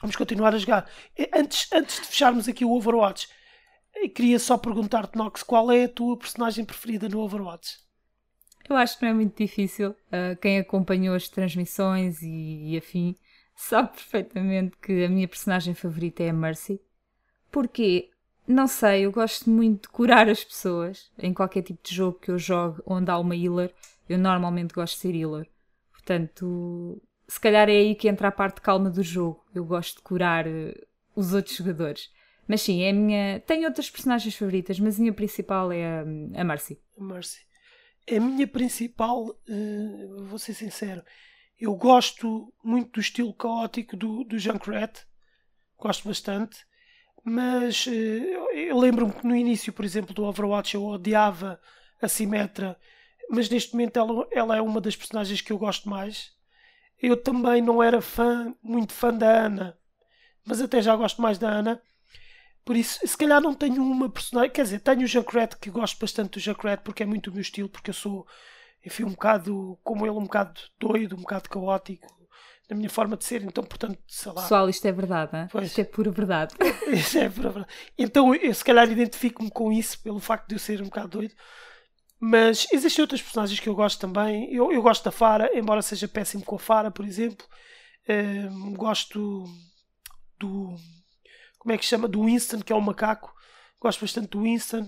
vamos 0.00 0.16
continuar 0.16 0.54
a 0.54 0.58
jogar. 0.58 0.88
Antes, 1.34 1.70
antes 1.72 2.00
de 2.00 2.06
fecharmos 2.06 2.48
aqui 2.48 2.64
o 2.64 2.72
Overwatch, 2.72 3.28
queria 4.14 4.38
só 4.38 4.58
perguntar-te, 4.58 5.16
Nox, 5.16 5.42
qual 5.42 5.70
é 5.70 5.84
a 5.84 5.88
tua 5.88 6.16
personagem 6.16 6.64
preferida 6.64 7.08
no 7.08 7.20
Overwatch? 7.20 7.78
Eu 8.68 8.76
acho 8.76 8.98
que 8.98 9.04
não 9.04 9.10
é 9.10 9.14
muito 9.14 9.36
difícil. 9.36 9.90
Uh, 9.90 10.36
quem 10.40 10.58
acompanhou 10.58 11.14
as 11.14 11.28
transmissões 11.28 12.22
e, 12.22 12.72
e 12.72 12.78
afim 12.78 13.16
sabe 13.54 13.90
perfeitamente 13.92 14.76
que 14.78 15.04
a 15.04 15.08
minha 15.08 15.28
personagem 15.28 15.74
favorita 15.74 16.22
é 16.22 16.30
a 16.30 16.32
Mercy. 16.32 16.80
Porque, 17.50 18.10
não 18.48 18.66
sei, 18.66 19.02
eu 19.06 19.12
gosto 19.12 19.48
muito 19.50 19.82
de 19.82 19.88
curar 19.88 20.28
as 20.28 20.42
pessoas 20.42 21.10
em 21.18 21.32
qualquer 21.32 21.62
tipo 21.62 21.82
de 21.82 21.94
jogo 21.94 22.18
que 22.18 22.30
eu 22.30 22.38
jogue 22.38 22.80
onde 22.86 23.10
há 23.10 23.18
uma 23.18 23.36
healer. 23.36 23.72
Eu 24.08 24.18
normalmente 24.18 24.74
gosto 24.74 24.94
de 24.94 25.00
ser 25.00 25.14
healer. 25.14 25.48
Portanto, 25.92 27.00
se 27.26 27.40
calhar 27.40 27.68
é 27.68 27.72
aí 27.72 27.94
que 27.94 28.08
entra 28.08 28.28
a 28.28 28.32
parte 28.32 28.60
calma 28.60 28.90
do 28.90 29.02
jogo. 29.02 29.44
Eu 29.54 29.64
gosto 29.64 29.96
de 29.96 30.02
curar 30.02 30.46
uh, 30.46 30.74
os 31.14 31.32
outros 31.32 31.56
jogadores. 31.56 32.10
Mas 32.46 32.60
sim, 32.62 32.82
é 32.82 32.90
a 32.90 32.92
minha. 32.92 33.40
Tenho 33.40 33.66
outras 33.66 33.90
personagens 33.90 34.34
favoritas, 34.34 34.78
mas 34.78 34.98
a 34.98 35.00
minha 35.00 35.12
principal 35.12 35.72
é 35.72 35.84
a, 35.84 36.00
a 36.40 36.44
Mercy. 36.44 36.78
Mercy 36.98 37.44
a 38.10 38.20
minha 38.20 38.46
principal, 38.46 39.28
uh, 39.28 40.24
vou 40.24 40.38
ser 40.38 40.54
sincero, 40.54 41.02
eu 41.58 41.74
gosto 41.74 42.52
muito 42.62 42.92
do 42.92 43.00
estilo 43.00 43.32
caótico 43.32 43.96
do, 43.96 44.24
do 44.24 44.38
Junkrat, 44.38 45.00
gosto 45.78 46.06
bastante, 46.06 46.58
mas 47.24 47.86
uh, 47.86 47.90
eu 47.90 48.78
lembro-me 48.78 49.12
que 49.12 49.26
no 49.26 49.34
início, 49.34 49.72
por 49.72 49.84
exemplo, 49.84 50.14
do 50.14 50.24
Overwatch 50.24 50.74
eu 50.74 50.84
odiava 50.84 51.58
a 52.00 52.08
Simetra, 52.08 52.78
mas 53.30 53.48
neste 53.48 53.72
momento 53.72 53.98
ela, 53.98 54.28
ela 54.30 54.56
é 54.56 54.60
uma 54.60 54.80
das 54.80 54.96
personagens 54.96 55.40
que 55.40 55.52
eu 55.52 55.58
gosto 55.58 55.88
mais. 55.88 56.34
Eu 57.04 57.16
também 57.16 57.60
não 57.60 57.82
era 57.82 58.00
fã, 58.00 58.54
muito 58.62 58.92
fã 58.92 59.12
da 59.12 59.46
Ana, 59.46 59.78
mas 60.44 60.60
até 60.60 60.80
já 60.80 60.96
gosto 60.96 61.20
mais 61.20 61.38
da 61.38 61.48
Ana. 61.48 61.82
Por 62.64 62.76
isso, 62.76 62.98
se 63.06 63.16
calhar 63.16 63.42
não 63.42 63.54
tenho 63.54 63.82
uma 63.82 64.08
personagem. 64.08 64.50
Quer 64.50 64.62
dizer, 64.62 64.80
tenho 64.80 65.02
o 65.02 65.06
Junkrat, 65.06 65.56
que 65.56 65.70
gosto 65.70 65.98
bastante 65.98 66.30
do 66.30 66.40
Junkrat, 66.40 66.82
porque 66.82 67.02
é 67.02 67.06
muito 67.06 67.28
o 67.28 67.32
meu 67.32 67.42
estilo, 67.42 67.68
porque 67.68 67.90
eu 67.90 67.94
sou, 67.94 68.26
enfim, 68.84 69.04
um 69.04 69.10
bocado, 69.10 69.78
como 69.84 70.06
ele, 70.06 70.16
um 70.16 70.24
bocado 70.24 70.58
doido, 70.78 71.14
um 71.14 71.20
bocado 71.20 71.50
caótico, 71.50 72.08
na 72.70 72.74
minha 72.74 72.88
forma 72.88 73.18
de 73.18 73.24
ser, 73.24 73.42
então, 73.42 73.62
portanto, 73.62 73.98
sei 74.08 74.32
lá. 74.32 74.40
Pessoal, 74.40 74.68
isto 74.70 74.86
é 74.86 74.92
verdade, 74.92 75.36
hein? 75.36 75.48
Pois. 75.52 75.66
isto 75.66 75.80
é 75.82 75.84
pura 75.84 76.10
verdade. 76.10 76.54
Isto 76.88 77.18
é 77.18 77.28
pura 77.28 77.50
verdade. 77.50 77.74
Então, 77.98 78.34
eu 78.34 78.54
se 78.54 78.64
calhar 78.64 78.90
identifico-me 78.90 79.50
com 79.50 79.70
isso, 79.70 80.00
pelo 80.00 80.18
facto 80.18 80.48
de 80.48 80.54
eu 80.54 80.58
ser 80.58 80.80
um 80.80 80.86
bocado 80.86 81.08
doido. 81.08 81.34
Mas 82.26 82.66
existem 82.72 83.02
outras 83.02 83.20
personagens 83.20 83.60
que 83.60 83.68
eu 83.68 83.74
gosto 83.74 84.00
também. 84.00 84.50
Eu, 84.50 84.72
eu 84.72 84.80
gosto 84.80 85.04
da 85.04 85.10
Fara, 85.10 85.50
embora 85.52 85.82
seja 85.82 86.08
péssimo 86.08 86.42
com 86.42 86.56
a 86.56 86.58
Fara, 86.58 86.90
por 86.90 87.04
exemplo. 87.04 87.46
Um, 88.08 88.72
gosto 88.72 89.44
do 90.38 90.74
como 91.58 91.72
é 91.72 91.78
que 91.78 91.84
se 91.84 91.90
chama? 91.90 92.08
Do 92.08 92.24
Winston, 92.24 92.60
que 92.62 92.72
é 92.72 92.76
o 92.76 92.80
macaco. 92.80 93.34
Gosto 93.78 94.00
bastante 94.00 94.28
do 94.28 94.42
Winston. 94.42 94.86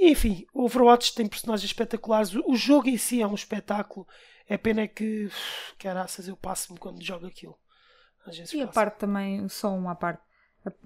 Enfim, 0.00 0.46
o 0.54 0.64
Overwatch 0.64 1.14
tem 1.14 1.26
personagens 1.26 1.70
espetaculares. 1.70 2.34
O 2.34 2.56
jogo 2.56 2.88
em 2.88 2.96
si 2.96 3.20
é 3.20 3.26
um 3.26 3.34
espetáculo. 3.34 4.06
É 4.48 4.56
pena 4.56 4.88
que, 4.88 5.28
caraças, 5.78 6.26
eu 6.26 6.36
passo-me 6.38 6.78
quando 6.78 7.02
jogo 7.02 7.26
aquilo. 7.26 7.58
e 8.54 8.62
a 8.62 8.66
parte 8.66 8.98
também, 8.98 9.46
só 9.48 9.74
uma 9.74 9.94
parte, 9.94 10.22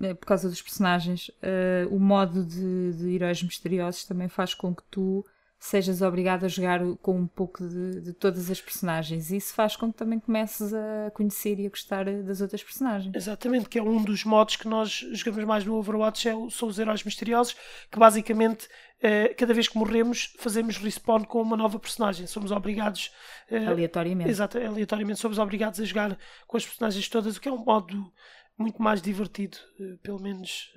é 0.01 0.15
por 0.15 0.27
causa 0.27 0.49
dos 0.49 0.63
personagens, 0.63 1.29
uh, 1.29 1.95
o 1.95 2.01
modo 2.01 2.45
de, 2.45 2.93
de 2.95 3.15
heróis 3.15 3.41
misteriosos 3.41 4.05
também 4.05 4.29
faz 4.29 4.53
com 4.53 4.75
que 4.75 4.83
tu 4.91 5.25
sejas 5.61 6.01
obrigado 6.01 6.45
a 6.45 6.49
jogar 6.49 6.81
com 7.03 7.19
um 7.19 7.27
pouco 7.27 7.63
de, 7.69 8.01
de, 8.01 8.13
todas 8.15 8.51
as 8.51 8.63
personagens. 8.63 9.31
E 9.31 9.37
isso 9.37 9.53
faz 9.53 9.77
com 9.77 9.93
que 9.93 9.99
também 9.99 10.19
comeces 10.19 10.73
a 10.73 11.11
conhecer 11.13 11.61
e 11.61 11.67
a 11.67 11.69
gostar 11.69 12.07
das 12.23 12.41
outras 12.41 12.65
personagens. 12.65 13.15
Exatamente, 13.15 13.69
que 13.69 13.79
é 13.79 13.83
um 13.83 14.03
dos 14.03 14.25
modos 14.25 14.57
que 14.57 14.67
nós 14.67 15.07
jogamos 15.13 15.45
mais 15.45 15.63
no 15.63 15.75
Overwatch, 15.75 16.27
é, 16.27 16.33
são 16.51 16.67
os 16.67 16.79
heróis 16.79 17.05
misteriosos, 17.05 17.55
que 17.91 17.99
basicamente 17.99 18.69
eh, 19.03 19.35
cada 19.35 19.53
vez 19.53 19.69
que 19.69 19.77
morremos 19.77 20.33
fazemos 20.39 20.79
respawn 20.79 21.25
com 21.25 21.43
uma 21.43 21.59
nova 21.59 21.79
personagem. 21.79 22.27
Somos 22.27 22.51
obrigados... 22.51 23.13
Eh, 23.51 23.67
aleatoriamente. 23.67 24.31
Exato, 24.31 24.57
aleatoriamente 24.57 25.21
somos 25.21 25.39
obrigados 25.39 25.79
a 25.79 25.85
jogar 25.85 26.19
com 26.47 26.57
as 26.57 26.65
personagens 26.65 27.07
todas, 27.07 27.37
o 27.37 27.41
que 27.41 27.51
é 27.51 27.53
um 27.53 27.63
modo 27.63 28.11
muito 28.57 28.83
mais 28.83 29.03
divertido, 29.03 29.59
eh, 29.79 29.99
pelo 30.03 30.21
menos... 30.21 30.73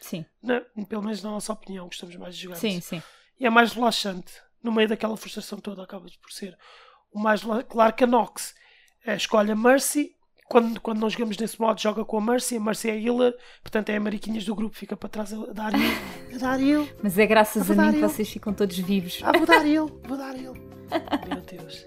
Sim. 0.00 0.24
Na, 0.42 0.62
pelo 0.88 1.02
menos 1.02 1.22
na 1.22 1.30
nossa 1.30 1.52
opinião, 1.52 1.84
gostamos 1.84 2.16
mais 2.16 2.34
de 2.34 2.44
jogar. 2.44 2.56
Sim, 2.56 2.80
sim 2.80 3.02
e 3.38 3.46
é 3.46 3.50
mais 3.50 3.72
relaxante. 3.72 4.32
no 4.62 4.72
meio 4.72 4.88
daquela 4.88 5.16
frustração 5.16 5.58
toda, 5.58 5.82
acaba 5.82 6.06
por 6.20 6.32
ser 6.32 6.56
o 7.12 7.18
mais 7.20 7.42
claro 7.68 7.92
que 7.94 8.02
a 8.04 8.06
Nox 8.06 8.54
eh, 9.06 9.14
escolhe 9.16 9.52
a 9.52 9.56
Mercy. 9.56 10.14
Quando, 10.48 10.80
quando 10.80 11.00
não 11.00 11.10
jogamos 11.10 11.36
nesse 11.38 11.60
modo, 11.60 11.80
joga 11.80 12.04
com 12.04 12.18
a 12.18 12.20
Mercy. 12.20 12.56
A 12.56 12.60
Mercy 12.60 12.88
é 12.90 12.92
a 12.92 12.96
healer, 12.96 13.34
portanto 13.62 13.88
é 13.90 13.96
a 13.96 14.00
mariquinhas 14.00 14.44
do 14.44 14.54
grupo, 14.54 14.76
fica 14.76 14.96
para 14.96 15.08
trás 15.08 15.32
a 15.32 15.36
dar. 15.52 15.72
A. 16.36 16.58
Mas 17.02 17.18
é 17.18 17.26
graças 17.26 17.68
a 17.70 17.74
vou 17.74 17.84
mim 17.84 17.92
que 17.92 17.98
eu. 18.04 18.08
vocês 18.08 18.28
ficam 18.28 18.52
todos 18.52 18.76
vivos. 18.78 19.20
Ah, 19.24 19.32
vou 19.32 19.46
dar 19.46 19.64
heal, 19.66 19.86
vou 20.04 20.16
dar 20.18 20.36
heal. 20.36 20.54
Meu 21.28 21.40
Deus. 21.42 21.86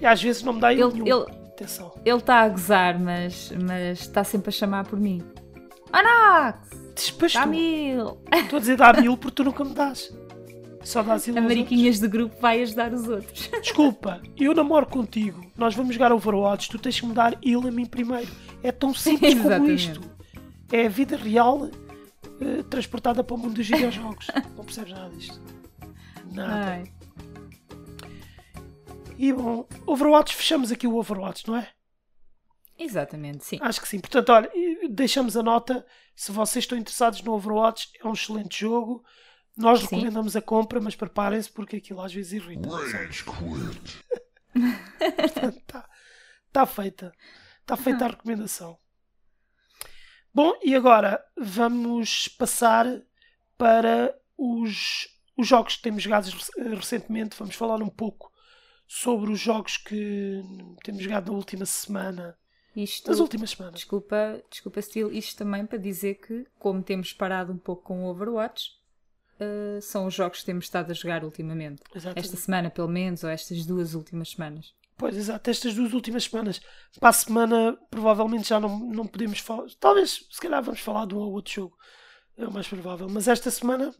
E 0.00 0.06
às 0.06 0.22
vezes 0.22 0.42
não 0.42 0.52
me 0.54 0.60
dá 0.60 0.72
heal 0.72 0.90
Ele- 0.90 1.02
nenhum. 1.02 1.22
ele- 1.28 1.38
Atenção. 1.48 1.92
Ele 2.04 2.16
está 2.18 2.40
a 2.42 2.48
gozar, 2.48 2.98
mas, 3.00 3.50
mas 3.66 4.00
está 4.00 4.22
sempre 4.22 4.48
a 4.50 4.52
chamar 4.52 4.86
por 4.86 4.98
mim. 4.98 5.20
Anax! 5.92 6.70
Despas 6.94 7.32
tu. 7.32 7.38
Dá-me 7.38 7.90
Estou 8.32 8.56
a 8.56 8.60
dizer 8.60 8.76
dar 8.76 9.02
heal 9.04 9.16
porque 9.16 9.34
tu 9.36 9.44
nunca 9.44 9.64
me 9.64 9.74
dás. 9.74 10.12
Só 10.88 11.00
aos 11.00 11.28
mariquinhas 11.28 12.00
de 12.00 12.08
grupo 12.08 12.40
vai 12.40 12.62
ajudar 12.62 12.94
os 12.94 13.06
outros. 13.06 13.50
Desculpa, 13.60 14.22
eu 14.38 14.54
namoro 14.54 14.86
contigo. 14.86 15.44
Nós 15.54 15.74
vamos 15.74 15.92
jogar 15.92 16.10
Overwatch. 16.12 16.70
Tu 16.70 16.78
tens 16.78 16.98
que 16.98 17.04
me 17.04 17.12
dar 17.12 17.38
heal 17.44 17.60
a 17.66 17.70
mim 17.70 17.84
primeiro. 17.84 18.26
É 18.62 18.72
tão 18.72 18.94
simples 18.94 19.38
como 19.38 19.68
isto. 19.68 20.00
É 20.72 20.86
a 20.86 20.88
vida 20.88 21.14
real 21.14 21.68
eh, 22.40 22.62
transportada 22.70 23.22
para 23.22 23.34
o 23.34 23.38
mundo 23.38 23.56
dos 23.56 23.68
videojogos. 23.68 24.28
não 24.56 24.64
percebes 24.64 24.94
nada 24.94 25.10
disto. 25.10 25.38
Nada. 26.32 26.70
Ai. 26.70 26.84
E 29.18 29.30
bom, 29.30 29.68
Overwatch, 29.86 30.34
fechamos 30.34 30.72
aqui 30.72 30.86
o 30.86 30.96
Overwatch, 30.96 31.46
não 31.46 31.56
é? 31.58 31.68
Exatamente, 32.78 33.44
sim. 33.44 33.58
Acho 33.60 33.82
que 33.82 33.88
sim. 33.88 34.00
Portanto, 34.00 34.30
olha, 34.30 34.50
deixamos 34.88 35.36
a 35.36 35.42
nota. 35.42 35.84
Se 36.16 36.32
vocês 36.32 36.64
estão 36.64 36.78
interessados 36.78 37.20
no 37.20 37.34
Overwatch, 37.34 37.90
é 38.02 38.08
um 38.08 38.14
excelente 38.14 38.58
jogo. 38.58 39.04
Nós 39.58 39.80
Sim. 39.80 39.86
recomendamos 39.96 40.36
a 40.36 40.40
compra, 40.40 40.80
mas 40.80 40.94
preparem-se 40.94 41.50
porque 41.50 41.76
aquilo 41.76 42.00
às 42.00 42.14
vezes 42.14 42.32
irrita. 42.32 42.68
Quit. 43.24 44.04
Está 45.00 45.88
tá 46.52 46.66
feita. 46.66 47.12
Está 47.60 47.76
feita 47.76 48.04
a 48.04 48.08
recomendação. 48.08 48.78
Bom, 50.32 50.52
e 50.62 50.74
agora 50.74 51.22
vamos 51.36 52.28
passar 52.28 52.86
para 53.56 54.14
os, 54.36 55.08
os 55.36 55.46
jogos 55.48 55.76
que 55.76 55.82
temos 55.82 56.02
jogado 56.02 56.26
rec- 56.30 56.74
recentemente. 56.76 57.36
Vamos 57.36 57.56
falar 57.56 57.82
um 57.82 57.88
pouco 57.88 58.30
sobre 58.86 59.32
os 59.32 59.40
jogos 59.40 59.76
que 59.76 60.40
temos 60.84 61.02
jogado 61.02 61.32
na 61.32 61.36
última 61.36 61.66
semana. 61.66 62.38
Isto, 62.76 63.10
Nas 63.10 63.18
últimas 63.18 63.50
semanas. 63.50 63.80
desculpa, 63.80 64.40
desculpa, 64.48 64.80
Steel, 64.80 65.10
isto 65.12 65.36
também 65.36 65.66
para 65.66 65.78
dizer 65.78 66.14
que, 66.14 66.46
como 66.60 66.80
temos 66.82 67.12
parado 67.12 67.52
um 67.52 67.58
pouco 67.58 67.82
com 67.82 68.04
o 68.04 68.08
Overwatch, 68.08 68.77
eh, 69.38 69.80
são 69.80 70.06
os 70.06 70.14
jogos 70.14 70.40
que 70.40 70.46
temos 70.46 70.64
estado 70.64 70.90
a 70.90 70.94
jogar 70.94 71.24
ultimamente. 71.24 71.82
Exatamente. 71.94 72.24
Esta 72.24 72.36
semana, 72.36 72.70
pelo 72.70 72.88
menos, 72.88 73.22
ou 73.24 73.30
estas 73.30 73.64
duas 73.64 73.94
últimas 73.94 74.30
semanas. 74.30 74.74
Pois, 74.96 75.16
exato, 75.16 75.48
estas 75.48 75.74
duas 75.74 75.92
últimas 75.92 76.24
semanas. 76.24 76.60
Para 76.98 77.10
a 77.10 77.12
semana, 77.12 77.78
provavelmente 77.88 78.48
já 78.48 78.58
não, 78.58 78.78
não 78.80 79.06
podemos 79.06 79.38
falar. 79.38 79.68
Talvez, 79.78 80.26
se 80.30 80.40
calhar, 80.40 80.62
vamos 80.62 80.80
falar 80.80 81.06
de 81.06 81.14
um 81.14 81.18
ou 81.18 81.32
outro 81.32 81.52
jogo. 81.52 81.78
É 82.36 82.46
o 82.46 82.52
mais 82.52 82.66
provável. 82.66 83.08
Mas 83.08 83.28
esta 83.28 83.50
semana 83.50 83.94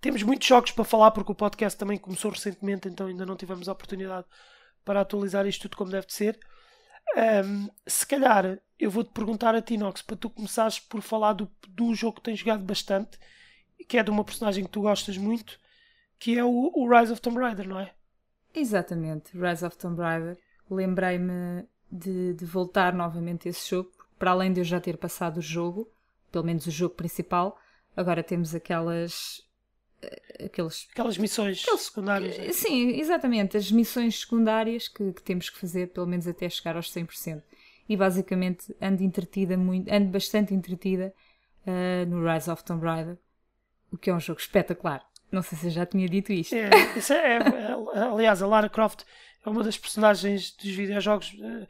temos 0.00 0.22
muitos 0.22 0.46
jogos 0.46 0.70
para 0.70 0.84
falar, 0.84 1.10
porque 1.12 1.32
o 1.32 1.34
podcast 1.34 1.78
também 1.78 1.98
começou 1.98 2.30
recentemente, 2.30 2.88
então 2.88 3.06
ainda 3.06 3.24
não 3.24 3.36
tivemos 3.36 3.68
a 3.68 3.72
oportunidade 3.72 4.26
para 4.84 5.00
atualizar 5.00 5.46
isto 5.46 5.62
tudo 5.62 5.76
como 5.76 5.90
deve 5.90 6.06
de 6.06 6.14
ser. 6.14 6.38
Ahm, 7.16 7.68
se 7.86 8.06
calhar, 8.06 8.58
eu 8.78 8.90
vou-te 8.90 9.12
perguntar 9.12 9.54
a 9.54 9.62
ti, 9.62 9.76
Nox, 9.76 10.02
para 10.02 10.16
tu 10.16 10.30
começares 10.30 10.78
por 10.78 11.02
falar 11.02 11.32
do, 11.34 11.50
de 11.68 11.82
um 11.82 11.94
jogo 11.94 12.16
que 12.16 12.22
tens 12.22 12.38
jogado 12.38 12.64
bastante, 12.64 13.18
que 13.88 13.98
é 13.98 14.02
de 14.02 14.10
uma 14.10 14.24
personagem 14.24 14.64
que 14.64 14.70
tu 14.70 14.82
gostas 14.82 15.16
muito, 15.16 15.58
que 16.18 16.38
é 16.38 16.44
o, 16.44 16.70
o 16.74 16.88
Rise 16.88 17.12
of 17.12 17.20
Tomb 17.20 17.38
Raider, 17.40 17.68
não 17.68 17.78
é? 17.80 17.92
Exatamente, 18.54 19.36
Rise 19.38 19.64
of 19.64 19.76
Tomb 19.76 20.00
Raider. 20.00 20.38
Lembrei-me 20.70 21.64
de, 21.90 22.34
de 22.34 22.44
voltar 22.44 22.92
novamente 22.94 23.48
a 23.48 23.50
esse 23.50 23.68
jogo, 23.70 23.90
para 24.18 24.30
além 24.32 24.52
de 24.52 24.60
eu 24.60 24.64
já 24.64 24.80
ter 24.80 24.96
passado 24.96 25.38
o 25.38 25.42
jogo, 25.42 25.88
pelo 26.30 26.44
menos 26.44 26.66
o 26.66 26.70
jogo 26.70 26.94
principal, 26.94 27.58
agora 27.96 28.22
temos 28.22 28.54
aquelas. 28.54 29.40
eh, 30.02 30.44
aqueles. 30.46 30.88
Aquelas 30.92 31.18
missões 31.18 31.74
secundárias. 31.78 32.38
né? 32.38 32.52
Sim, 32.52 32.88
exatamente, 33.00 33.56
as 33.56 33.70
missões 33.70 34.20
secundárias 34.20 34.88
que, 34.88 35.12
que 35.12 35.22
temos 35.22 35.48
que 35.50 35.58
fazer, 35.58 35.88
pelo 35.92 36.06
menos 36.06 36.26
até 36.26 36.48
chegar 36.48 36.76
aos 36.76 36.92
100%. 36.92 37.42
E 37.88 37.96
basicamente 37.96 38.74
ando 38.80 39.02
entretida, 39.02 39.56
muito, 39.56 39.92
ando 39.92 40.10
bastante 40.10 40.54
entretida 40.54 41.12
eh, 41.66 42.04
no 42.06 42.24
Rise 42.24 42.50
of 42.50 42.62
Tomb 42.64 42.84
Raider, 42.84 43.18
o 43.92 43.98
que 43.98 44.10
é 44.10 44.14
um 44.14 44.20
jogo 44.20 44.40
espetacular. 44.40 45.04
Não 45.30 45.42
sei 45.42 45.56
se 45.58 45.66
eu 45.66 45.70
já 45.70 45.86
tinha 45.86 46.08
dito 46.08 46.32
isto. 46.32 46.54
É, 46.54 46.68
isso 46.96 47.12
é- 47.12 47.36
é- 47.36 48.02
aliás, 48.02 48.42
a 48.42 48.46
Lara 48.46 48.68
Croft 48.68 49.02
é 49.44 49.48
uma 49.48 49.62
das 49.62 49.78
personagens 49.78 50.50
dos 50.56 50.70
videojogos. 50.70 51.34
eh, 51.40 51.66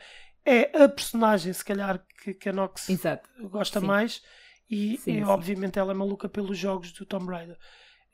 É 0.73 0.85
a 0.85 0.89
personagem, 0.89 1.53
se 1.53 1.63
calhar, 1.63 2.03
que, 2.25 2.33
que 2.33 2.49
a 2.49 2.53
Nox 2.53 2.89
Exato. 2.89 3.29
gosta 3.51 3.79
Sim. 3.79 3.87
mais. 3.87 4.23
E, 4.71 4.97
Sim, 4.97 5.13
e, 5.13 5.15
sim. 5.17 5.23
obviamente 5.25 5.79
ela 5.79 5.93
é 5.93 5.95
maluca 5.95 6.29
pelos 6.31 6.57
jogos 6.57 6.93
do 6.93 7.05
Tomb 7.05 7.27
Raider. 7.31 7.59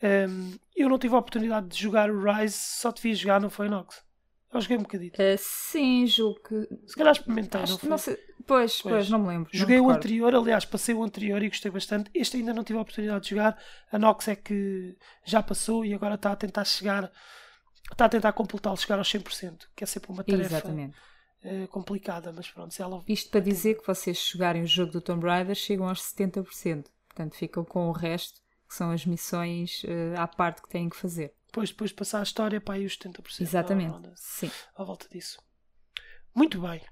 Um, 0.02 0.58
eu 0.74 0.88
não 0.88 0.98
tive 0.98 1.14
a 1.14 1.18
oportunidade 1.18 1.68
de 1.68 1.80
jogar 1.80 2.10
o 2.10 2.20
Rise, 2.20 2.56
só 2.58 2.90
te 2.90 3.00
vi 3.00 3.14
jogar, 3.14 3.40
não 3.40 3.48
foi 3.48 3.68
Nox? 3.68 4.02
Eu 4.56 4.60
joguei 4.62 4.76
um 4.78 4.82
bocadito. 4.82 5.20
Eh, 5.20 5.36
sim, 5.38 6.06
julgo 6.06 6.40
que. 6.40 6.68
Se 6.86 6.96
calhar 6.96 7.12
experimentei, 7.12 7.60
Acho- 7.62 7.78
não 7.82 7.90
não 7.90 7.98
sei- 7.98 8.16
pois, 8.46 8.80
pois, 8.80 8.94
Pois. 8.94 9.10
não 9.10 9.18
me 9.20 9.28
lembro. 9.28 9.50
Joguei 9.52 9.76
me 9.76 9.82
o 9.86 9.90
anterior, 9.90 10.34
aliás, 10.34 10.64
passei 10.64 10.94
o 10.94 11.02
anterior 11.02 11.42
e 11.42 11.48
gostei 11.48 11.70
bastante. 11.70 12.10
Este 12.14 12.36
ainda 12.38 12.52
não 12.54 12.64
tive 12.64 12.78
a 12.78 12.82
oportunidade 12.82 13.24
de 13.24 13.30
jogar. 13.30 13.58
A 13.90 13.98
Nox 13.98 14.28
é 14.28 14.36
que 14.36 14.96
já 15.24 15.42
passou 15.42 15.84
e 15.84 15.94
agora 15.94 16.14
está 16.16 16.32
a 16.32 16.36
tentar 16.36 16.64
chegar, 16.64 17.10
está 17.90 18.04
a 18.06 18.08
tentar 18.08 18.32
completá-lo, 18.32 18.76
chegar 18.76 18.98
aos 18.98 19.08
100%, 19.10 19.68
que 19.74 19.84
é 19.84 19.86
sempre 19.86 20.10
uma 20.12 20.24
tarefa 20.24 20.62
eh, 21.42 21.66
complicada, 21.68 22.32
mas 22.32 22.50
pronto, 22.50 22.74
se 22.74 22.82
ela 22.82 23.02
Isto 23.06 23.30
para 23.30 23.40
dizer 23.40 23.78
que 23.80 23.86
vocês 23.86 24.18
jogarem 24.32 24.62
o 24.62 24.66
jogo 24.66 24.92
do 24.92 25.00
Tomb 25.00 25.24
Raider 25.26 25.54
chegam 25.54 25.88
aos 25.88 26.02
70%. 26.02 26.86
Portanto, 27.08 27.36
ficam 27.36 27.64
com 27.64 27.88
o 27.88 27.92
resto, 27.92 28.40
que 28.68 28.74
são 28.74 28.90
as 28.90 29.06
missões 29.06 29.82
eh, 29.86 30.14
à 30.16 30.26
parte 30.26 30.60
que 30.62 30.68
têm 30.68 30.88
que 30.88 30.96
fazer. 30.96 31.32
Depois, 31.56 31.70
depois 31.70 31.90
de 31.90 31.96
passar 31.96 32.20
a 32.20 32.22
história, 32.22 32.60
para 32.60 32.74
aí 32.74 32.84
os 32.84 32.96
70%. 32.98 33.40
Exatamente. 33.40 34.08
à, 34.08 34.12
Sim. 34.16 34.50
à 34.76 34.84
volta 34.84 35.08
disso. 35.08 35.38
Muito 36.34 36.60
bem. 36.60 36.82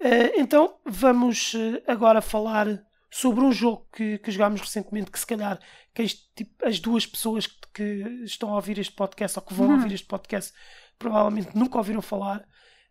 Eh, 0.00 0.40
então, 0.40 0.80
vamos 0.84 1.54
eh, 1.54 1.82
agora 1.86 2.20
falar 2.20 2.66
sobre 3.10 3.44
um 3.44 3.52
jogo 3.52 3.86
que, 3.94 4.18
que 4.18 4.30
jogámos 4.32 4.60
recentemente, 4.60 5.10
que 5.10 5.18
se 5.20 5.26
calhar 5.26 5.60
que 5.94 6.02
este 6.02 6.28
tipo- 6.34 6.66
as 6.66 6.80
duas 6.80 7.06
pessoas 7.06 7.46
que, 7.46 7.82
estão 8.24 8.50
a 8.50 8.56
ouvir 8.56 8.78
este 8.78 8.92
podcast 8.94 9.38
ou 9.38 9.44
que 9.44 9.54
vão 9.54 9.68
Uhum. 9.68 9.74
ouvir 9.74 9.92
este 9.92 10.06
podcast 10.06 10.52
provavelmente 10.98 11.56
nunca 11.56 11.78
ouviram 11.78 12.02
falar, 12.02 12.44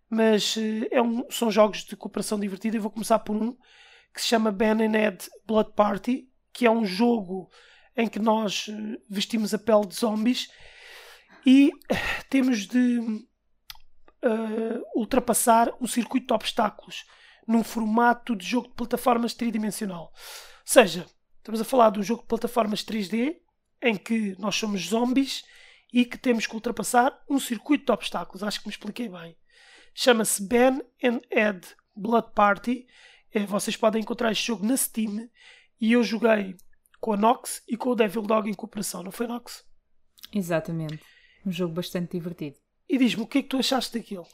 mas 0.09 0.55
eh, 0.57 0.87
é 0.91 1.01
um- 1.01 1.29
são 1.29 1.51
jogos 1.51 1.83
de 1.83 1.95
cooperação 1.97 2.39
divertida. 2.39 2.77
Eu 2.77 2.81
vou 2.81 2.91
começar 2.91 3.19
por 3.19 3.35
um 3.35 3.51
que 4.13 4.21
se 4.21 4.27
chama 4.27 4.51
Ben 4.51 4.81
Ed 4.95 5.27
Blood 5.45 5.73
Party, 5.73 6.29
que 6.53 6.65
é 6.65 6.71
um 6.71 6.85
jogo 6.85 7.49
em 7.95 8.07
que 8.07 8.19
nós 8.19 8.67
eh, 8.69 8.97
vestimos 9.09 9.53
a 9.53 9.59
pele 9.59 9.85
de 9.85 9.95
zombies 9.95 10.49
e 11.45 11.71
eh, 11.89 11.95
temos 12.29 12.67
de 12.67 13.25
eh, 14.21 14.81
ultrapassar 14.95 15.71
um 15.79 15.87
circuito 15.87 16.27
de 16.27 16.33
obstáculos 16.33 17.05
num 17.47 17.63
formato 17.63 18.35
de 18.35 18.45
jogo 18.45 18.69
de 18.69 18.75
plataformas 18.75 19.33
tridimensional. 19.33 20.03
Ou 20.03 20.11
seja, 20.63 21.05
estamos 21.37 21.59
a 21.59 21.65
falar 21.65 21.89
de 21.91 21.99
um 21.99 22.03
jogo 22.03 22.21
de 22.21 22.27
plataformas 22.27 22.83
3D 22.83 23.37
em 23.81 23.97
que 23.97 24.35
nós 24.39 24.55
somos 24.55 24.81
zombies 24.87 25.43
e 25.91 26.05
que 26.05 26.17
temos 26.17 26.47
que 26.47 26.55
ultrapassar 26.55 27.19
um 27.29 27.39
circuito 27.39 27.85
de 27.85 27.91
obstáculos. 27.91 28.43
Acho 28.43 28.61
que 28.61 28.67
me 28.67 28.71
expliquei 28.71 29.09
bem. 29.09 29.35
Chama-se 29.93 30.47
Ben 30.47 30.81
and 31.03 31.19
Ed 31.29 31.67
Blood 31.95 32.29
Party. 32.33 32.87
Vocês 33.47 33.75
podem 33.75 34.01
encontrar 34.01 34.31
este 34.31 34.47
jogo 34.47 34.65
na 34.65 34.77
Steam 34.77 35.27
e 35.79 35.91
eu 35.93 36.03
joguei 36.03 36.55
com 37.01 37.13
a 37.13 37.17
Nox 37.17 37.63
e 37.67 37.75
com 37.75 37.89
o 37.89 37.95
Devil 37.95 38.21
Dog 38.21 38.47
em 38.47 38.53
cooperação, 38.53 39.01
não 39.01 39.11
foi 39.11 39.25
Nox? 39.25 39.65
Exatamente. 40.31 41.01
Um 41.43 41.51
jogo 41.51 41.73
bastante 41.73 42.11
divertido. 42.11 42.57
E 42.87 42.97
diz-me 42.97 43.23
o 43.23 43.27
que 43.27 43.39
é 43.39 43.41
que 43.41 43.49
tu 43.49 43.57
achaste 43.57 43.97
daquilo? 43.97 44.27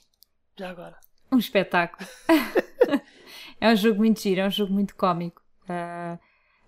Já 0.57 0.69
agora. 0.69 0.99
Um 1.31 1.37
espetáculo. 1.37 2.07
é 3.61 3.71
um 3.71 3.75
jogo 3.75 3.99
muito 3.99 4.19
giro, 4.19 4.41
é 4.41 4.47
um 4.47 4.51
jogo 4.51 4.73
muito 4.73 4.95
cómico. 4.95 5.41
Ah, 5.69 6.19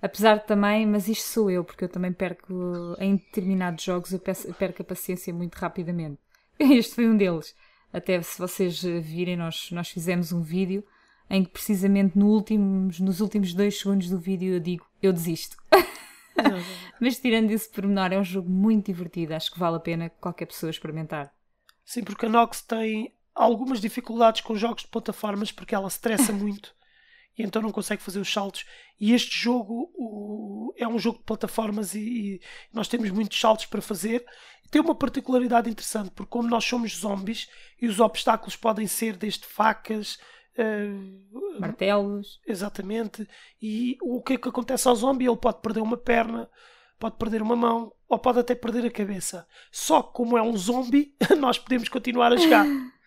apesar 0.01 0.37
de 0.37 0.47
também, 0.47 0.85
mas 0.87 1.09
isto 1.09 1.27
sou 1.27 1.51
eu, 1.51 1.65
porque 1.65 1.83
eu 1.83 1.89
também 1.89 2.13
perco, 2.13 2.95
em 2.99 3.17
determinados 3.17 3.83
jogos, 3.83 4.13
eu 4.13 4.19
perco 4.19 4.81
a 4.81 4.85
paciência 4.85 5.33
muito 5.33 5.55
rapidamente. 5.55 6.19
Este 6.57 6.95
foi 6.95 7.09
um 7.09 7.17
deles. 7.17 7.53
Até 7.91 8.21
se 8.21 8.39
vocês 8.39 8.81
virem, 8.81 9.35
nós, 9.35 9.69
nós 9.71 9.89
fizemos 9.89 10.31
um 10.31 10.41
vídeo 10.41 10.85
em 11.29 11.43
que 11.43 11.51
precisamente 11.51 12.17
no 12.17 12.27
últimos, 12.27 12.99
nos 12.99 13.19
últimos 13.19 13.53
dois 13.53 13.77
segundos 13.77 14.09
do 14.09 14.17
vídeo 14.17 14.53
eu 14.53 14.59
digo, 14.59 14.85
eu 15.01 15.11
desisto. 15.11 15.57
Mas 16.99 17.17
tirando 17.17 17.51
esse 17.51 17.69
pormenor, 17.69 18.11
é 18.13 18.19
um 18.19 18.23
jogo 18.23 18.49
muito 18.49 18.87
divertido. 18.87 19.33
Acho 19.33 19.51
que 19.51 19.59
vale 19.59 19.77
a 19.77 19.79
pena 19.79 20.09
qualquer 20.09 20.45
pessoa 20.45 20.69
experimentar. 20.69 21.33
Sim, 21.85 22.03
porque 22.03 22.25
a 22.25 22.29
Nox 22.29 22.61
tem 22.61 23.13
algumas 23.33 23.79
dificuldades 23.79 24.41
com 24.41 24.55
jogos 24.55 24.83
de 24.83 24.89
plataformas 24.89 25.51
porque 25.51 25.73
ela 25.73 25.87
estressa 25.87 26.31
muito 26.33 26.73
e 27.37 27.43
então 27.43 27.61
não 27.61 27.71
consegue 27.71 28.01
fazer 28.01 28.19
os 28.19 28.31
saltos. 28.31 28.65
E 28.99 29.13
este 29.13 29.37
jogo 29.37 29.91
o- 29.95 30.73
é 30.77 30.87
um 30.87 30.99
jogo 30.99 31.19
de 31.19 31.23
plataformas 31.23 31.95
e, 31.95 31.99
e 31.99 32.41
nós 32.73 32.87
temos 32.87 33.09
muitos 33.11 33.39
saltos 33.39 33.65
para 33.65 33.81
fazer. 33.81 34.25
Tem 34.69 34.81
uma 34.81 34.93
particularidade 34.93 35.69
interessante, 35.69 36.11
porque 36.11 36.29
como 36.29 36.47
nós 36.49 36.65
somos 36.65 36.95
zombies 36.97 37.47
e 37.81 37.87
os 37.87 37.99
obstáculos 37.99 38.55
podem 38.55 38.85
ser 38.87 39.15
desde 39.15 39.45
facas, 39.45 40.19
uh, 40.59 41.59
martelos. 41.59 42.39
Exatamente. 42.45 43.27
E 43.61 43.97
o 44.01 44.21
que 44.21 44.33
é 44.33 44.37
que 44.37 44.49
acontece 44.49 44.87
ao 44.87 44.95
zombie? 44.95 45.27
Ele 45.27 45.37
pode 45.37 45.61
perder 45.61 45.81
uma 45.81 45.97
perna, 45.97 46.49
pode 46.99 47.17
perder 47.17 47.41
uma 47.41 47.55
mão 47.55 47.93
ou 48.07 48.19
pode 48.19 48.39
até 48.39 48.55
perder 48.55 48.85
a 48.85 48.91
cabeça. 48.91 49.47
Só 49.71 50.01
que 50.01 50.13
como 50.13 50.37
é 50.37 50.41
um 50.41 50.55
zombie, 50.57 51.13
nós 51.37 51.57
podemos 51.57 51.87
continuar 51.89 52.33
a 52.33 52.37
jogar. 52.37 52.65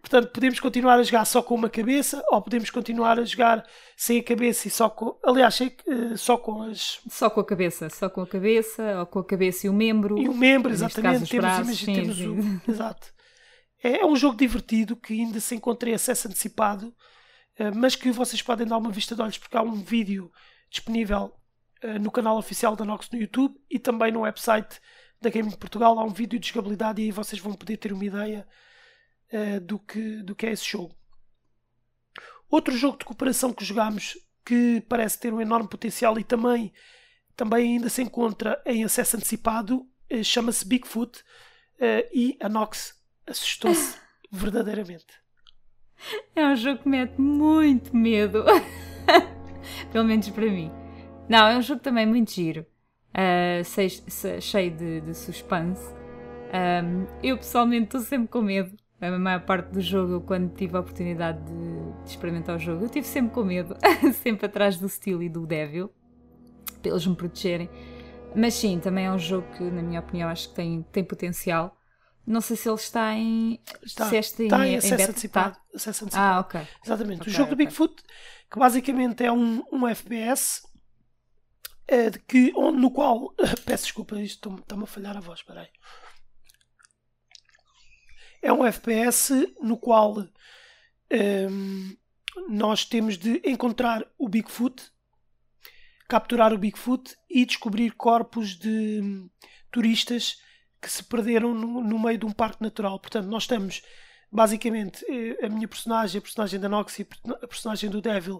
Portanto, 0.00 0.30
podemos 0.32 0.58
continuar 0.58 0.98
a 0.98 1.02
jogar 1.02 1.26
só 1.26 1.42
com 1.42 1.54
uma 1.54 1.68
cabeça 1.68 2.24
ou 2.30 2.40
podemos 2.40 2.70
continuar 2.70 3.18
a 3.18 3.24
jogar 3.24 3.62
sem 3.94 4.20
a 4.20 4.22
cabeça 4.22 4.68
e 4.68 4.70
só 4.70 4.88
com. 4.88 5.18
Aliás, 5.22 5.60
eh, 5.60 6.16
só 6.16 6.38
com 6.38 6.62
as. 6.62 7.00
Só 7.10 7.28
com 7.28 7.40
a 7.40 7.44
cabeça, 7.44 7.90
só 7.90 8.08
com 8.08 8.22
a 8.22 8.26
cabeça 8.26 9.00
ou 9.00 9.06
com 9.06 9.18
a 9.18 9.24
cabeça 9.24 9.66
e 9.66 9.70
o 9.70 9.74
membro. 9.74 10.18
E 10.18 10.30
o 10.30 10.34
membro, 10.34 10.72
exatamente. 10.72 11.28
Temos, 11.28 11.44
braços, 11.44 11.78
sim, 11.78 11.92
temos 11.92 12.16
sim. 12.16 12.26
O... 12.26 12.70
Exato. 12.70 13.15
É, 13.86 14.00
é, 14.00 14.04
um 14.04 14.16
jogo 14.16 14.36
divertido 14.36 14.96
que 14.96 15.12
ainda 15.12 15.38
se 15.38 15.54
encontra 15.54 15.88
em 15.88 15.94
acesso 15.94 16.26
antecipado, 16.26 16.92
eh, 17.56 17.70
mas 17.70 17.94
que 17.94 18.10
vocês 18.10 18.42
podem 18.42 18.66
dar 18.66 18.78
uma 18.78 18.90
vista 18.90 19.14
de 19.14 19.22
olhos 19.22 19.38
porque 19.38 19.56
há 19.56 19.62
um 19.62 19.74
vídeo 19.74 20.32
disponível 20.68 21.32
eh, 21.80 21.96
no 21.96 22.10
canal 22.10 22.36
oficial 22.36 22.74
da 22.74 22.84
Nox 22.84 23.08
no 23.10 23.18
YouTube 23.20 23.54
e 23.70 23.78
também 23.78 24.10
no 24.10 24.22
website 24.22 24.80
da 25.20 25.30
Gaming 25.30 25.52
Portugal. 25.52 25.96
Há 26.00 26.04
um 26.04 26.12
vídeo 26.12 26.36
de 26.40 26.48
jogabilidade 26.48 27.00
e 27.00 27.04
aí 27.04 27.10
vocês 27.12 27.40
vão 27.40 27.54
poder 27.54 27.76
ter 27.76 27.92
uma 27.92 28.04
ideia 28.04 28.44
uh, 29.32 29.60
do, 29.60 29.78
que, 29.78 30.20
do 30.22 30.34
que 30.34 30.46
é 30.46 30.50
esse 30.50 30.68
jogo. 30.68 30.92
Outro 32.50 32.76
jogo 32.76 32.98
de 32.98 33.04
cooperação 33.04 33.52
que 33.52 33.64
jogámos 33.64 34.18
que 34.44 34.80
parece 34.88 35.20
ter 35.20 35.32
um 35.32 35.40
enorme 35.40 35.68
potencial 35.68 36.18
e 36.18 36.24
também, 36.24 36.72
também 37.36 37.74
ainda 37.74 37.88
se 37.88 38.02
encontra 38.02 38.60
em 38.66 38.82
acesso 38.82 39.16
antecipado 39.16 39.88
chama-se 40.22 40.64
Bigfoot 40.64 41.24
e 42.12 42.36
a 42.40 42.48
Nox 42.48 42.95
assustou-se 43.26 43.98
verdadeiramente. 44.30 45.06
É 46.34 46.46
um 46.46 46.56
jogo 46.56 46.82
que 46.82 46.88
mete 46.88 47.20
muito 47.20 47.96
medo. 47.96 48.44
Pelo 49.92 50.04
menos 50.04 50.28
para 50.28 50.46
mim. 50.46 50.70
Não, 51.28 51.46
é 51.48 51.56
um 51.56 51.62
jogo 51.62 51.80
também 51.80 52.06
muito 52.06 52.32
giro. 52.32 52.66
Uh, 53.12 54.40
cheio 54.40 54.70
de, 54.70 55.00
de 55.00 55.14
suspense. 55.14 55.94
Um, 56.46 57.06
eu 57.22 57.36
pessoalmente 57.36 57.86
estou 57.86 58.00
sempre 58.00 58.28
com 58.28 58.42
medo 58.42 58.76
a 59.00 59.18
maior 59.18 59.40
parte 59.40 59.68
do 59.68 59.80
jogo, 59.80 60.22
quando 60.22 60.54
tive 60.54 60.76
a 60.76 60.80
oportunidade 60.80 61.38
de, 61.44 62.02
de 62.04 62.10
experimentar 62.10 62.56
o 62.56 62.58
jogo, 62.58 62.84
eu 62.84 62.88
tive 62.88 63.06
sempre 63.06 63.34
com 63.34 63.44
medo, 63.44 63.76
sempre 64.22 64.46
atrás 64.46 64.78
do 64.78 64.88
Steel 64.88 65.22
e 65.22 65.28
do 65.28 65.46
Devil, 65.46 65.90
para 66.80 66.92
eles 66.92 67.06
me 67.06 67.14
protegerem. 67.14 67.68
Mas 68.34 68.54
sim, 68.54 68.78
também 68.78 69.06
é 69.06 69.12
um 69.12 69.18
jogo 69.18 69.46
que, 69.56 69.64
na 69.64 69.82
minha 69.82 70.00
opinião, 70.00 70.28
acho 70.28 70.48
que 70.48 70.54
tem, 70.54 70.84
tem 70.92 71.04
potencial. 71.04 71.75
Não 72.26 72.40
sei 72.40 72.56
se 72.56 72.68
ele 72.68 72.76
está 72.76 73.14
em. 73.14 73.60
Está, 73.82 74.08
se 74.08 74.16
este 74.16 74.44
está 74.44 74.66
em, 74.66 74.72
em 74.72 74.76
acesso, 74.78 75.10
antecipado, 75.10 75.56
acesso 75.74 76.04
antecipado. 76.04 76.34
Ah, 76.34 76.40
ok. 76.40 76.68
Exatamente. 76.84 77.20
Okay, 77.20 77.32
o 77.32 77.36
jogo 77.36 77.52
okay. 77.52 77.66
do 77.66 77.68
Bigfoot, 77.68 78.02
que 78.50 78.58
basicamente 78.58 79.24
é 79.24 79.30
um, 79.30 79.62
um 79.70 79.86
FPS 79.86 80.62
é, 81.86 82.10
que, 82.10 82.52
no 82.52 82.90
qual. 82.90 83.32
Peço 83.64 83.84
desculpa, 83.84 84.20
isto 84.20 84.56
está-me 84.56 84.82
a 84.82 84.86
falhar 84.86 85.16
a 85.16 85.20
voz, 85.20 85.38
espera 85.40 85.60
aí. 85.60 85.68
É 88.42 88.52
um 88.52 88.64
FPS 88.64 89.54
no 89.60 89.76
qual 89.76 90.18
um, 91.12 91.96
nós 92.48 92.84
temos 92.84 93.16
de 93.16 93.40
encontrar 93.44 94.04
o 94.18 94.28
Bigfoot, 94.28 94.90
capturar 96.08 96.52
o 96.52 96.58
Bigfoot 96.58 97.16
e 97.30 97.44
descobrir 97.44 97.92
corpos 97.92 98.56
de 98.56 99.00
um, 99.02 99.30
turistas 99.70 100.40
que 100.80 100.90
se 100.90 101.02
perderam 101.02 101.54
no, 101.54 101.82
no, 101.82 101.98
meio 101.98 102.18
de 102.18 102.26
um 102.26 102.32
parque 102.32 102.62
natural. 102.62 102.98
Portanto, 102.98 103.26
nós 103.26 103.44
estamos 103.44 103.82
basicamente 104.30 105.04
eh, 105.08 105.46
a 105.46 105.48
minha 105.48 105.68
personagem, 105.68 106.18
a 106.18 106.22
personagem 106.22 106.60
da 106.60 106.68
Nox 106.68 106.98
e 106.98 107.06
a 107.42 107.46
personagem 107.46 107.88
do 107.88 108.00
Devil 108.00 108.36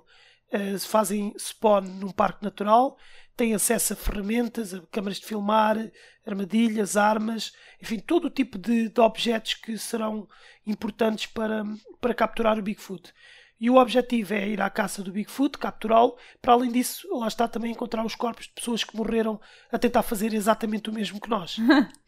uh, 0.53 0.79
fazem 0.81 1.33
spawn 1.39 1.83
num 1.83 2.11
parque 2.11 2.45
natural 2.45 2.99
têm 3.37 3.55
acesso 3.55 3.93
a 3.93 3.97
ferramentas, 3.97 4.73
a 4.73 4.81
câmaras 4.91 5.19
de 5.19 5.27
filmar, 5.27 5.77
armadilhas, 6.27 6.97
armas, 6.97 7.53
enfim, 7.81 7.99
todo 7.99 8.27
o 8.27 8.31
tipo 8.31 8.59
de, 8.59 8.89
de 8.89 9.01
objetos 9.01 9.55
que 9.55 9.77
serão 9.77 10.27
importantes 10.67 11.27
para, 11.27 11.63
para 12.01 12.15
capturar 12.15 12.59
o 12.59 12.63
Bigfoot. 12.63 13.13
E 13.61 13.71
o 13.71 13.77
objetivo 13.77 14.35
é 14.35 14.49
ir 14.49 14.61
à 14.61 14.69
caça 14.69 15.03
do 15.03 15.13
Bigfoot, 15.13 15.59
capturá-lo. 15.59 16.17
Para 16.43 16.55
além 16.55 16.71
disso, 16.71 17.09
lá 17.17 17.29
está 17.29 17.47
também 17.47 17.73
encontrar 17.73 18.05
os 18.05 18.15
corpos 18.15 18.47
de 18.47 18.53
pessoas 18.53 18.85
que 18.85 18.97
morreram 18.97 19.41
a 19.71 19.79
tentar 19.79 20.03
fazer 20.03 20.35
exatamente 20.35 20.91
o 20.91 20.93
mesmo 20.93 21.21
que 21.21 21.29
nós. 21.29 21.57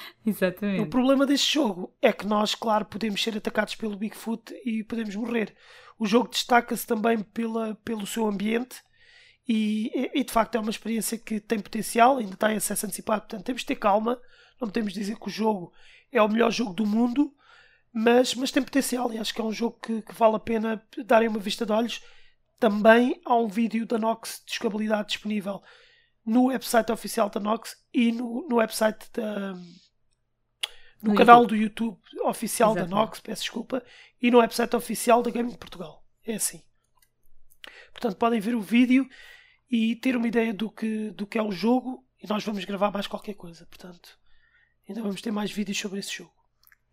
exatamente. 0.24 0.82
O 0.82 0.86
problema 0.86 1.26
deste 1.26 1.54
jogo 1.54 1.94
é 2.00 2.12
que 2.12 2.26
nós, 2.26 2.54
claro, 2.54 2.84
podemos 2.84 3.22
ser 3.22 3.36
atacados 3.36 3.74
pelo 3.74 3.96
Bigfoot 3.96 4.54
e 4.64 4.84
podemos 4.84 5.14
morrer. 5.16 5.54
O 5.98 6.06
jogo 6.06 6.28
destaca-se 6.28 6.86
também 6.86 7.18
pela, 7.18 7.74
pelo 7.84 8.06
seu 8.06 8.26
ambiente 8.26 8.82
e, 9.48 10.10
e, 10.14 10.22
de 10.22 10.32
facto 10.32 10.56
é 10.56 10.60
uma 10.60 10.70
experiência 10.70 11.16
que 11.16 11.40
tem 11.40 11.58
potencial, 11.58 12.18
ainda 12.18 12.34
está 12.34 12.52
em 12.52 12.56
acesso 12.56 12.84
antecipado, 12.84 13.22
portanto 13.22 13.46
temos 13.46 13.62
de 13.62 13.66
ter 13.66 13.76
calma, 13.76 14.20
não 14.60 14.68
podemos 14.68 14.92
dizer 14.92 15.18
que 15.18 15.26
o 15.26 15.30
jogo 15.30 15.72
é 16.12 16.20
o 16.20 16.28
melhor 16.28 16.50
jogo 16.50 16.74
do 16.74 16.84
mundo, 16.84 17.34
mas, 17.92 18.34
mas 18.34 18.50
tem 18.50 18.62
potencial 18.62 19.12
e 19.12 19.18
acho 19.18 19.32
que 19.32 19.40
é 19.40 19.44
um 19.44 19.52
jogo 19.52 19.78
que, 19.82 20.02
que 20.02 20.14
vale 20.14 20.36
a 20.36 20.40
pena 20.40 20.82
darem 21.06 21.28
uma 21.28 21.38
vista 21.38 21.64
de 21.64 21.72
olhos. 21.72 22.02
Também 22.60 23.20
há 23.24 23.34
um 23.36 23.48
vídeo 23.48 23.86
da 23.86 23.98
Nox 23.98 24.42
de 24.46 24.54
jogabilidade 24.54 25.08
disponível 25.08 25.62
no 26.24 26.48
website 26.48 26.92
oficial 26.92 27.30
da 27.30 27.40
Nox 27.40 27.76
e 27.92 28.12
no, 28.12 28.46
no 28.48 28.56
website 28.56 29.10
da. 29.14 29.54
No, 31.02 31.12
no 31.12 31.16
canal 31.16 31.42
YouTube. 31.42 31.58
do 31.58 31.62
YouTube 31.62 31.98
oficial 32.24 32.70
Exatamente. 32.72 32.90
da 32.90 32.96
Nox, 32.96 33.20
peço 33.20 33.42
desculpa, 33.42 33.82
e 34.20 34.30
no 34.30 34.38
website 34.38 34.74
oficial 34.74 35.22
da 35.22 35.30
Gaming 35.30 35.54
Portugal. 35.54 36.04
É 36.26 36.34
assim. 36.34 36.62
Portanto, 37.92 38.16
podem 38.16 38.40
ver 38.40 38.54
o 38.54 38.60
vídeo 38.60 39.08
e 39.70 39.96
ter 39.96 40.16
uma 40.16 40.26
ideia 40.26 40.52
do 40.52 40.70
que, 40.70 41.10
do 41.10 41.26
que 41.26 41.38
é 41.38 41.42
o 41.42 41.52
jogo 41.52 42.04
e 42.22 42.26
nós 42.26 42.44
vamos 42.44 42.64
gravar 42.64 42.90
mais 42.90 43.06
qualquer 43.06 43.34
coisa. 43.34 43.66
Portanto, 43.66 44.18
ainda 44.88 45.02
vamos 45.02 45.22
ter 45.22 45.30
mais 45.30 45.50
vídeos 45.50 45.78
sobre 45.78 46.00
esse 46.00 46.16
jogo. 46.16 46.32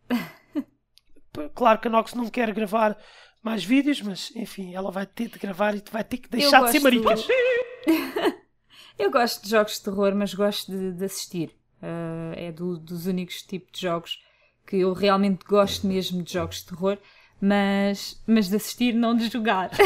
claro 1.53 1.79
que 1.79 1.87
a 1.87 1.91
Nox 1.91 2.13
não 2.13 2.29
quer 2.29 2.53
gravar 2.53 2.97
mais 3.41 3.63
vídeos, 3.63 4.01
mas 4.01 4.31
enfim, 4.35 4.73
ela 4.73 4.91
vai 4.91 5.05
ter 5.05 5.29
de 5.29 5.39
gravar 5.39 5.75
e 5.75 5.83
vai 5.91 6.03
ter 6.03 6.17
que 6.17 6.29
deixar 6.29 6.63
de 6.65 6.71
ser 6.71 6.79
maricas. 6.79 7.27
Eu 8.97 9.11
gosto 9.11 9.43
de 9.43 9.49
jogos 9.49 9.73
de 9.73 9.83
terror, 9.83 10.15
mas 10.15 10.33
gosto 10.33 10.71
de, 10.71 10.93
de 10.93 11.05
assistir. 11.05 11.55
Uh, 11.85 12.33
é 12.35 12.51
do, 12.51 12.77
dos 12.79 13.05
únicos 13.05 13.43
tipos 13.43 13.71
de 13.71 13.81
jogos 13.81 14.19
que 14.65 14.77
eu 14.77 14.93
realmente 14.93 15.45
gosto 15.45 15.85
mesmo 15.85 16.23
de 16.23 16.33
jogos 16.33 16.57
de 16.57 16.65
terror, 16.65 16.97
mas, 17.39 18.19
mas 18.25 18.49
de 18.49 18.55
assistir, 18.55 18.93
não 18.93 19.15
de 19.15 19.29
jogar. 19.29 19.69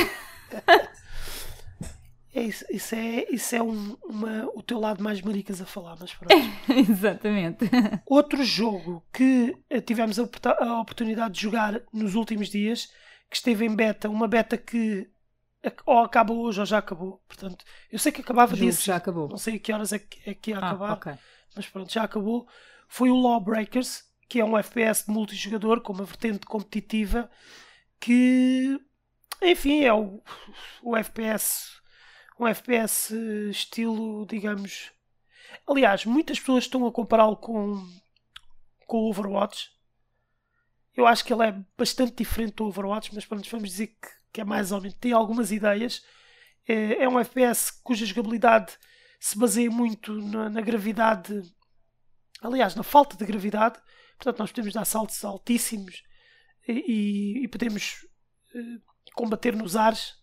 É 2.32 2.44
isso, 2.44 2.64
isso 2.70 2.94
é, 2.94 3.26
isso 3.32 3.56
é 3.56 3.62
um, 3.62 3.98
uma, 4.04 4.46
o 4.54 4.62
teu 4.62 4.80
lado 4.80 5.04
mais 5.04 5.20
maricas 5.20 5.60
a 5.62 5.66
falar, 5.66 5.98
mas 6.00 6.14
pronto. 6.14 6.34
Exatamente. 6.70 7.66
Outro 8.06 8.44
jogo 8.44 9.04
que 9.12 9.58
eh, 9.68 9.82
tivemos 9.82 10.20
a, 10.20 10.24
a, 10.60 10.80
oportunidade 10.80 11.34
de 11.34 11.42
jogar 11.42 11.82
nos 11.92 12.14
últimos 12.14 12.50
dias, 12.50 12.94
que 13.30 13.36
esteve 13.36 13.66
em 13.66 13.76
beta, 13.76 14.08
uma 14.10 14.28
beta 14.28 14.58
que 14.58 15.10
ou 15.86 16.00
acaba 16.00 16.32
hoje 16.32 16.60
ou 16.60 16.66
já 16.66 16.78
acabou. 16.78 17.22
Portanto, 17.28 17.66
eu 17.92 17.98
sei 17.98 18.12
que 18.12 18.22
acabava 18.22 18.56
disso. 18.56 18.86
Já 18.86 18.96
acabou. 18.96 19.28
Não 19.28 19.38
sei 19.38 19.56
a 19.56 19.60
que 19.60 19.74
horas 19.74 19.92
é 19.92 20.00
que, 20.00 20.30
é 20.30 20.34
que 20.34 20.52
ia 20.52 20.60
ah, 20.60 20.68
acabar, 20.68 20.94
okay. 20.94 21.14
Mas 21.56 21.68
pronto, 21.68 21.92
já 21.92 22.04
acabou. 22.04 22.48
Foi 22.88 23.10
o 23.10 23.22
Lawbreakers, 23.22 24.04
que 24.28 24.40
é 24.40 24.46
um 24.46 24.58
FPS 24.58 25.06
de 25.06 25.12
multijogador 25.12 25.82
com 25.82 25.94
uma 25.94 26.06
vertente 26.06 26.46
competitiva 26.46 27.30
que, 28.00 28.80
enfim, 29.42 29.84
é 29.84 29.94
o, 29.94 30.22
o 30.82 30.96
FPS 30.96 31.80
um 32.40 32.48
FPS 32.48 33.14
estilo, 33.50 34.26
digamos. 34.26 34.92
Aliás, 35.68 36.06
muitas 36.06 36.40
pessoas 36.40 36.64
estão 36.64 36.88
a 36.88 36.92
compará-lo 36.92 37.36
com, 37.36 37.86
com 38.88 38.98
o 38.98 39.10
Overwatch. 39.10 39.72
Eu 40.96 41.06
acho 41.06 41.24
que 41.26 41.34
ele 41.34 41.44
é 41.46 41.60
bastante 41.78 42.16
diferente 42.16 42.56
do 42.56 42.66
Overwatch, 42.66 43.14
mas 43.14 43.26
pronto, 43.26 43.50
vamos 43.50 43.70
dizer 43.70 43.88
que, 43.88 44.10
que 44.32 44.42
é 44.42 44.46
mais 44.46 44.72
ou 44.72 44.80
menos. 44.80 44.98
Tem 44.98 45.12
algumas 45.12 45.52
ideias. 45.52 46.04
É, 46.66 47.04
é 47.04 47.10
um 47.10 47.20
FPS 47.20 47.72
cuja 47.84 48.06
jogabilidade 48.06 48.78
se 49.20 49.38
baseia 49.38 49.70
muito 49.70 50.14
na, 50.14 50.50
na 50.50 50.62
gravidade. 50.62 51.44
Aliás, 52.42 52.76
na 52.76 52.84
falta 52.84 53.18
de 53.18 53.26
gravidade. 53.26 53.80
Portanto, 54.18 54.40
nós 54.40 54.52
podemos 54.52 54.74
dar 54.74 54.86
saltos 54.86 55.24
altíssimos 55.24 56.04
e, 56.68 57.44
e, 57.44 57.48
podemos 57.48 58.06
uh, 58.54 58.82
combater 59.14 59.56
nos 59.56 59.76
ares 59.76 60.20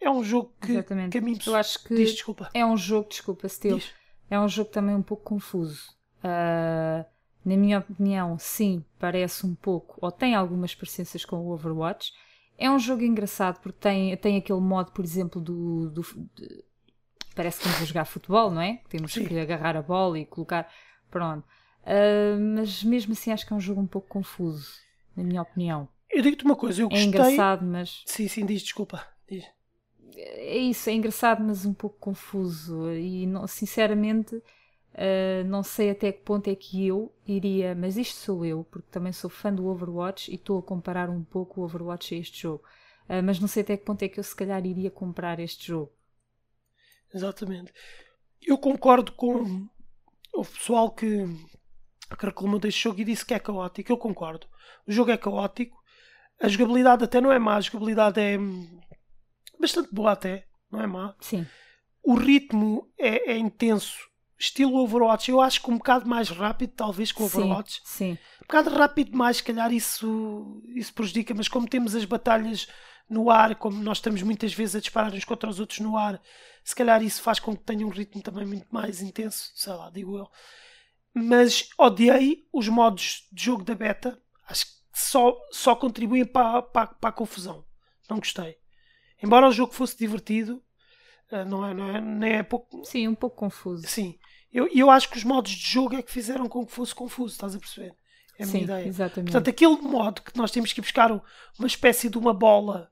é 0.00 0.10
um 0.10 0.22
jogo 0.22 0.54
que, 0.60 0.72
Exatamente. 0.72 1.12
que 1.12 1.18
a 1.18 1.20
mim 1.20 1.38
Eu 1.46 1.54
acho 1.54 1.82
que 1.84 1.94
diz, 1.94 2.12
desculpa. 2.12 2.50
é 2.52 2.64
um 2.64 2.76
jogo, 2.76 3.08
desculpa, 3.08 3.48
Steel, 3.48 3.80
é 4.28 4.38
um 4.38 4.48
jogo 4.48 4.70
também 4.70 4.94
um 4.94 5.02
pouco 5.02 5.24
confuso. 5.24 5.90
Uh, 6.18 7.04
na 7.44 7.56
minha 7.56 7.78
opinião, 7.78 8.38
sim, 8.38 8.84
parece 8.98 9.46
um 9.46 9.54
pouco, 9.54 9.96
ou 10.00 10.12
tem 10.12 10.34
algumas 10.34 10.74
parecenças 10.74 11.24
com 11.24 11.36
o 11.36 11.50
Overwatch. 11.50 12.12
É 12.58 12.70
um 12.70 12.78
jogo 12.78 13.02
engraçado 13.02 13.60
porque 13.60 13.78
tem, 13.78 14.14
tem 14.18 14.36
aquele 14.36 14.60
modo, 14.60 14.92
por 14.92 15.02
exemplo, 15.04 15.40
do, 15.40 15.90
do 15.90 16.02
parece 17.34 17.58
que 17.60 17.66
estamos 17.66 17.82
a 17.82 17.86
jogar 17.86 18.04
futebol, 18.04 18.50
não 18.50 18.60
é? 18.60 18.80
Temos 18.88 19.12
Sim. 19.12 19.24
que 19.26 19.38
agarrar 19.38 19.76
a 19.76 19.82
bola 19.82 20.18
e 20.18 20.26
colocar. 20.26 20.70
Pronto. 21.10 21.44
Uh, 21.82 22.38
mas 22.56 22.84
mesmo 22.84 23.12
assim 23.12 23.32
acho 23.32 23.46
que 23.46 23.52
é 23.52 23.56
um 23.56 23.60
jogo 23.60 23.80
um 23.80 23.86
pouco 23.86 24.08
confuso, 24.08 24.70
na 25.16 25.22
minha 25.24 25.42
opinião. 25.42 25.88
Eu 26.10 26.22
digo-te 26.22 26.44
uma 26.44 26.56
coisa, 26.56 26.82
eu 26.82 26.86
É 26.86 26.90
gostei. 26.90 27.08
engraçado, 27.08 27.64
mas. 27.64 28.02
Sim, 28.06 28.28
sim, 28.28 28.44
diz, 28.44 28.62
desculpa. 28.62 29.06
Diz. 29.28 29.44
É 30.16 30.56
isso, 30.58 30.90
é 30.90 30.92
engraçado, 30.92 31.42
mas 31.42 31.64
um 31.64 31.72
pouco 31.72 31.96
confuso. 31.98 32.92
E 32.92 33.26
não- 33.26 33.46
sinceramente, 33.46 34.34
uh, 34.36 35.44
não 35.46 35.62
sei 35.62 35.90
até 35.90 36.12
que 36.12 36.20
ponto 36.22 36.48
é 36.50 36.54
que 36.54 36.86
eu 36.86 37.12
iria. 37.26 37.74
Mas 37.74 37.96
isto 37.96 38.16
sou 38.18 38.44
eu, 38.44 38.64
porque 38.64 38.88
também 38.90 39.12
sou 39.12 39.30
fã 39.30 39.52
do 39.54 39.66
Overwatch 39.66 40.30
e 40.30 40.34
estou 40.34 40.58
a 40.58 40.62
comparar 40.62 41.08
um 41.08 41.22
pouco 41.24 41.60
o 41.60 41.64
Overwatch 41.64 42.14
a 42.14 42.18
este 42.18 42.42
jogo. 42.42 42.64
Uh, 43.08 43.22
mas 43.24 43.40
não 43.40 43.48
sei 43.48 43.62
até 43.62 43.76
que 43.76 43.84
ponto 43.84 44.02
é 44.02 44.08
que 44.08 44.18
eu 44.20 44.24
se 44.24 44.34
calhar 44.36 44.64
iria 44.66 44.90
comprar 44.90 45.38
este 45.40 45.68
jogo. 45.68 45.92
Exatamente. 47.14 47.72
Eu 48.42 48.56
concordo 48.58 49.12
com 49.12 49.68
o 50.34 50.44
pessoal 50.44 50.90
que, 50.90 51.26
que 52.18 52.26
reclamou 52.26 52.58
deste 52.58 52.82
jogo 52.84 53.00
e 53.00 53.04
disse 53.04 53.24
que 53.24 53.34
é 53.34 53.38
caótico. 53.38 53.90
Eu 53.92 53.98
concordo. 53.98 54.46
O 54.86 54.92
jogo 54.92 55.10
é 55.10 55.16
caótico. 55.16 55.76
A 56.40 56.48
jogabilidade 56.48 57.04
até 57.04 57.20
não 57.20 57.32
é 57.32 57.38
má. 57.38 57.56
A 57.56 57.60
jogabilidade 57.60 58.20
é 58.20 58.38
bastante 59.58 59.92
boa 59.92 60.12
até. 60.12 60.46
Não 60.70 60.80
é 60.80 60.86
má. 60.86 61.14
Sim, 61.20 61.46
O 62.02 62.14
ritmo 62.14 62.90
é, 62.98 63.32
é 63.32 63.36
intenso. 63.36 63.98
Estilo 64.38 64.76
Overwatch. 64.78 65.30
Eu 65.30 65.40
acho 65.40 65.60
que 65.62 65.70
um 65.70 65.76
bocado 65.76 66.08
mais 66.08 66.30
rápido, 66.30 66.72
talvez, 66.74 67.12
que 67.12 67.22
o 67.22 67.28
sim, 67.28 67.38
Overwatch. 67.40 67.82
sim. 67.84 68.12
Um 68.12 68.46
bocado 68.46 68.70
rápido 68.70 69.10
demais, 69.10 69.36
se 69.36 69.42
calhar 69.42 69.70
isso, 69.70 70.62
isso 70.74 70.94
prejudica. 70.94 71.34
Mas 71.34 71.46
como 71.46 71.68
temos 71.68 71.94
as 71.94 72.06
batalhas 72.06 72.66
no 73.10 73.28
ar, 73.30 73.56
como 73.56 73.82
nós 73.82 73.98
estamos 73.98 74.22
muitas 74.22 74.54
vezes 74.54 74.76
a 74.76 74.80
disparar 74.80 75.12
uns 75.12 75.24
contra 75.24 75.50
os 75.50 75.58
outros 75.60 75.80
no 75.80 75.96
ar, 75.96 76.22
se 76.64 76.74
calhar 76.74 77.02
isso 77.02 77.20
faz 77.20 77.38
com 77.40 77.56
que 77.56 77.64
tenha 77.64 77.84
um 77.86 77.90
ritmo 77.90 78.22
também 78.22 78.46
muito 78.46 78.66
mais 78.70 79.02
intenso, 79.02 79.50
sei 79.54 79.72
lá, 79.72 79.90
digo 79.90 80.16
eu. 80.16 80.28
Mas 81.12 81.68
odiei 81.76 82.46
os 82.52 82.68
modos 82.68 83.26
de 83.32 83.44
jogo 83.44 83.64
da 83.64 83.74
beta, 83.74 84.18
acho 84.48 84.64
que 84.66 84.72
só, 84.94 85.36
só 85.50 85.74
contribuem 85.74 86.24
para, 86.24 86.62
para, 86.62 86.86
para 86.86 87.10
a 87.10 87.12
confusão. 87.12 87.64
Não 88.08 88.18
gostei. 88.18 88.56
Embora 89.22 89.48
o 89.48 89.52
jogo 89.52 89.72
fosse 89.72 89.98
divertido, 89.98 90.62
eh, 91.30 91.44
não 91.44 91.66
é, 91.66 91.74
não 91.74 91.88
é, 91.96 92.00
nem 92.00 92.32
é 92.34 92.42
pouco. 92.42 92.84
Sim, 92.84 93.08
um 93.08 93.14
pouco 93.14 93.36
confuso. 93.36 93.86
Sim, 93.88 94.18
eu, 94.52 94.68
eu 94.72 94.88
acho 94.90 95.08
que 95.10 95.18
os 95.18 95.24
modos 95.24 95.50
de 95.52 95.68
jogo 95.72 95.96
é 95.96 96.02
que 96.02 96.12
fizeram 96.12 96.48
com 96.48 96.64
que 96.64 96.72
fosse 96.72 96.94
confuso, 96.94 97.34
estás 97.34 97.54
a 97.56 97.58
perceber? 97.58 97.94
É 98.38 98.44
a 98.44 98.46
minha 98.46 98.58
Sim, 98.58 98.64
ideia. 98.64 98.86
exatamente. 98.88 99.32
Portanto, 99.32 99.50
aquele 99.50 99.76
modo 99.82 100.22
que 100.22 100.36
nós 100.38 100.50
temos 100.50 100.72
que 100.72 100.80
buscar 100.80 101.12
um- 101.12 101.20
uma 101.58 101.66
espécie 101.66 102.08
de 102.08 102.16
uma 102.16 102.32
bola 102.32 102.90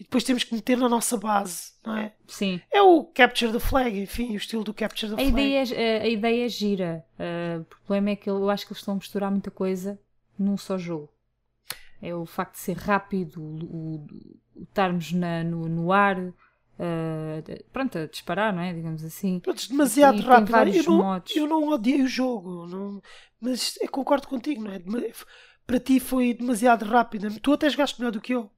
e 0.00 0.02
depois 0.02 0.24
temos 0.24 0.42
que 0.42 0.54
meter 0.54 0.78
na 0.78 0.88
nossa 0.88 1.16
base, 1.18 1.72
não 1.84 1.94
é? 1.94 2.14
Sim. 2.26 2.58
É 2.72 2.80
o 2.80 3.04
Capture 3.04 3.52
the 3.52 3.60
Flag, 3.60 4.00
enfim, 4.00 4.32
o 4.32 4.36
estilo 4.36 4.64
do 4.64 4.72
Capture 4.72 5.14
the 5.14 5.22
A 5.22 5.26
Flag. 5.26 5.30
ideia, 5.30 5.74
é- 5.74 6.02
a 6.02 6.08
ideia 6.08 6.46
é 6.46 6.48
gira. 6.48 7.04
Uh, 7.18 7.60
o 7.60 7.64
problema 7.66 8.10
é 8.10 8.16
que 8.16 8.30
eu 8.30 8.48
acho 8.48 8.66
que 8.66 8.72
eles 8.72 8.80
estão 8.80 8.94
a 8.94 8.96
misturar 8.96 9.30
muita 9.30 9.50
coisa 9.50 10.00
num 10.38 10.56
só 10.56 10.78
jogo. 10.78 11.10
É 12.00 12.14
o 12.14 12.24
facto 12.24 12.54
de 12.54 12.60
ser 12.60 12.78
rápido, 12.78 13.42
o, 13.42 13.56
o- 13.66 14.06
o 14.56 14.62
estarmos 14.62 15.12
na- 15.12 15.44
no, 15.44 15.68
no 15.68 15.92
ar, 15.92 16.18
uh, 16.18 16.32
pronto, 17.72 17.98
a 17.98 18.06
disparar, 18.06 18.54
não 18.54 18.62
é? 18.62 18.72
Digamos 18.72 19.04
assim. 19.04 19.38
Pronto, 19.40 19.68
demasiado 19.68 20.18
E 20.18 20.22
rápido. 20.22 20.56
Eu 20.76 20.82
não, 20.84 20.96
modos. 20.96 21.36
eu 21.36 21.46
não 21.46 21.68
odiei 21.68 22.02
o 22.02 22.08
jogo, 22.08 22.66
não- 22.66 23.02
mas 23.38 23.78
concordo 23.90 24.26
contigo, 24.28 24.62
não 24.62 24.70
é? 24.72 24.80
Para 25.66 25.78
ti 25.78 26.00
foi 26.00 26.32
demasiado 26.34 26.84
rápido. 26.86 27.38
Tu 27.40 27.52
até 27.52 27.68
jogaste 27.68 28.00
melhor 28.00 28.12
do 28.12 28.20
que 28.20 28.32
eu. 28.34 28.50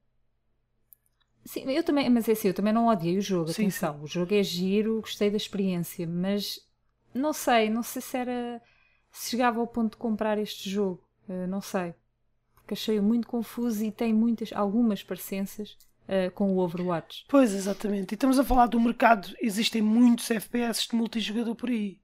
Sim, 1.45 1.69
eu 1.69 1.83
também, 1.83 2.09
mas 2.09 2.27
é 2.29 2.31
assim, 2.31 2.47
eu 2.47 2.53
também 2.53 2.73
não 2.73 2.87
odiei 2.87 3.17
o 3.17 3.21
jogo, 3.21 3.49
Sim, 3.49 3.63
atenção. 3.63 4.01
O 4.01 4.07
jogo 4.07 4.33
é 4.33 4.43
giro, 4.43 5.01
gostei 5.01 5.29
da 5.29 5.37
experiência, 5.37 6.07
mas 6.07 6.59
não 7.13 7.33
sei, 7.33 7.69
não 7.69 7.83
sei 7.83 8.01
se 8.01 8.17
era. 8.17 8.61
se 9.11 9.31
chegava 9.31 9.59
ao 9.59 9.67
ponto 9.67 9.91
de 9.91 9.97
comprar 9.97 10.37
este 10.37 10.69
jogo. 10.69 11.03
Uh, 11.27 11.47
não 11.47 11.61
sei. 11.61 11.93
Porque 12.55 12.73
achei-o 12.73 13.03
muito 13.03 13.27
confuso 13.27 13.83
e 13.83 13.91
tem 13.91 14.13
muitas, 14.13 14.53
algumas 14.53 15.03
parecenças 15.03 15.77
uh, 16.07 16.31
com 16.31 16.53
o 16.53 16.59
Overwatch. 16.59 17.25
Pois, 17.27 17.53
exatamente. 17.53 18.13
E 18.13 18.15
estamos 18.15 18.39
a 18.39 18.43
falar 18.43 18.67
do 18.67 18.79
mercado. 18.79 19.33
Existem 19.41 19.81
muitos 19.81 20.31
FPS 20.31 20.87
de 20.87 20.95
multijogador 20.95 21.55
por 21.55 21.69
aí. 21.69 21.99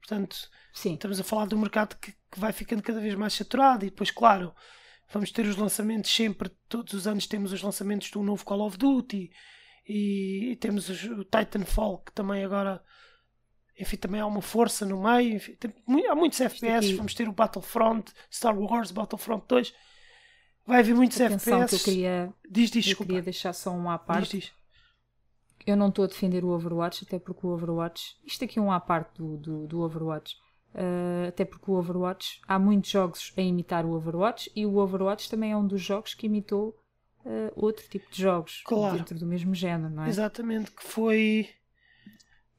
Portanto, 0.00 0.48
Sim, 0.74 0.94
estamos 0.94 1.20
a 1.20 1.24
falar 1.24 1.48
um 1.54 1.58
mercado 1.58 1.96
que, 1.96 2.12
que 2.12 2.40
vai 2.40 2.52
ficando 2.52 2.82
cada 2.82 3.00
vez 3.00 3.14
mais 3.14 3.32
saturado 3.32 3.86
e 3.86 3.90
depois, 3.90 4.10
claro, 4.10 4.52
vamos 5.12 5.30
ter 5.30 5.46
os 5.46 5.56
lançamentos 5.56 6.14
sempre, 6.14 6.48
todos 6.68 6.92
os 6.94 7.06
anos 7.06 7.26
temos 7.26 7.52
os 7.52 7.62
lançamentos 7.62 8.10
do 8.10 8.22
novo 8.22 8.44
Call 8.44 8.60
of 8.66 8.76
Duty 8.78 9.30
e, 9.88 10.50
e 10.52 10.56
temos 10.56 10.88
os- 10.88 11.04
o 11.04 11.24
Titanfall 11.24 11.98
que 11.98 12.12
também 12.12 12.44
agora 12.44 12.82
enfim, 13.78 13.96
também 13.96 14.20
há 14.20 14.26
uma 14.26 14.40
força 14.40 14.86
no 14.86 15.02
meio, 15.02 15.34
enfim, 15.34 15.56
tem 15.56 15.72
há 16.08 16.14
muitos 16.14 16.40
FPS, 16.40 16.86
aqui- 16.86 16.94
vamos 16.96 17.12
ter 17.12 17.28
o 17.28 17.32
Battlefront, 17.32 18.12
Star 18.32 18.56
Wars, 18.56 18.92
Battlefront 18.92 19.44
2, 19.48 19.74
vai 20.64 20.78
haver 20.78 20.94
muitos 20.94 21.20
atenção 21.20 21.54
que 21.58 21.74
eu 21.74 21.78
FPS. 21.78 21.84
queria, 21.84 22.32
Diz, 22.48 22.70
diz, 22.70 22.84
eu 22.84 22.88
desculpa. 22.90 23.08
queria 23.08 23.22
deixar 23.22 23.52
só 23.52 23.72
um 23.72 23.90
à 23.90 23.96
Diz, 23.96 24.06
parte. 24.06 24.38
diz. 24.38 24.52
Eu 25.66 25.76
não 25.76 25.88
estou 25.88 26.04
a 26.04 26.08
defender 26.08 26.44
o 26.44 26.50
Overwatch, 26.50 27.04
até 27.04 27.18
porque 27.18 27.44
o 27.46 27.50
Overwatch. 27.50 28.16
Isto 28.24 28.44
aqui 28.44 28.58
é 28.58 28.62
um 28.62 28.70
à 28.70 28.78
parte 28.78 29.16
do, 29.16 29.38
do, 29.38 29.66
do 29.66 29.80
Overwatch. 29.80 30.36
Uh, 30.74 31.28
até 31.28 31.44
porque 31.44 31.70
o 31.70 31.74
Overwatch. 31.74 32.40
Há 32.48 32.58
muitos 32.58 32.90
jogos 32.90 33.32
a 33.36 33.40
imitar 33.40 33.86
o 33.86 33.92
Overwatch 33.92 34.50
e 34.56 34.66
o 34.66 34.76
Overwatch 34.76 35.30
também 35.30 35.52
é 35.52 35.56
um 35.56 35.66
dos 35.66 35.80
jogos 35.80 36.14
que 36.14 36.26
imitou 36.26 36.76
uh, 37.24 37.52
outro 37.54 37.88
tipo 37.88 38.10
de 38.10 38.20
jogos 38.20 38.62
Claro. 38.66 38.96
dentro 38.96 39.16
do 39.18 39.24
mesmo 39.24 39.54
género, 39.54 39.94
não 39.94 40.02
é? 40.02 40.08
Exatamente, 40.08 40.72
que 40.72 40.82
foi 40.82 41.48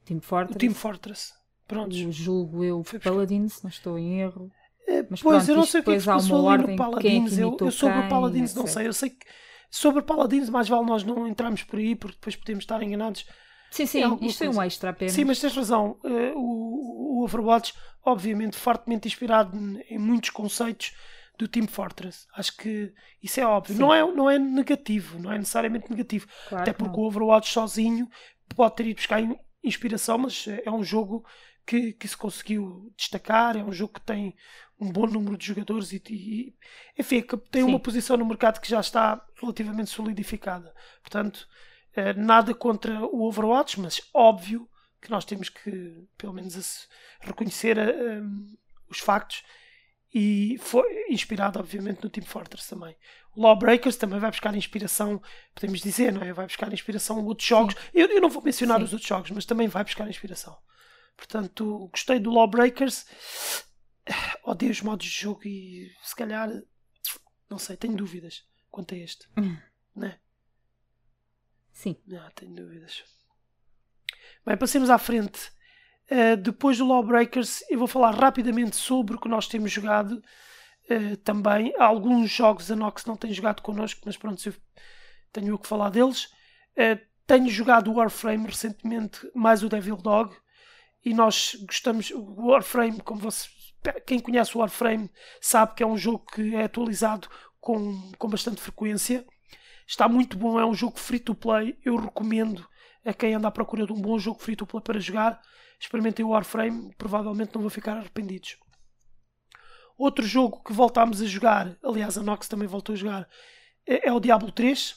Team 0.04 0.18
o 0.18 0.22
Fortress. 0.22 0.58
Team 0.58 0.72
Fortress. 0.72 1.32
Prontos. 1.68 1.98
o 1.98 2.12
julgo 2.12 2.64
eu 2.64 2.82
Foi 2.84 3.00
não 3.04 3.68
estou 3.68 3.98
em 3.98 4.20
erro. 4.20 4.50
É, 4.86 5.04
Mas 5.10 5.20
pois, 5.20 5.38
pronto, 5.44 5.50
eu 5.50 5.56
não 5.56 5.66
sei 5.66 5.80
o 5.80 5.84
que 5.84 5.90
é 5.90 5.98
que 5.98 6.08
há 6.08 6.14
passou 6.14 6.40
uma 6.40 6.50
ordem 6.50 6.74
é 6.74 6.78
Paladins. 6.78 7.38
eu, 7.38 7.48
imitou 7.48 7.68
eu 7.68 7.72
sobre 7.72 7.98
o 7.98 8.00
quem, 8.02 8.08
Paladins 8.08 8.54
não 8.54 8.66
sei. 8.66 8.86
Eu 8.86 8.92
sei 8.92 9.10
que 9.10 9.26
sobre 9.68 10.00
o 10.00 10.02
Paladins 10.04 10.48
mais 10.48 10.68
vale 10.68 10.86
nós 10.86 11.02
não 11.02 11.26
entrarmos 11.26 11.64
por 11.64 11.78
aí 11.78 11.96
porque 11.96 12.14
depois 12.16 12.36
podemos 12.36 12.62
estar 12.62 12.80
enganados. 12.82 13.26
Sim, 13.70 13.86
sim, 13.86 14.02
É 14.02 14.08
isto 14.20 14.38
foi 14.38 14.48
um 14.48 14.62
coisa. 14.62 14.66
extra 14.66 14.90
apenas. 14.90 15.12
Sim, 15.12 15.24
mas 15.24 15.40
tens 15.40 15.54
razão. 15.54 15.98
eh, 16.04 16.32
o, 16.34 17.20
o 17.20 17.24
Overwatch, 17.24 17.74
obviamente, 18.04 18.56
fortemente 18.56 19.08
inspirado 19.08 19.56
em 19.90 19.98
muitos 19.98 20.30
conceitos 20.30 20.92
do 21.38 21.46
Team 21.48 21.66
Fortress. 21.66 22.26
Acho 22.34 22.56
que 22.56 22.92
isso 23.22 23.40
é 23.40 23.46
óbvio. 23.46 23.74
Sim. 23.74 23.80
Não 23.80 23.92
é, 23.92 24.00
não 24.12 24.30
é 24.30 24.38
negativo, 24.38 25.18
não 25.18 25.30
é 25.32 25.38
necessariamente 25.38 25.90
negativo. 25.90 26.26
Claro 26.44 26.62
Até 26.62 26.72
que 26.72 26.78
porque 26.78 26.98
não. 26.98 27.00
o 27.00 27.04
Overwatch 27.06 27.52
sozinho 27.52 28.08
pode 28.54 28.76
ter 28.76 28.86
ido 28.86 28.96
buscar 28.96 29.20
in- 29.22 29.38
inspiração, 29.62 30.18
mas 30.18 30.46
é 30.48 30.70
um 30.70 30.82
jogo 30.84 31.24
que, 31.66 31.92
que 31.94 32.08
se 32.08 32.16
conseguiu 32.16 32.92
destacar, 32.96 33.56
é 33.56 33.64
um 33.64 33.72
jogo 33.72 33.94
que 33.94 34.00
tem 34.00 34.34
um 34.80 34.90
bom 34.92 35.06
número 35.06 35.36
de 35.36 35.46
jogadores 35.46 35.92
e, 35.92 36.02
e 36.08 36.54
enfim, 36.98 37.20
que 37.22 37.36
tem 37.50 37.62
Sim. 37.62 37.70
uma 37.70 37.80
posição 37.80 38.16
no 38.16 38.24
mercado 38.26 38.60
que 38.60 38.68
já 38.68 38.80
está 38.80 39.24
relativamente 39.40 39.90
solidificada. 39.90 40.72
Portanto, 41.02 41.46
eh, 41.48 41.75
nada 42.16 42.54
contra 42.54 43.04
o 43.06 43.22
Overwatch, 43.22 43.80
mas 43.80 44.00
óbvio 44.12 44.68
que 45.00 45.10
nós 45.10 45.24
temos 45.24 45.48
que, 45.48 46.06
pelo 46.16 46.32
menos, 46.32 46.88
reconhecer 47.20 47.78
eh, 47.78 48.20
um, 48.20 48.56
os 48.88 48.98
factos 48.98 49.42
e 50.14 50.56
foi 50.60 51.06
inspirado, 51.10 51.58
obviamente, 51.58 52.02
no 52.02 52.08
Team 52.08 52.24
Fortress 52.24 52.68
também. 52.68 52.96
O 53.34 53.42
Lawbreakers 53.42 53.96
também 53.96 54.18
vai 54.18 54.30
buscar 54.30 54.54
inspiração, 54.54 55.20
podemos 55.54 55.80
dizer, 55.80 56.12
não 56.12 56.22
é? 56.22 56.32
Vai 56.32 56.46
buscar 56.46 56.72
inspiração 56.72 57.20
em 57.20 57.24
outros 57.24 57.46
jogos. 57.46 57.74
Eu, 57.92 58.08
eu 58.08 58.20
não 58.20 58.30
vou 58.30 58.42
mencionar 58.42 58.78
Sim. 58.78 58.84
os 58.84 58.92
outros 58.92 59.08
jogos, 59.08 59.30
mas 59.30 59.44
também 59.44 59.68
vai 59.68 59.84
buscar 59.84 60.08
inspiração. 60.08 60.56
Portanto, 61.16 61.88
gostei 61.92 62.18
do 62.18 62.30
Lawbreakers. 62.30 63.06
Odeio 64.42 64.72
os 64.72 64.80
modos 64.80 65.06
de 65.06 65.12
jogo 65.12 65.42
e 65.44 65.92
se 66.02 66.16
calhar, 66.16 66.48
não 67.50 67.58
sei, 67.58 67.76
tenho 67.76 67.94
dúvidas 67.94 68.44
quanto 68.70 68.94
a 68.94 68.98
este. 68.98 69.28
Hum. 69.36 69.56
Né? 69.94 70.18
Sim, 71.76 71.94
Não, 72.06 72.26
tenho 72.30 72.54
dúvidas. 72.54 73.04
Bem, 74.46 74.56
passemos 74.56 74.88
à 74.88 74.96
frente. 74.96 75.52
Uh, 76.10 76.34
depois 76.34 76.78
do 76.78 76.88
Lawbreakers, 76.88 77.62
eu 77.68 77.78
vou 77.78 77.86
falar 77.86 78.12
rapidamente 78.12 78.76
sobre 78.76 79.14
o 79.14 79.20
que 79.20 79.28
nós 79.28 79.46
temos 79.46 79.70
jogado 79.72 80.12
uh, 80.12 81.16
também. 81.18 81.74
Há 81.76 81.84
alguns 81.84 82.30
jogos 82.30 82.70
a 82.70 82.76
Nox 82.76 83.04
não 83.04 83.14
tem 83.14 83.30
jogado 83.30 83.60
connosco, 83.60 84.00
mas 84.06 84.16
pronto, 84.16 84.42
eu 84.48 84.54
tenho 85.30 85.48
eu 85.48 85.58
que 85.58 85.68
falar 85.68 85.90
deles. 85.90 86.32
Uh, 86.78 86.98
tenho 87.26 87.50
jogado 87.50 87.92
o 87.92 87.96
Warframe 87.96 88.46
recentemente, 88.46 89.30
mais 89.34 89.62
o 89.62 89.68
Devil 89.68 89.98
Dog, 89.98 90.34
e 91.04 91.12
nós 91.12 91.56
gostamos. 91.66 92.10
O 92.10 92.46
Warframe, 92.46 93.02
como 93.02 93.20
você, 93.20 93.50
quem 94.06 94.18
conhece 94.18 94.56
o 94.56 94.60
Warframe, 94.60 95.10
sabe 95.42 95.74
que 95.74 95.82
é 95.82 95.86
um 95.86 95.98
jogo 95.98 96.24
que 96.24 96.54
é 96.54 96.64
atualizado 96.64 97.28
com, 97.60 98.12
com 98.16 98.28
bastante 98.30 98.62
frequência. 98.62 99.26
Está 99.86 100.08
muito 100.08 100.36
bom, 100.36 100.58
é 100.58 100.66
um 100.66 100.74
jogo 100.74 100.98
free 100.98 101.20
to 101.20 101.34
play. 101.34 101.78
Eu 101.84 101.96
recomendo 101.96 102.66
a 103.04 103.14
quem 103.14 103.34
anda 103.34 103.48
à 103.48 103.50
procura 103.50 103.86
de 103.86 103.92
um 103.92 104.00
bom 104.00 104.18
jogo 104.18 104.40
free 104.40 104.56
to 104.56 104.66
play 104.66 104.82
para 104.82 104.98
jogar. 104.98 105.40
Experimentem 105.78 106.24
o 106.24 106.30
Warframe, 106.30 106.94
provavelmente 106.96 107.54
não 107.54 107.60
vão 107.60 107.70
ficar 107.70 107.96
arrependidos. 107.96 108.56
Outro 109.96 110.26
jogo 110.26 110.62
que 110.62 110.72
voltámos 110.72 111.22
a 111.22 111.26
jogar, 111.26 111.76
aliás, 111.82 112.18
a 112.18 112.22
Nox 112.22 112.48
também 112.48 112.68
voltou 112.68 112.94
a 112.94 112.96
jogar, 112.96 113.28
é, 113.86 114.08
é 114.08 114.12
o 114.12 114.20
Diablo 114.20 114.50
3. 114.50 114.96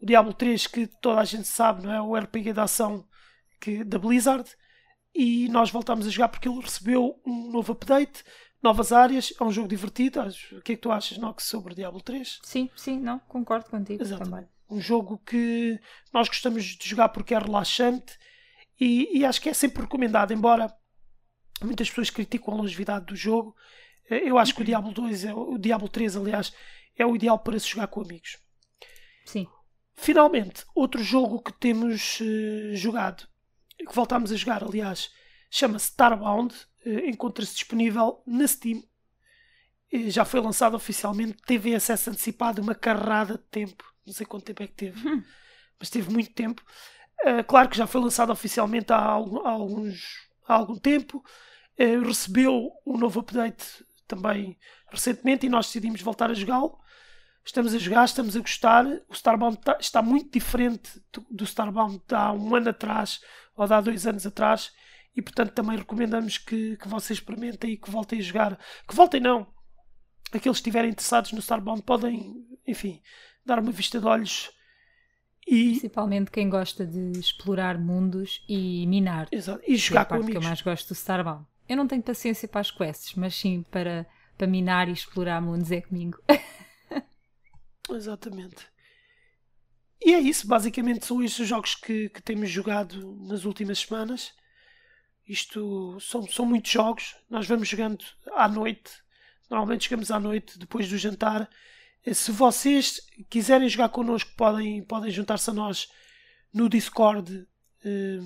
O 0.00 0.06
Diablo 0.06 0.34
3, 0.34 0.66
que 0.66 0.86
toda 0.86 1.20
a 1.20 1.24
gente 1.24 1.48
sabe, 1.48 1.82
não 1.82 1.92
é? 1.92 2.00
O 2.00 2.14
RPG 2.14 2.52
da 2.52 2.64
ação 2.64 3.06
que, 3.60 3.82
da 3.82 3.98
Blizzard 3.98 4.48
e 5.14 5.48
nós 5.48 5.70
voltámos 5.70 6.06
a 6.06 6.10
jogar 6.10 6.28
porque 6.28 6.48
ele 6.48 6.60
recebeu 6.60 7.20
um 7.26 7.50
novo 7.50 7.72
update, 7.72 8.24
novas 8.62 8.92
áreas, 8.92 9.32
é 9.38 9.44
um 9.44 9.50
jogo 9.50 9.68
divertido. 9.68 10.20
O 10.52 10.60
que 10.62 10.72
é 10.72 10.76
que 10.76 10.82
tu 10.82 10.92
achas, 10.92 11.18
Nox, 11.18 11.44
sobre 11.44 11.74
Diablo 11.74 12.00
3? 12.00 12.40
Sim, 12.42 12.70
sim, 12.76 12.98
não, 13.00 13.18
concordo 13.20 13.68
contigo 13.68 14.04
também. 14.04 14.46
Um 14.70 14.80
jogo 14.80 15.18
que 15.18 15.78
nós 16.12 16.28
gostamos 16.28 16.64
de 16.64 16.88
jogar 16.88 17.08
porque 17.10 17.34
é 17.34 17.38
relaxante 17.38 18.16
e, 18.80 19.18
e 19.18 19.24
acho 19.24 19.40
que 19.40 19.48
é 19.48 19.54
sempre 19.54 19.82
recomendado, 19.82 20.32
embora 20.32 20.72
muitas 21.62 21.88
pessoas 21.88 22.10
criticam 22.10 22.54
a 22.54 22.56
longevidade 22.56 23.06
do 23.06 23.16
jogo. 23.16 23.54
eh, 24.10 24.28
Eu 24.28 24.38
acho 24.38 24.54
que 24.54 24.62
o 24.62 24.64
Diablo 24.64 24.92
2, 24.92 25.24
é, 25.24 25.34
o 25.34 25.58
Diablo 25.58 25.88
3, 25.88 26.16
aliás, 26.16 26.52
é 26.96 27.04
o 27.04 27.14
ideal 27.14 27.38
para 27.38 27.58
se 27.58 27.68
jogar 27.68 27.88
com 27.88 28.00
amigos. 28.00 28.38
Sim, 29.24 29.46
Finalmente, 29.94 30.64
outro 30.74 31.02
jogo 31.02 31.40
que 31.42 31.52
temos 31.52 32.18
eh, 32.20 32.74
jogado, 32.74 33.28
que 33.78 33.94
voltámos 33.94 34.32
a 34.32 34.36
jogar, 34.36 34.64
aliás, 34.64 35.10
chama-se 35.52 35.90
Starbound, 35.90 36.54
eh, 36.86 37.10
encontra-se 37.10 37.52
disponível 37.52 38.22
na 38.26 38.48
Steam. 38.48 38.82
Eh, 39.92 40.08
já 40.10 40.24
foi 40.24 40.40
lançado 40.40 40.74
oficialmente, 40.74 41.36
teve 41.46 41.74
acesso 41.74 42.08
antecipado 42.08 42.62
uma 42.62 42.74
carrada 42.74 43.34
de 43.34 43.44
tempo, 43.44 43.84
não 44.06 44.14
sei 44.14 44.24
quanto 44.24 44.44
tempo 44.46 44.62
é 44.62 44.66
que 44.66 44.72
teve, 44.72 44.98
mas 45.78 45.90
teve 45.90 46.10
muito 46.10 46.32
tempo. 46.32 46.64
Eh, 47.24 47.42
claro 47.42 47.68
que 47.68 47.76
já 47.76 47.86
foi 47.86 48.00
lançado 48.00 48.32
oficialmente 48.32 48.92
há, 48.92 48.98
alguns, 48.98 50.28
há 50.48 50.54
algum 50.54 50.76
tempo, 50.78 51.22
recebeu 52.06 52.70
um 52.86 52.96
novo 52.96 53.20
update 53.20 53.64
também 54.06 54.56
recentemente 54.90 55.46
e 55.46 55.48
nós 55.48 55.66
decidimos 55.66 56.00
voltar 56.00 56.30
a 56.30 56.34
jogá-lo. 56.34 56.78
Estamos 57.44 57.74
a 57.74 57.78
jogar, 57.78 58.04
estamos 58.04 58.36
a 58.36 58.40
gostar. 58.40 58.86
O 59.08 59.12
Starbound 59.12 59.58
tá- 59.58 59.78
está 59.80 60.00
muito 60.00 60.30
diferente 60.30 61.02
do, 61.12 61.26
do 61.30 61.44
Starbound 61.44 62.00
de 62.06 62.14
há 62.14 62.32
um 62.32 62.54
ano 62.54 62.70
atrás 62.70 63.20
ou 63.56 63.66
de 63.66 63.74
há 63.74 63.80
dois 63.80 64.06
anos 64.06 64.24
atrás. 64.26 64.70
E 65.14 65.20
portanto 65.20 65.52
também 65.52 65.76
recomendamos 65.76 66.38
que, 66.38 66.76
que 66.76 66.88
vocês 66.88 67.18
experimentem 67.18 67.72
e 67.72 67.76
que 67.76 67.90
voltem 67.90 68.18
a 68.18 68.22
jogar. 68.22 68.58
Que 68.88 68.94
voltem 68.94 69.20
não. 69.20 69.46
Aqueles 70.28 70.58
que 70.58 70.62
estiverem 70.62 70.90
interessados 70.90 71.32
no 71.32 71.40
Starbound 71.40 71.82
podem, 71.82 72.46
enfim, 72.66 73.02
dar 73.44 73.58
uma 73.58 73.70
vista 73.70 74.00
de 74.00 74.06
olhos 74.06 74.50
e, 75.46 75.70
principalmente 75.70 76.30
quem 76.30 76.48
gosta 76.48 76.86
de 76.86 77.18
explorar 77.18 77.78
mundos 77.78 78.44
e 78.48 78.86
minar. 78.86 79.28
exato, 79.30 79.62
e 79.62 79.66
que 79.66 79.72
é 79.74 79.76
jogar 79.76 80.02
a 80.02 80.04
com 80.04 80.10
parte 80.10 80.26
que 80.26 80.32
eu 80.32 80.36
amigos. 80.36 80.46
mais 80.46 80.62
gosto 80.62 80.88
do 80.88 80.94
Starbound. 80.94 81.46
Eu 81.68 81.76
não 81.76 81.86
tenho 81.86 82.02
paciência 82.02 82.48
para 82.48 82.60
as 82.60 82.70
quests, 82.70 83.14
mas 83.14 83.34
sim 83.34 83.64
para, 83.70 84.06
para 84.36 84.46
minar 84.46 84.88
e 84.88 84.92
explorar 84.92 85.40
mundos 85.40 85.70
é 85.70 85.80
comigo. 85.80 86.18
Exatamente. 87.90 88.66
E 90.04 90.14
é 90.14 90.20
isso, 90.20 90.46
basicamente 90.46 91.06
são 91.06 91.22
estes 91.22 91.40
os 91.40 91.48
jogos 91.48 91.74
que, 91.74 92.08
que 92.08 92.22
temos 92.22 92.50
jogado 92.50 93.16
nas 93.22 93.44
últimas 93.44 93.80
semanas. 93.80 94.32
Isto 95.26 95.98
são, 96.00 96.26
são 96.26 96.44
muitos 96.46 96.70
jogos. 96.70 97.16
Nós 97.30 97.46
vamos 97.46 97.68
jogando 97.68 98.04
à 98.34 98.48
noite. 98.48 98.90
Normalmente 99.48 99.84
chegamos 99.84 100.10
à 100.10 100.18
noite 100.18 100.58
depois 100.58 100.88
do 100.88 100.98
jantar. 100.98 101.48
Eh, 102.04 102.14
Se 102.14 102.30
vocês 102.32 103.00
quiserem 103.30 103.68
jogar 103.68 103.88
connosco, 103.90 104.30
podem, 104.36 104.82
podem 104.82 105.10
juntar-se 105.10 105.48
a 105.50 105.52
nós 105.52 105.88
no 106.52 106.68
Discord. 106.68 107.46
eh, 107.84 108.18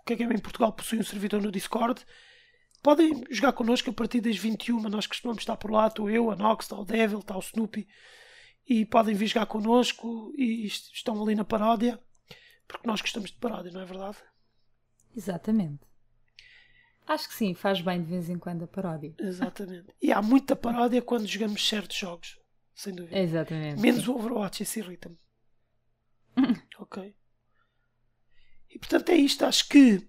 O 0.00 0.04
que 0.06 0.12
é 0.12 0.16
que 0.16 0.22
é 0.22 0.26
em 0.26 0.38
Portugal 0.38 0.72
possui 0.72 0.98
um 0.98 1.02
servidor 1.04 1.42
no 1.42 1.50
Discord. 1.52 2.04
Podem 2.82 3.24
jogar 3.30 3.52
connosco 3.52 3.90
a 3.90 3.92
partir 3.92 4.20
das 4.20 4.36
21. 4.36 4.80
Nós 4.88 5.06
costumamos 5.06 5.42
estar 5.42 5.56
por 5.56 5.70
lá. 5.70 5.88
Estou 5.88 6.08
eu, 6.08 6.30
a 6.30 6.36
Nox, 6.36 6.64
está 6.66 6.78
o 6.78 6.84
Devil, 6.84 7.18
está 7.18 7.36
o 7.36 7.40
Snoopy 7.40 7.86
e 8.68 8.84
podem 8.84 9.14
vir 9.14 9.26
jogar 9.28 9.46
connosco 9.46 10.32
e 10.36 10.64
est- 10.66 10.92
estão 10.92 11.20
ali 11.22 11.34
na 11.34 11.44
paródia 11.44 12.00
porque 12.68 12.86
nós 12.86 13.00
gostamos 13.00 13.30
de 13.30 13.36
paródia, 13.38 13.70
não 13.72 13.80
é 13.80 13.84
verdade? 13.84 14.16
Exatamente. 15.16 15.80
Acho 17.06 17.28
que 17.28 17.34
sim, 17.34 17.54
faz 17.54 17.80
bem 17.80 18.02
de 18.02 18.10
vez 18.10 18.28
em 18.28 18.38
quando 18.38 18.64
a 18.64 18.66
paródia. 18.66 19.14
Exatamente. 19.18 19.94
E 20.02 20.12
há 20.12 20.20
muita 20.20 20.56
paródia 20.56 21.00
quando 21.00 21.26
jogamos 21.26 21.66
certos 21.66 21.96
jogos, 21.96 22.38
sem 22.74 22.94
dúvida. 22.94 23.18
Exatamente. 23.18 23.80
Menos 23.80 24.04
sim. 24.04 24.10
o 24.10 24.16
Overwatch, 24.16 24.62
esse 24.62 24.80
irrita-me. 24.80 25.18
ok. 26.78 27.14
E 28.70 28.78
portanto 28.78 29.08
é 29.10 29.16
isto. 29.16 29.44
Acho 29.44 29.68
que 29.68 30.06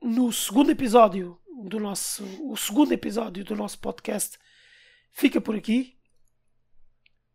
no 0.00 0.32
segundo 0.32 0.70
episódio 0.70 1.38
do 1.68 1.78
nosso. 1.78 2.24
O 2.42 2.56
segundo 2.56 2.92
episódio 2.92 3.44
do 3.44 3.54
nosso 3.54 3.78
podcast 3.78 4.38
fica 5.10 5.40
por 5.40 5.54
aqui. 5.54 5.98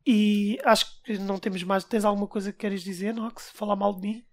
E 0.06 0.60
acho 0.64 1.02
que 1.04 1.18
não 1.18 1.40
temos 1.40 1.64
mais. 1.64 1.84
Tens 1.84 2.06
alguma 2.06 2.28
coisa 2.28 2.52
que 2.52 2.60
queres 2.60 2.84
dizer, 2.84 3.14
Nox? 3.14 3.52
Falar 3.52 3.76
mal 3.76 3.94
de 3.94 4.02
mim? 4.02 4.26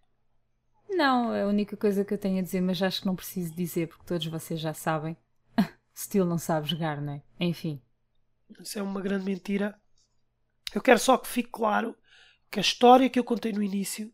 Não, 0.94 1.32
é 1.32 1.42
a 1.42 1.46
única 1.46 1.74
coisa 1.74 2.04
que 2.04 2.12
eu 2.12 2.18
tenho 2.18 2.38
a 2.38 2.42
dizer, 2.42 2.60
mas 2.60 2.82
acho 2.82 3.00
que 3.00 3.06
não 3.06 3.16
preciso 3.16 3.54
dizer 3.54 3.88
porque 3.88 4.04
todos 4.04 4.26
vocês 4.26 4.60
já 4.60 4.74
sabem. 4.74 5.16
Steel 5.96 6.26
não 6.26 6.36
sabe 6.36 6.68
jogar, 6.68 7.00
não 7.00 7.14
é? 7.14 7.22
Enfim. 7.40 7.80
Isso 8.60 8.78
é 8.78 8.82
uma 8.82 9.00
grande 9.00 9.24
mentira. 9.24 9.80
Eu 10.74 10.82
quero 10.82 10.98
só 10.98 11.16
que 11.16 11.26
fique 11.26 11.48
claro 11.50 11.96
que 12.50 12.58
a 12.58 12.62
história 12.62 13.08
que 13.08 13.18
eu 13.18 13.24
contei 13.24 13.52
no 13.52 13.62
início 13.62 14.12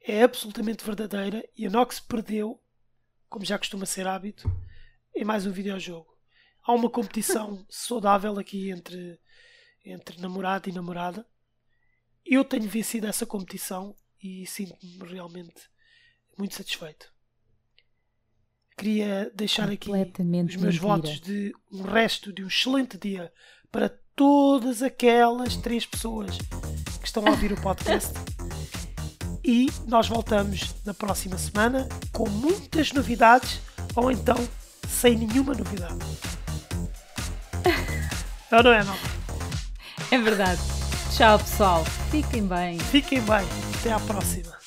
é 0.00 0.22
absolutamente 0.22 0.84
verdadeira 0.84 1.44
e 1.56 1.66
a 1.66 1.70
Nox 1.70 1.98
perdeu, 1.98 2.62
como 3.28 3.44
já 3.44 3.58
costuma 3.58 3.84
ser 3.84 4.06
hábito, 4.06 4.48
em 5.14 5.24
mais 5.24 5.44
um 5.44 5.50
videojogo. 5.50 6.16
Há 6.62 6.72
uma 6.72 6.88
competição 6.88 7.66
saudável 7.68 8.38
aqui 8.38 8.70
entre, 8.70 9.18
entre 9.84 10.20
namorado 10.20 10.68
e 10.68 10.72
namorada. 10.72 11.26
Eu 12.24 12.44
tenho 12.44 12.68
vencido 12.68 13.08
essa 13.08 13.26
competição 13.26 13.96
e 14.22 14.46
sinto-me 14.46 15.04
realmente 15.04 15.71
muito 16.38 16.54
satisfeito. 16.54 17.12
Queria 18.76 19.30
deixar 19.34 19.70
aqui 19.70 19.90
os 19.90 19.96
meus 20.26 20.56
mentira. 20.56 20.80
votos 20.80 21.20
de 21.20 21.52
um 21.70 21.82
resto 21.82 22.32
de 22.32 22.42
um 22.42 22.48
excelente 22.48 22.98
dia 22.98 23.32
para 23.70 23.88
todas 24.16 24.82
aquelas 24.82 25.56
três 25.56 25.86
pessoas 25.86 26.38
que 27.00 27.06
estão 27.06 27.26
a 27.26 27.30
ouvir 27.30 27.52
o 27.52 27.60
podcast. 27.60 28.12
E 29.44 29.66
nós 29.88 30.06
voltamos 30.06 30.72
na 30.84 30.94
próxima 30.94 31.36
semana 31.36 31.88
com 32.12 32.28
muitas 32.28 32.92
novidades 32.92 33.60
ou 33.96 34.08
então 34.08 34.36
sem 34.88 35.16
nenhuma 35.18 35.52
novidade. 35.52 35.98
Ou 38.52 38.62
não 38.62 38.72
é, 38.72 38.84
não? 38.84 38.96
É 40.12 40.18
verdade. 40.18 40.60
Tchau, 41.16 41.38
pessoal. 41.38 41.84
Fiquem 42.10 42.46
bem. 42.46 42.78
Fiquem 42.78 43.20
bem. 43.22 43.46
Até 43.80 43.92
à 43.92 43.98
próxima. 43.98 44.61